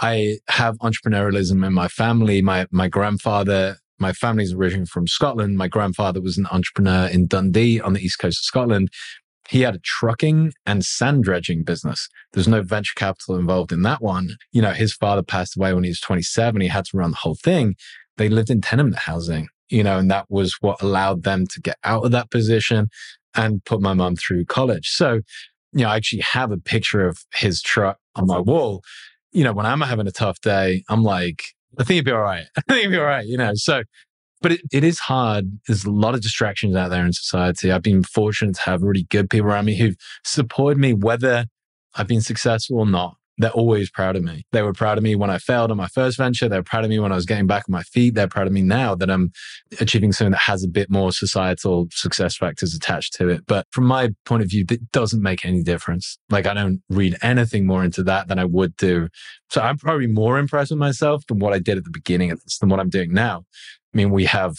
I 0.00 0.38
have 0.48 0.76
entrepreneurialism 0.78 1.64
in 1.64 1.72
my 1.72 1.88
family. 1.88 2.42
My 2.42 2.66
my 2.70 2.88
grandfather, 2.88 3.76
my 3.98 4.12
family's 4.12 4.54
originally 4.54 4.86
from 4.86 5.06
Scotland. 5.06 5.56
My 5.56 5.68
grandfather 5.68 6.20
was 6.20 6.38
an 6.38 6.46
entrepreneur 6.50 7.06
in 7.06 7.26
Dundee 7.26 7.80
on 7.80 7.92
the 7.92 8.00
east 8.00 8.18
coast 8.18 8.40
of 8.40 8.44
Scotland. 8.44 8.88
He 9.48 9.62
had 9.62 9.74
a 9.74 9.80
trucking 9.80 10.52
and 10.64 10.84
sand 10.84 11.24
dredging 11.24 11.64
business. 11.64 12.08
There's 12.32 12.46
no 12.46 12.62
venture 12.62 12.92
capital 12.94 13.36
involved 13.36 13.72
in 13.72 13.82
that 13.82 14.00
one. 14.00 14.36
You 14.52 14.62
know, 14.62 14.70
his 14.70 14.94
father 14.94 15.22
passed 15.22 15.56
away 15.56 15.74
when 15.74 15.82
he 15.82 15.90
was 15.90 16.00
27. 16.00 16.60
He 16.60 16.68
had 16.68 16.84
to 16.86 16.96
run 16.96 17.10
the 17.10 17.16
whole 17.16 17.34
thing. 17.34 17.74
They 18.16 18.28
lived 18.28 18.50
in 18.50 18.60
tenement 18.60 18.98
housing, 18.98 19.48
you 19.70 19.82
know, 19.82 19.98
and 19.98 20.10
that 20.10 20.26
was 20.28 20.56
what 20.60 20.82
allowed 20.82 21.22
them 21.22 21.46
to 21.46 21.60
get 21.60 21.76
out 21.84 22.04
of 22.04 22.10
that 22.12 22.30
position 22.30 22.88
and 23.34 23.64
put 23.64 23.80
my 23.80 23.94
mom 23.94 24.16
through 24.16 24.44
college. 24.44 24.88
So 24.90 25.20
you 25.72 25.84
know, 25.84 25.88
I 25.88 25.96
actually 25.96 26.22
have 26.22 26.50
a 26.50 26.58
picture 26.58 27.06
of 27.06 27.24
his 27.32 27.62
truck 27.62 27.98
on 28.16 28.26
my 28.26 28.38
wall. 28.38 28.82
You 29.32 29.44
know, 29.44 29.52
when 29.52 29.66
I'm 29.66 29.80
having 29.80 30.06
a 30.06 30.12
tough 30.12 30.40
day, 30.40 30.82
I'm 30.88 31.02
like, 31.02 31.44
I 31.78 31.84
think 31.84 32.00
it'll 32.00 32.06
be 32.06 32.12
all 32.12 32.22
right. 32.22 32.46
I 32.56 32.60
think 32.68 32.84
it'll 32.86 32.92
be 32.92 32.98
all 32.98 33.04
right, 33.04 33.26
you 33.26 33.36
know. 33.36 33.52
So, 33.54 33.84
but 34.42 34.52
it, 34.52 34.60
it 34.72 34.84
is 34.84 34.98
hard. 34.98 35.60
There's 35.66 35.84
a 35.84 35.90
lot 35.90 36.14
of 36.14 36.22
distractions 36.22 36.74
out 36.74 36.90
there 36.90 37.04
in 37.04 37.12
society. 37.12 37.70
I've 37.70 37.82
been 37.82 38.02
fortunate 38.02 38.56
to 38.56 38.62
have 38.62 38.82
really 38.82 39.06
good 39.10 39.30
people 39.30 39.48
around 39.48 39.66
me 39.66 39.76
who've 39.76 39.96
supported 40.24 40.78
me, 40.78 40.92
whether 40.92 41.46
I've 41.94 42.08
been 42.08 42.20
successful 42.20 42.78
or 42.78 42.86
not 42.86 43.16
they're 43.40 43.50
always 43.50 43.90
proud 43.90 44.16
of 44.16 44.22
me. 44.22 44.44
They 44.52 44.62
were 44.62 44.72
proud 44.72 44.98
of 44.98 45.04
me 45.04 45.14
when 45.14 45.30
I 45.30 45.38
failed 45.38 45.70
on 45.70 45.76
my 45.76 45.88
first 45.88 46.18
venture. 46.18 46.48
They're 46.48 46.62
proud 46.62 46.84
of 46.84 46.90
me 46.90 46.98
when 46.98 47.12
I 47.12 47.14
was 47.14 47.26
getting 47.26 47.46
back 47.46 47.64
on 47.68 47.72
my 47.72 47.82
feet. 47.82 48.14
They're 48.14 48.28
proud 48.28 48.46
of 48.46 48.52
me 48.52 48.62
now 48.62 48.94
that 48.94 49.10
I'm 49.10 49.32
achieving 49.80 50.12
something 50.12 50.32
that 50.32 50.38
has 50.38 50.62
a 50.62 50.68
bit 50.68 50.90
more 50.90 51.10
societal 51.12 51.88
success 51.90 52.36
factors 52.36 52.74
attached 52.74 53.14
to 53.14 53.28
it. 53.28 53.46
But 53.46 53.66
from 53.70 53.84
my 53.84 54.10
point 54.24 54.42
of 54.42 54.50
view, 54.50 54.64
it 54.70 54.92
doesn't 54.92 55.22
make 55.22 55.44
any 55.44 55.62
difference. 55.62 56.18
Like 56.28 56.46
I 56.46 56.54
don't 56.54 56.82
read 56.90 57.16
anything 57.22 57.66
more 57.66 57.82
into 57.82 58.02
that 58.04 58.28
than 58.28 58.38
I 58.38 58.44
would 58.44 58.76
do. 58.76 59.08
So 59.50 59.60
I'm 59.60 59.78
probably 59.78 60.06
more 60.06 60.38
impressed 60.38 60.70
with 60.70 60.78
myself 60.78 61.26
than 61.26 61.38
what 61.38 61.54
I 61.54 61.58
did 61.58 61.78
at 61.78 61.84
the 61.84 61.90
beginning 61.90 62.30
of 62.30 62.42
this 62.42 62.58
than 62.58 62.68
what 62.68 62.80
I'm 62.80 62.90
doing 62.90 63.12
now. 63.12 63.44
I 63.92 63.96
mean, 63.96 64.10
we 64.10 64.26
have 64.26 64.56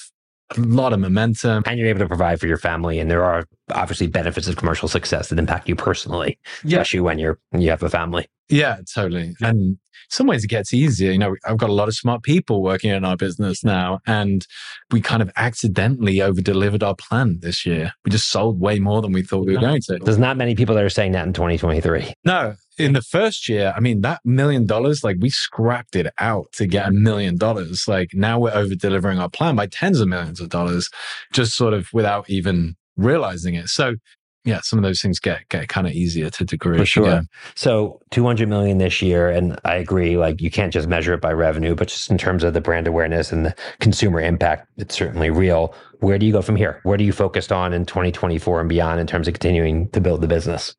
a 0.58 0.62
lot 0.62 0.94
of 0.94 1.00
momentum. 1.00 1.64
And 1.66 1.80
you're 1.80 1.88
able 1.88 2.00
to 2.00 2.08
provide 2.08 2.40
for 2.40 2.48
your 2.48 2.58
family. 2.58 3.00
And 3.00 3.10
there 3.10 3.24
are 3.24 3.46
obviously 3.72 4.08
benefits 4.08 4.48
of 4.48 4.58
commercial 4.58 4.88
success 4.88 5.30
that 5.30 5.40
impact 5.40 5.70
you 5.70 5.76
personally, 5.76 6.38
yeah. 6.64 6.78
especially 6.78 7.02
when 7.02 7.20
you're 7.20 7.40
you 7.58 7.70
have 7.70 7.84
a 7.84 7.90
family. 7.90 8.28
Yeah, 8.50 8.78
totally. 8.94 9.34
And 9.40 9.60
in 9.60 9.80
some 10.10 10.28
ways 10.28 10.44
it 10.44 10.50
gets 10.50 10.74
easier. 10.74 11.12
You 11.12 11.18
know, 11.18 11.36
I've 11.46 11.58
got 11.58 11.70
a 11.70 11.74
lot 11.74 11.88
of 11.88 11.96
smart 11.96 12.24
people 12.24 12.62
working 12.62 12.92
in 12.92 13.06
our 13.06 13.16
business 13.16 13.64
now, 13.64 14.00
and 14.06 14.46
we 14.92 15.00
kind 15.00 15.22
of 15.22 15.32
accidentally 15.38 16.22
over 16.22 16.42
delivered 16.42 16.84
our 16.84 16.96
plan 16.96 17.40
this 17.42 17.66
year. 17.66 17.94
We 18.04 18.12
just 18.12 18.30
sold 18.30 18.60
way 18.60 18.80
more 18.80 19.02
than 19.02 19.14
we 19.14 19.24
thought 19.24 19.46
we 19.46 19.56
were 19.56 19.62
going 19.62 19.82
to. 19.84 20.00
There's 20.04 20.18
not 20.18 20.36
many 20.36 20.54
people 20.54 20.76
that 20.76 20.84
are 20.84 20.90
saying 20.90 21.14
that 21.14 21.26
in 21.26 21.34
2023. 21.34 22.14
No, 22.26 22.56
in 22.86 22.94
the 22.94 23.02
first 23.02 23.48
year, 23.48 23.74
I 23.76 23.80
mean, 23.80 24.02
that 24.02 24.22
million 24.26 24.66
dollars, 24.66 25.04
like 25.04 25.18
we 25.20 25.30
scrapped 25.30 25.96
it 25.96 26.08
out 26.18 26.52
to 26.54 26.68
get 26.68 26.88
a 26.88 26.92
million 26.92 27.38
dollars. 27.38 27.88
Like 27.88 28.12
now 28.14 28.40
we're 28.40 28.54
over 28.54 28.76
delivering 28.76 29.20
our 29.20 29.30
plan 29.30 29.56
by 29.56 29.68
tens 29.68 30.00
of 30.00 30.08
millions 30.08 30.40
of 30.40 30.50
dollars, 30.50 30.90
just 31.34 31.56
sort 31.56 31.74
of 31.74 31.90
without 31.94 32.30
even 32.30 32.76
realizing 32.98 33.56
it. 33.56 33.68
So 33.68 33.96
yeah, 34.44 34.62
some 34.62 34.80
of 34.80 34.84
those 34.84 35.02
things 35.02 35.20
get 35.20 35.48
get 35.50 35.68
kind 35.68 35.86
of 35.86 35.94
easier 35.94 36.30
to 36.32 36.44
degree. 36.44 36.78
For 36.78 36.86
sure. 36.86 37.06
Yeah. 37.06 37.22
So 37.56 38.02
200 38.10 38.50
million 38.50 38.80
this 38.80 39.02
year, 39.02 39.30
and 39.30 39.60
I 39.66 39.76
agree. 39.76 40.18
Like 40.18 40.42
you 40.42 40.50
can't 40.50 40.74
just 40.74 40.88
measure 40.88 41.14
it 41.14 41.22
by 41.22 41.32
revenue, 41.32 41.76
but 41.76 41.90
just 41.90 42.10
in 42.10 42.18
terms 42.18 42.44
of 42.44 42.54
the 42.54 42.62
brand 42.62 42.88
awareness 42.88 43.32
and 43.32 43.46
the 43.46 43.56
consumer 43.80 44.20
impact, 44.20 44.68
it's 44.78 44.96
certainly 44.96 45.30
real. 45.30 45.76
Where 46.00 46.18
do 46.18 46.26
you 46.26 46.32
go 46.32 46.42
from 46.42 46.56
here? 46.56 46.80
Where 46.84 46.98
are 46.98 47.02
you 47.02 47.12
focused 47.12 47.52
on 47.52 47.74
in 47.74 47.86
2024 47.86 48.62
and 48.62 48.70
beyond 48.70 49.00
in 49.00 49.06
terms 49.06 49.28
of 49.28 49.36
continuing 49.36 49.90
to 49.92 50.02
build 50.02 50.22
the 50.22 50.28
business? 50.28 50.76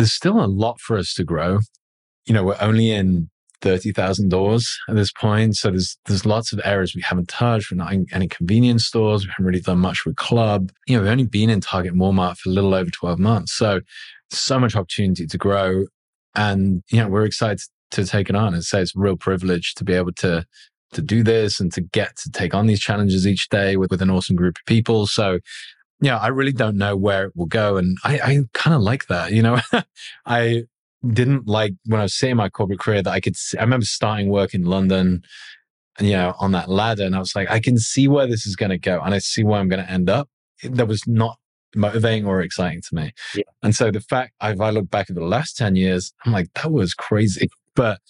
There's 0.00 0.14
still 0.14 0.42
a 0.42 0.46
lot 0.46 0.80
for 0.80 0.96
us 0.96 1.12
to 1.12 1.24
grow. 1.24 1.58
You 2.24 2.32
know, 2.32 2.42
we're 2.42 2.56
only 2.58 2.90
in 2.90 3.28
30,000 3.60 4.30
doors 4.30 4.78
at 4.88 4.96
this 4.96 5.12
point. 5.12 5.56
So 5.56 5.68
there's, 5.68 5.98
there's 6.06 6.24
lots 6.24 6.54
of 6.54 6.60
areas 6.64 6.94
we 6.94 7.02
haven't 7.02 7.28
touched. 7.28 7.70
We're 7.70 7.76
not 7.76 7.92
in 7.92 8.06
any 8.10 8.26
convenience 8.26 8.86
stores. 8.86 9.26
We 9.26 9.30
haven't 9.30 9.44
really 9.44 9.60
done 9.60 9.76
much 9.76 10.06
with 10.06 10.16
club. 10.16 10.72
You 10.86 10.96
know, 10.96 11.02
we've 11.02 11.10
only 11.10 11.26
been 11.26 11.50
in 11.50 11.60
Target 11.60 11.92
and 11.92 12.00
Walmart 12.00 12.38
for 12.38 12.48
a 12.48 12.52
little 12.52 12.72
over 12.72 12.88
12 12.90 13.18
months. 13.18 13.52
So 13.52 13.82
so 14.30 14.58
much 14.58 14.74
opportunity 14.74 15.26
to 15.26 15.36
grow. 15.36 15.84
And, 16.34 16.82
you 16.90 16.98
know, 16.98 17.08
we're 17.10 17.26
excited 17.26 17.60
to 17.90 18.06
take 18.06 18.30
it 18.30 18.36
on 18.36 18.54
and 18.54 18.64
say 18.64 18.80
it's 18.80 18.96
a 18.96 18.98
real 18.98 19.18
privilege 19.18 19.74
to 19.74 19.84
be 19.84 19.92
able 19.92 20.12
to, 20.12 20.46
to 20.94 21.02
do 21.02 21.22
this 21.22 21.60
and 21.60 21.70
to 21.74 21.82
get 21.82 22.16
to 22.22 22.30
take 22.30 22.54
on 22.54 22.68
these 22.68 22.80
challenges 22.80 23.26
each 23.26 23.50
day 23.50 23.76
with, 23.76 23.90
with 23.90 24.00
an 24.00 24.08
awesome 24.08 24.36
group 24.36 24.56
of 24.56 24.64
people. 24.64 25.06
So, 25.06 25.40
yeah, 26.00 26.16
I 26.16 26.28
really 26.28 26.52
don't 26.52 26.76
know 26.76 26.96
where 26.96 27.26
it 27.26 27.36
will 27.36 27.46
go. 27.46 27.76
And 27.76 27.98
I, 28.04 28.18
I 28.20 28.40
kind 28.54 28.74
of 28.74 28.82
like 28.82 29.06
that. 29.08 29.32
You 29.32 29.42
know, 29.42 29.60
I 30.26 30.64
didn't 31.06 31.46
like 31.46 31.74
when 31.86 32.00
I 32.00 32.04
was 32.04 32.14
saying 32.14 32.36
my 32.36 32.48
corporate 32.48 32.80
career 32.80 33.02
that 33.02 33.10
I 33.10 33.20
could, 33.20 33.36
see, 33.36 33.58
I 33.58 33.62
remember 33.62 33.86
starting 33.86 34.28
work 34.28 34.54
in 34.54 34.64
London 34.64 35.22
and, 35.98 36.08
you 36.08 36.14
know, 36.14 36.34
on 36.38 36.52
that 36.52 36.68
ladder. 36.68 37.04
And 37.04 37.14
I 37.14 37.18
was 37.18 37.36
like, 37.36 37.50
I 37.50 37.60
can 37.60 37.78
see 37.78 38.08
where 38.08 38.26
this 38.26 38.46
is 38.46 38.56
going 38.56 38.70
to 38.70 38.78
go 38.78 39.00
and 39.00 39.14
I 39.14 39.18
see 39.18 39.44
where 39.44 39.60
I'm 39.60 39.68
going 39.68 39.84
to 39.84 39.90
end 39.90 40.08
up. 40.08 40.28
That 40.62 40.88
was 40.88 41.06
not 41.06 41.38
motivating 41.74 42.26
or 42.26 42.40
exciting 42.40 42.82
to 42.88 42.94
me. 42.94 43.12
Yeah. 43.34 43.44
And 43.62 43.74
so 43.74 43.90
the 43.90 44.00
fact, 44.00 44.32
if 44.42 44.60
I 44.60 44.70
look 44.70 44.90
back 44.90 45.10
at 45.10 45.16
the 45.16 45.24
last 45.24 45.56
10 45.56 45.76
years, 45.76 46.12
I'm 46.24 46.32
like, 46.32 46.52
that 46.54 46.72
was 46.72 46.94
crazy. 46.94 47.48
But 47.76 48.00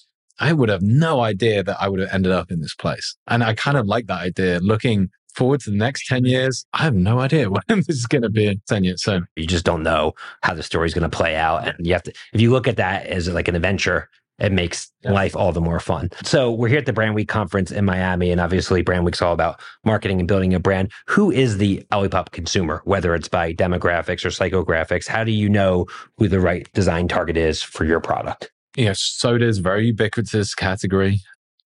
I 0.40 0.54
would 0.54 0.70
have 0.70 0.80
no 0.80 1.20
idea 1.20 1.62
that 1.62 1.76
I 1.78 1.88
would 1.88 2.00
have 2.00 2.08
ended 2.12 2.32
up 2.32 2.50
in 2.50 2.62
this 2.62 2.74
place. 2.74 3.14
And 3.28 3.44
I 3.44 3.54
kind 3.54 3.76
of 3.76 3.86
like 3.86 4.06
that 4.06 4.20
idea 4.20 4.58
looking 4.60 5.10
forward 5.36 5.60
to 5.60 5.70
the 5.70 5.76
next 5.76 6.06
10 6.06 6.24
years, 6.24 6.64
I 6.72 6.82
have 6.82 6.94
no 6.94 7.20
idea 7.20 7.50
when 7.50 7.62
this 7.68 7.88
is 7.88 8.06
going 8.06 8.22
to 8.22 8.30
be 8.30 8.46
in 8.46 8.60
10 8.68 8.84
years. 8.84 9.02
So 9.02 9.20
you 9.36 9.46
just 9.46 9.64
don't 9.64 9.82
know 9.82 10.12
how 10.42 10.54
the 10.54 10.62
story 10.62 10.86
is 10.86 10.94
going 10.94 11.08
to 11.08 11.16
play 11.16 11.36
out. 11.36 11.66
And 11.66 11.86
you 11.86 11.92
have 11.92 12.02
to, 12.04 12.12
if 12.32 12.40
you 12.40 12.50
look 12.50 12.68
at 12.68 12.76
that 12.76 13.06
as 13.06 13.28
like 13.28 13.48
an 13.48 13.56
adventure, 13.56 14.08
it 14.40 14.52
makes 14.52 14.90
yeah. 15.02 15.12
life 15.12 15.36
all 15.36 15.52
the 15.52 15.60
more 15.60 15.78
fun. 15.80 16.10
So 16.24 16.50
we're 16.50 16.68
here 16.68 16.78
at 16.78 16.86
the 16.86 16.92
Brand 16.92 17.14
Week 17.14 17.28
conference 17.28 17.70
in 17.70 17.84
Miami, 17.84 18.30
and 18.30 18.40
obviously 18.40 18.82
Brand 18.82 19.04
Week's 19.04 19.20
all 19.22 19.34
about 19.34 19.60
marketing 19.84 20.18
and 20.18 20.26
building 20.26 20.54
a 20.54 20.58
brand. 20.60 20.90
Who 21.08 21.30
is 21.30 21.58
the 21.58 21.86
Olipop 21.92 22.30
consumer, 22.30 22.80
whether 22.84 23.14
it's 23.14 23.28
by 23.28 23.52
demographics 23.52 24.24
or 24.24 24.30
psychographics? 24.30 25.06
How 25.06 25.24
do 25.24 25.30
you 25.30 25.48
know 25.48 25.86
who 26.16 26.26
the 26.26 26.40
right 26.40 26.70
design 26.72 27.06
target 27.06 27.36
is 27.36 27.62
for 27.62 27.84
your 27.84 28.00
product? 28.00 28.50
Yes, 28.76 29.00
soda 29.00 29.46
is 29.46 29.58
very 29.58 29.86
ubiquitous 29.86 30.54
category. 30.54 31.20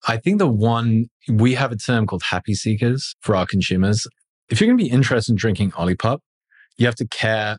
I 0.06 0.18
think 0.18 0.38
the 0.38 0.48
one 0.48 1.06
we 1.28 1.54
have 1.54 1.72
a 1.72 1.76
term 1.76 2.06
called 2.06 2.22
happy 2.24 2.54
seekers 2.54 3.14
for 3.20 3.34
our 3.34 3.46
consumers. 3.46 4.06
If 4.48 4.60
you're 4.60 4.68
going 4.68 4.78
to 4.78 4.84
be 4.84 4.90
interested 4.90 5.32
in 5.32 5.36
drinking 5.36 5.70
Olipop, 5.72 6.18
you 6.76 6.86
have 6.86 6.94
to 6.96 7.06
care 7.06 7.58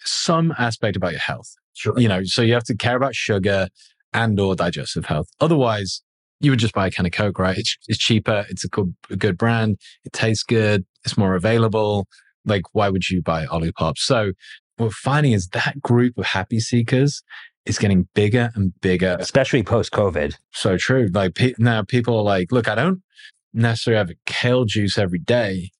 some 0.00 0.54
aspect 0.58 0.96
about 0.96 1.12
your 1.12 1.20
health. 1.20 1.48
Sure. 1.74 1.98
You 1.98 2.08
know, 2.08 2.22
so 2.24 2.42
you 2.42 2.54
have 2.54 2.64
to 2.64 2.76
care 2.76 2.96
about 2.96 3.14
sugar 3.14 3.68
and 4.12 4.38
or 4.38 4.54
digestive 4.54 5.06
health. 5.06 5.28
Otherwise, 5.40 6.02
you 6.40 6.50
would 6.50 6.58
just 6.58 6.74
buy 6.74 6.86
a 6.86 6.90
can 6.90 7.06
of 7.06 7.12
Coke, 7.12 7.38
right? 7.38 7.58
It's, 7.58 7.76
it's 7.86 7.98
cheaper. 7.98 8.46
It's 8.48 8.64
a 8.64 8.68
good, 8.68 8.94
a 9.10 9.16
good 9.16 9.36
brand. 9.36 9.78
It 10.04 10.12
tastes 10.12 10.42
good. 10.42 10.84
It's 11.04 11.18
more 11.18 11.34
available. 11.34 12.06
Like, 12.44 12.62
why 12.72 12.88
would 12.88 13.08
you 13.10 13.22
buy 13.22 13.46
Olipop? 13.46 13.98
So 13.98 14.32
what 14.76 14.86
we're 14.86 14.90
finding 14.90 15.32
is 15.32 15.48
that 15.48 15.82
group 15.82 16.16
of 16.16 16.26
happy 16.26 16.60
seekers 16.60 17.22
is 17.66 17.78
getting 17.78 18.08
bigger 18.14 18.50
and 18.54 18.72
bigger, 18.80 19.16
especially 19.20 19.62
post 19.62 19.92
COVID. 19.92 20.34
So 20.52 20.76
true. 20.76 21.08
Like 21.12 21.34
pe- 21.34 21.54
now, 21.58 21.82
people 21.82 22.16
are 22.16 22.22
like, 22.22 22.52
look, 22.52 22.68
I 22.68 22.74
don't 22.74 23.02
necessarily 23.52 23.98
have 23.98 24.10
a 24.10 24.18
kale 24.26 24.64
juice 24.64 24.96
every 24.98 25.18
day, 25.18 25.70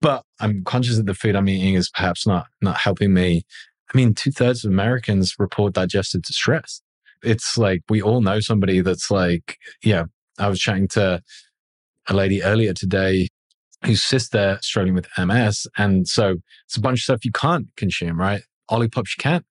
but 0.00 0.22
I'm 0.40 0.64
conscious 0.64 0.96
that 0.96 1.06
the 1.06 1.14
food 1.14 1.36
I'm 1.36 1.48
eating 1.48 1.74
is 1.74 1.90
perhaps 1.90 2.26
not 2.26 2.46
not 2.60 2.76
helping 2.76 3.12
me. 3.12 3.44
I 3.92 3.96
mean, 3.96 4.14
two 4.14 4.32
thirds 4.32 4.64
of 4.64 4.70
Americans 4.70 5.34
report 5.38 5.74
digestive 5.74 6.22
distress. 6.22 6.80
It's 7.22 7.56
like 7.56 7.82
we 7.88 8.02
all 8.02 8.20
know 8.20 8.40
somebody 8.40 8.80
that's 8.80 9.10
like, 9.10 9.58
yeah. 9.82 10.04
I 10.38 10.48
was 10.48 10.60
chatting 10.60 10.86
to 10.88 11.22
a 12.08 12.14
lady 12.14 12.42
earlier 12.42 12.74
today 12.74 13.28
whose 13.84 14.02
sister 14.02 14.58
struggling 14.60 14.94
with 14.94 15.08
MS, 15.16 15.66
and 15.78 16.06
so 16.06 16.36
it's 16.66 16.76
a 16.76 16.80
bunch 16.80 16.98
of 16.98 17.04
stuff 17.04 17.24
you 17.24 17.32
can't 17.32 17.68
consume, 17.76 18.20
right? 18.20 18.42
Olipops 18.70 19.16
you 19.16 19.20
can't. 19.20 19.44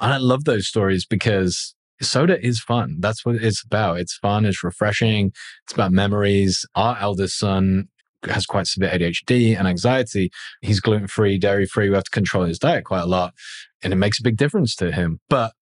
And 0.00 0.12
I 0.12 0.16
love 0.18 0.44
those 0.44 0.66
stories 0.66 1.06
because 1.06 1.74
soda 2.02 2.44
is 2.44 2.60
fun. 2.60 2.96
That's 3.00 3.24
what 3.24 3.36
it's 3.36 3.62
about. 3.64 3.98
It's 3.98 4.16
fun. 4.16 4.44
It's 4.44 4.64
refreshing. 4.64 5.32
It's 5.64 5.74
about 5.74 5.92
memories. 5.92 6.64
Our 6.74 6.96
eldest 6.98 7.38
son 7.38 7.88
has 8.24 8.46
quite 8.46 8.66
severe 8.66 8.90
ADHD 8.90 9.56
and 9.56 9.66
anxiety. 9.66 10.30
He's 10.60 10.80
gluten 10.80 11.08
free, 11.08 11.38
dairy 11.38 11.66
free. 11.66 11.88
We 11.88 11.94
have 11.94 12.04
to 12.04 12.10
control 12.10 12.44
his 12.44 12.58
diet 12.58 12.84
quite 12.84 13.02
a 13.02 13.06
lot. 13.06 13.34
And 13.82 13.92
it 13.92 13.96
makes 13.96 14.20
a 14.20 14.22
big 14.22 14.36
difference 14.36 14.74
to 14.76 14.92
him. 14.92 15.20
But 15.28 15.52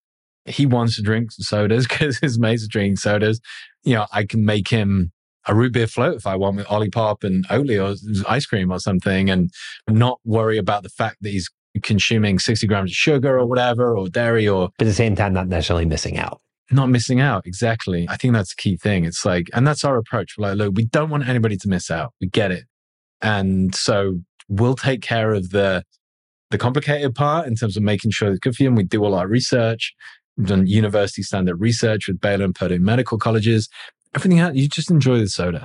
he 0.44 0.66
wants 0.66 0.96
to 0.96 1.02
drink 1.02 1.30
sodas 1.32 1.86
because 1.88 2.18
his 2.18 2.38
mates 2.38 2.64
are 2.64 2.68
drinking 2.68 2.96
sodas. 2.96 3.40
You 3.84 3.94
know, 3.94 4.06
I 4.12 4.24
can 4.24 4.44
make 4.44 4.68
him 4.68 5.12
a 5.46 5.54
root 5.54 5.72
beer 5.72 5.86
float 5.86 6.16
if 6.16 6.26
I 6.26 6.36
want 6.36 6.56
with 6.56 6.66
Olipop 6.66 7.24
and 7.24 7.46
Oatly 7.48 7.82
or 7.82 7.96
ice 8.28 8.44
cream 8.44 8.70
or 8.70 8.78
something 8.78 9.30
and 9.30 9.50
not 9.88 10.20
worry 10.24 10.58
about 10.58 10.82
the 10.82 10.90
fact 10.90 11.18
that 11.22 11.30
he's 11.30 11.50
consuming 11.78 12.38
60 12.38 12.66
grams 12.66 12.90
of 12.90 12.94
sugar 12.94 13.38
or 13.38 13.46
whatever 13.46 13.96
or 13.96 14.08
dairy 14.08 14.48
or. 14.48 14.70
But 14.78 14.86
at 14.86 14.90
the 14.90 14.94
same 14.94 15.16
time, 15.16 15.32
not 15.32 15.48
necessarily 15.48 15.84
missing 15.84 16.18
out. 16.18 16.40
Not 16.70 16.88
missing 16.90 17.20
out. 17.20 17.46
Exactly. 17.46 18.06
I 18.08 18.16
think 18.16 18.34
that's 18.34 18.54
the 18.54 18.60
key 18.60 18.76
thing. 18.76 19.04
It's 19.04 19.24
like, 19.24 19.48
and 19.54 19.66
that's 19.66 19.84
our 19.84 19.96
approach. 19.96 20.34
We're 20.36 20.48
like, 20.48 20.58
look, 20.58 20.74
we 20.74 20.84
don't 20.84 21.10
want 21.10 21.28
anybody 21.28 21.56
to 21.56 21.68
miss 21.68 21.90
out. 21.90 22.12
We 22.20 22.28
get 22.28 22.52
it. 22.52 22.64
And 23.22 23.74
so 23.74 24.20
we'll 24.48 24.76
take 24.76 25.02
care 25.02 25.32
of 25.32 25.50
the, 25.50 25.82
the 26.50 26.58
complicated 26.58 27.14
part 27.14 27.46
in 27.46 27.54
terms 27.54 27.76
of 27.76 27.82
making 27.82 28.10
sure 28.10 28.30
it's 28.30 28.38
good 28.38 28.54
for 28.54 28.62
you. 28.62 28.68
And 28.68 28.76
we 28.76 28.84
do 28.84 29.02
all 29.04 29.14
our 29.14 29.26
research. 29.26 29.94
We've 30.36 30.46
done 30.46 30.66
university 30.66 31.22
standard 31.22 31.60
research 31.60 32.06
with 32.06 32.20
Baylor 32.20 32.44
and 32.44 32.54
Purdue 32.54 32.78
medical 32.78 33.18
colleges. 33.18 33.68
Everything 34.14 34.38
else, 34.38 34.54
you 34.54 34.68
just 34.68 34.90
enjoy 34.90 35.18
the 35.18 35.28
soda. 35.28 35.64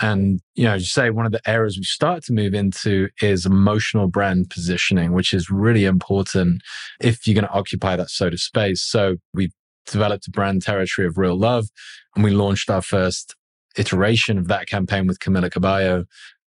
And, 0.00 0.40
you 0.54 0.64
know, 0.64 0.74
you 0.74 0.84
say 0.84 1.10
one 1.10 1.26
of 1.26 1.32
the 1.32 1.48
areas 1.48 1.76
we 1.76 1.84
start 1.84 2.24
to 2.24 2.32
move 2.32 2.54
into 2.54 3.08
is 3.20 3.44
emotional 3.44 4.08
brand 4.08 4.48
positioning, 4.48 5.12
which 5.12 5.34
is 5.34 5.50
really 5.50 5.84
important 5.84 6.62
if 7.00 7.26
you're 7.26 7.34
going 7.34 7.46
to 7.46 7.50
occupy 7.50 7.96
that 7.96 8.10
soda 8.10 8.38
space. 8.38 8.82
So 8.82 9.16
we've 9.34 9.52
developed 9.86 10.26
a 10.26 10.30
brand 10.30 10.62
territory 10.62 11.06
of 11.06 11.18
real 11.18 11.36
love 11.36 11.66
and 12.14 12.24
we 12.24 12.30
launched 12.30 12.70
our 12.70 12.82
first 12.82 13.34
iteration 13.76 14.38
of 14.38 14.48
that 14.48 14.66
campaign 14.66 15.06
with 15.06 15.18
Camila 15.18 15.50
Cabello 15.50 16.04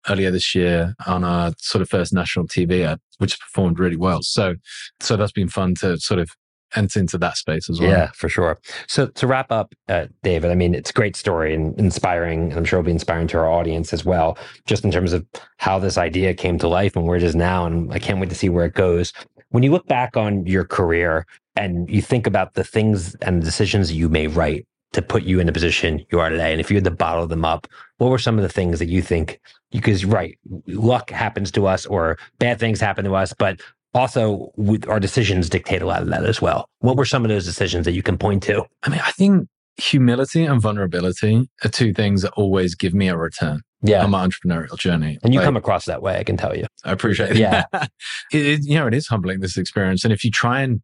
earlier 0.10 0.32
this 0.32 0.54
year 0.54 0.94
on 1.06 1.24
our 1.24 1.54
sort 1.60 1.82
of 1.82 1.90
first 1.90 2.14
national 2.14 2.48
TV 2.48 2.86
ad, 2.86 3.00
which 3.18 3.40
performed 3.40 3.80
really 3.80 3.98
well. 3.98 4.22
So, 4.22 4.56
so 5.00 5.18
that's 5.18 5.32
been 5.32 5.50
fun 5.50 5.76
to 5.76 5.98
sort 5.98 6.20
of 6.20 6.30
enter 6.76 7.00
into 7.00 7.18
that 7.18 7.38
space 7.38 7.70
as 7.70 7.80
well. 7.80 7.90
Yeah, 7.90 8.12
for 8.12 8.30
sure. 8.30 8.60
So 8.88 9.08
to 9.08 9.28
wrap 9.28 9.52
up, 9.52 9.74
uh, 9.88 10.08
David, 10.24 10.52
I 10.52 10.56
mean, 10.56 10.74
it's 10.74 10.90
a 10.90 10.94
great 10.94 11.16
story 11.16 11.54
and 11.54 11.78
inspiring. 11.80 12.50
And 12.50 12.54
I'm 12.54 12.66
sure 12.66 12.80
it'll 12.80 12.88
be 12.88 12.92
inspiring 12.92 13.28
to 13.28 13.38
our 13.38 13.50
audience 13.50 13.94
as 13.94 14.06
well, 14.06 14.38
just 14.66 14.84
in 14.84 14.92
terms 14.92 15.14
of 15.14 15.26
how 15.58 15.80
this 15.80 15.98
idea 15.98 16.34
came 16.34 16.58
to 16.60 16.68
life 16.68 16.96
and 16.96 17.06
where 17.06 17.18
it 17.18 17.24
is 17.24 17.36
now. 17.36 17.66
And 17.66 17.92
I 17.94 18.00
can't 18.00 18.20
wait 18.20 18.30
to 18.30 18.36
see 18.36 18.50
where 18.50 18.66
it 18.66 18.74
goes. 18.74 19.14
When 19.50 19.64
you 19.64 19.72
look 19.72 19.88
back 19.88 20.18
on 20.18 20.46
your 20.46 20.66
career 20.66 21.26
and 21.56 21.90
you 21.90 22.02
think 22.02 22.28
about 22.28 22.56
the 22.56 22.64
things 22.64 23.16
and 23.16 23.42
the 23.42 23.46
decisions 23.46 23.94
you 23.94 24.10
made 24.10 24.32
right 24.32 24.66
to 24.94 25.02
put 25.02 25.24
you 25.24 25.40
in 25.40 25.46
the 25.46 25.54
position 25.54 26.06
you 26.12 26.20
are 26.20 26.30
today, 26.30 26.52
and 26.52 26.60
if 26.60 26.70
you 26.70 26.76
had 26.78 26.84
to 26.84 26.92
bottle 26.92 27.28
them 27.28 27.46
up, 27.46 27.68
what 27.98 28.10
were 28.10 28.20
some 28.20 28.38
of 28.38 28.44
the 28.44 28.50
things 28.50 28.80
that 28.80 28.88
you 28.88 29.02
think? 29.02 29.40
Because 29.72 30.06
right, 30.06 30.38
luck 30.68 31.10
happens 31.10 31.52
to 31.52 31.68
us, 31.68 31.86
or 31.86 32.18
bad 32.40 32.60
things 32.60 32.80
happen 32.80 33.06
to 33.06 33.14
us, 33.14 33.34
but 33.34 33.62
also 33.96 34.52
our 34.88 35.00
decisions 35.00 35.50
dictate 35.50 35.82
a 35.82 35.86
lot 35.86 36.02
of 36.02 36.10
that 36.10 36.26
as 36.26 36.42
well. 36.42 36.70
What 36.80 36.98
were 36.98 37.06
some 37.06 37.24
of 37.24 37.30
those 37.30 37.46
decisions 37.46 37.86
that 37.86 37.94
you 37.94 38.04
can 38.04 38.18
point 38.18 38.44
to? 38.44 38.66
I 38.84 38.90
mean, 38.90 39.00
I 39.04 39.12
think 39.12 39.48
humility 39.78 40.44
and 40.44 40.62
vulnerability 40.62 41.50
are 41.64 41.70
two 41.70 41.94
things 41.94 42.22
that 42.22 42.32
always 42.34 42.76
give 42.76 42.94
me 42.94 43.08
a 43.08 43.18
return 43.18 43.62
yeah. 43.82 44.04
on 44.04 44.12
my 44.12 44.28
entrepreneurial 44.28 44.78
journey. 44.78 45.18
And 45.24 45.34
you 45.34 45.40
like, 45.40 45.46
come 45.46 45.58
across 45.58 45.86
that 45.86 46.02
way, 46.02 46.18
I 46.18 46.24
can 46.24 46.38
tell 46.38 46.56
you. 46.56 46.66
I 46.84 46.92
appreciate 46.92 47.32
it. 47.32 47.38
Yeah. 47.38 47.64
it, 47.74 47.90
it, 48.34 48.60
you 48.64 48.76
know, 48.76 48.88
it 48.88 48.94
is 48.94 49.08
humbling 49.08 49.40
this 49.40 49.58
experience. 49.58 50.04
And 50.04 50.14
if 50.14 50.24
you 50.24 50.32
try 50.32 50.62
and 50.62 50.82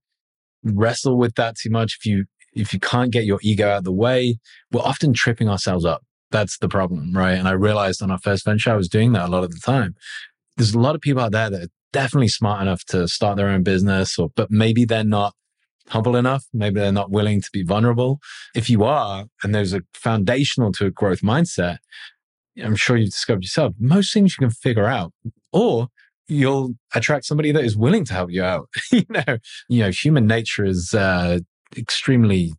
wrestle 0.64 1.18
with 1.18 1.36
that 1.36 1.58
too 1.58 1.70
much, 1.70 1.98
if 2.00 2.06
you 2.06 2.26
if 2.54 2.74
you 2.74 2.80
can't 2.80 3.12
get 3.12 3.24
your 3.24 3.40
ego 3.42 3.70
out 3.70 3.78
of 3.78 3.84
the 3.86 3.94
way, 3.94 4.38
we're 4.72 4.82
often 4.82 5.14
tripping 5.14 5.48
ourselves 5.48 5.86
up. 5.86 6.04
That's 6.32 6.58
the 6.58 6.68
problem, 6.68 7.14
right? 7.14 7.38
And 7.38 7.48
I 7.48 7.52
realized 7.52 8.02
on 8.02 8.12
our 8.12 8.18
first 8.18 8.44
venture, 8.44 8.72
I 8.72 8.76
was 8.76 8.90
doing 8.90 9.14
that 9.14 9.30
a 9.30 9.32
lot 9.32 9.46
of 9.46 9.52
the 9.52 9.60
time. 9.60 9.96
There's 10.58 10.74
a 10.74 10.80
lot 10.80 10.96
of 10.96 11.02
people 11.02 11.22
out 11.22 11.32
there 11.32 11.50
that 11.50 11.70
definitely 11.92 12.28
smart 12.28 12.62
enough 12.62 12.84
to 12.86 13.08
start 13.08 13.38
their 13.38 13.50
own 13.50 13.64
business 13.64 14.18
or 14.18 14.30
but 14.36 14.50
maybe 14.50 14.86
they're 14.86 15.04
not 15.04 15.34
humble 15.90 16.16
enough 16.16 16.46
maybe 16.54 16.80
they're 16.80 16.92
not 16.92 17.12
willing 17.12 17.42
to 17.42 17.50
be 17.52 17.64
vulnerable 17.64 18.20
if 18.56 18.70
you 18.70 18.84
are 18.84 19.26
and 19.44 19.54
there's 19.54 19.74
a 19.74 19.82
foundational 19.94 20.72
to 20.72 20.86
a 20.86 20.92
growth 20.92 21.22
mindset 21.22 21.78
i'm 22.64 22.76
sure 22.76 22.96
you've 22.96 23.10
discovered 23.10 23.44
yourself 23.44 23.74
most 23.80 24.14
things 24.14 24.36
you 24.40 24.48
can 24.48 24.54
figure 24.54 24.86
out 24.86 25.12
or 25.52 25.88
you'll 26.28 26.74
attract 26.96 27.26
somebody 27.26 27.52
that 27.52 27.66
is 27.66 27.76
willing 27.76 28.06
to 28.06 28.14
help 28.14 28.32
you 28.32 28.44
out 28.44 28.70
you 28.92 29.06
know 29.10 29.38
you 29.68 29.84
know 29.84 29.90
human 29.90 30.28
nature 30.28 30.64
is 30.64 30.94
uh, 30.94 31.40
extremely 31.76 32.54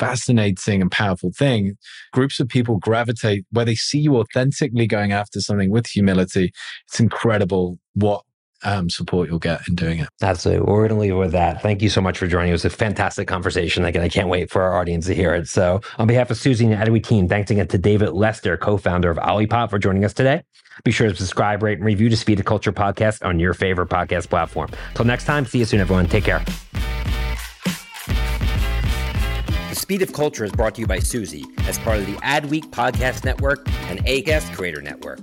fascinating 0.00 0.80
and 0.80 0.90
powerful 0.90 1.30
thing. 1.30 1.76
Groups 2.12 2.40
of 2.40 2.48
people 2.48 2.78
gravitate 2.78 3.44
where 3.50 3.66
they 3.66 3.74
see 3.74 3.98
you 3.98 4.16
authentically 4.16 4.86
going 4.86 5.12
after 5.12 5.40
something 5.40 5.70
with 5.70 5.86
humility. 5.86 6.52
It's 6.88 6.98
incredible 6.98 7.78
what 7.94 8.22
um, 8.64 8.90
support 8.90 9.28
you'll 9.28 9.38
get 9.38 9.66
in 9.68 9.74
doing 9.74 10.00
it. 10.00 10.08
Absolutely. 10.22 10.64
We're 10.64 10.88
going 10.88 10.90
to 10.90 10.96
leave 10.96 11.12
it 11.12 11.16
with 11.16 11.32
that. 11.32 11.62
Thank 11.62 11.82
you 11.82 11.88
so 11.88 12.00
much 12.00 12.18
for 12.18 12.26
joining. 12.26 12.50
It 12.50 12.52
was 12.52 12.64
a 12.64 12.70
fantastic 12.70 13.26
conversation. 13.28 13.84
Again, 13.84 14.02
I 14.02 14.08
can't 14.08 14.28
wait 14.28 14.50
for 14.50 14.62
our 14.62 14.78
audience 14.78 15.06
to 15.06 15.14
hear 15.14 15.34
it. 15.34 15.48
So, 15.48 15.80
on 15.98 16.06
behalf 16.06 16.30
of 16.30 16.36
Suzy 16.36 16.66
and 16.66 16.74
Adweek 16.74 17.06
team, 17.06 17.28
thanks 17.28 17.50
again 17.50 17.68
to 17.68 17.78
David 17.78 18.10
Lester, 18.10 18.56
co 18.56 18.76
founder 18.76 19.10
of 19.10 19.18
Olipop, 19.18 19.70
for 19.70 19.78
joining 19.78 20.04
us 20.04 20.12
today. 20.12 20.42
Be 20.84 20.90
sure 20.90 21.08
to 21.08 21.14
subscribe, 21.14 21.62
rate, 21.62 21.78
and 21.78 21.84
review 21.84 22.08
the 22.08 22.16
Speed 22.16 22.40
of 22.40 22.46
Culture 22.46 22.72
podcast 22.72 23.24
on 23.24 23.38
your 23.38 23.54
favorite 23.54 23.88
podcast 23.88 24.28
platform. 24.28 24.70
Till 24.94 25.04
next 25.04 25.24
time, 25.24 25.44
see 25.44 25.58
you 25.58 25.64
soon, 25.64 25.80
everyone. 25.80 26.06
Take 26.06 26.24
care. 26.24 26.42
The 29.68 29.76
Speed 29.76 30.02
of 30.02 30.12
Culture 30.12 30.44
is 30.44 30.52
brought 30.52 30.74
to 30.76 30.80
you 30.80 30.86
by 30.86 31.00
Suzy 31.00 31.44
as 31.60 31.78
part 31.78 31.98
of 31.98 32.06
the 32.06 32.14
Adweek 32.14 32.70
Podcast 32.70 33.24
Network 33.24 33.68
and 33.90 34.04
ACAST 34.06 34.54
Creator 34.54 34.82
Network. 34.82 35.20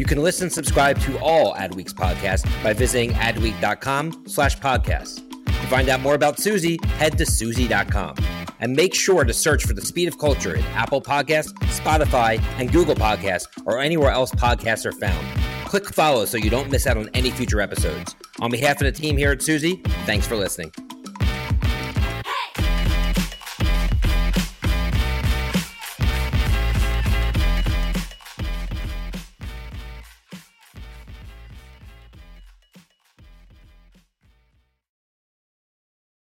You 0.00 0.06
can 0.06 0.22
listen 0.22 0.44
and 0.44 0.52
subscribe 0.52 0.98
to 1.00 1.18
all 1.18 1.52
Adweek's 1.52 1.92
podcasts 1.92 2.50
by 2.64 2.72
visiting 2.72 3.10
adweek.com 3.10 4.24
slash 4.26 4.58
podcasts. 4.58 5.16
To 5.44 5.66
find 5.66 5.90
out 5.90 6.00
more 6.00 6.14
about 6.14 6.38
Suzy, 6.38 6.78
head 6.96 7.18
to 7.18 7.26
Suzy.com. 7.26 8.16
And 8.60 8.72
make 8.72 8.94
sure 8.94 9.24
to 9.24 9.34
search 9.34 9.66
for 9.66 9.74
The 9.74 9.82
Speed 9.82 10.08
of 10.08 10.16
Culture 10.16 10.54
in 10.54 10.64
Apple 10.68 11.02
Podcasts, 11.02 11.52
Spotify, 11.78 12.42
and 12.58 12.72
Google 12.72 12.94
Podcasts, 12.94 13.44
or 13.66 13.78
anywhere 13.78 14.10
else 14.10 14.30
podcasts 14.30 14.86
are 14.86 14.92
found. 14.92 15.22
Click 15.66 15.86
follow 15.92 16.24
so 16.24 16.38
you 16.38 16.48
don't 16.48 16.70
miss 16.70 16.86
out 16.86 16.96
on 16.96 17.10
any 17.12 17.30
future 17.30 17.60
episodes. 17.60 18.16
On 18.38 18.50
behalf 18.50 18.80
of 18.80 18.86
the 18.86 18.92
team 18.92 19.18
here 19.18 19.32
at 19.32 19.42
Suzy, 19.42 19.82
thanks 20.06 20.26
for 20.26 20.34
listening. 20.34 20.72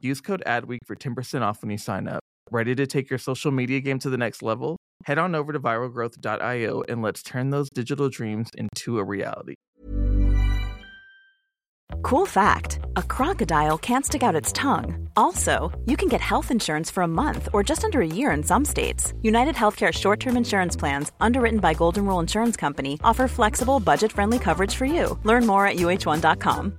Use 0.00 0.20
code 0.20 0.42
ADWEEK 0.46 0.78
for 0.86 0.96
10% 0.96 1.42
off 1.42 1.62
when 1.62 1.70
you 1.70 1.78
sign 1.78 2.08
up. 2.08 2.20
Ready 2.50 2.74
to 2.74 2.86
take 2.86 3.10
your 3.10 3.18
social 3.18 3.50
media 3.50 3.80
game 3.80 3.98
to 4.00 4.10
the 4.10 4.18
next 4.18 4.42
level? 4.42 4.76
Head 5.04 5.18
on 5.18 5.34
over 5.34 5.52
to 5.52 5.60
viralgrowth.io 5.60 6.82
and 6.88 7.02
let's 7.02 7.22
turn 7.22 7.50
those 7.50 7.68
digital 7.70 8.08
dreams 8.08 8.50
into 8.56 8.98
a 8.98 9.04
reality. 9.04 9.54
Cool 12.02 12.26
fact 12.26 12.80
a 12.96 13.02
crocodile 13.02 13.78
can't 13.78 14.04
stick 14.04 14.22
out 14.22 14.34
its 14.34 14.52
tongue. 14.52 15.08
Also, 15.16 15.72
you 15.86 15.96
can 15.96 16.08
get 16.08 16.20
health 16.20 16.50
insurance 16.50 16.90
for 16.90 17.02
a 17.02 17.08
month 17.08 17.48
or 17.52 17.62
just 17.62 17.84
under 17.84 18.00
a 18.00 18.06
year 18.06 18.30
in 18.30 18.42
some 18.42 18.64
states. 18.64 19.14
United 19.22 19.54
Healthcare 19.54 19.92
short 19.92 20.20
term 20.20 20.36
insurance 20.36 20.76
plans, 20.76 21.12
underwritten 21.20 21.60
by 21.60 21.74
Golden 21.74 22.04
Rule 22.06 22.20
Insurance 22.20 22.56
Company, 22.56 23.00
offer 23.02 23.26
flexible, 23.26 23.80
budget 23.80 24.12
friendly 24.12 24.38
coverage 24.38 24.74
for 24.74 24.84
you. 24.84 25.18
Learn 25.24 25.46
more 25.46 25.66
at 25.66 25.76
uh1.com. 25.76 26.78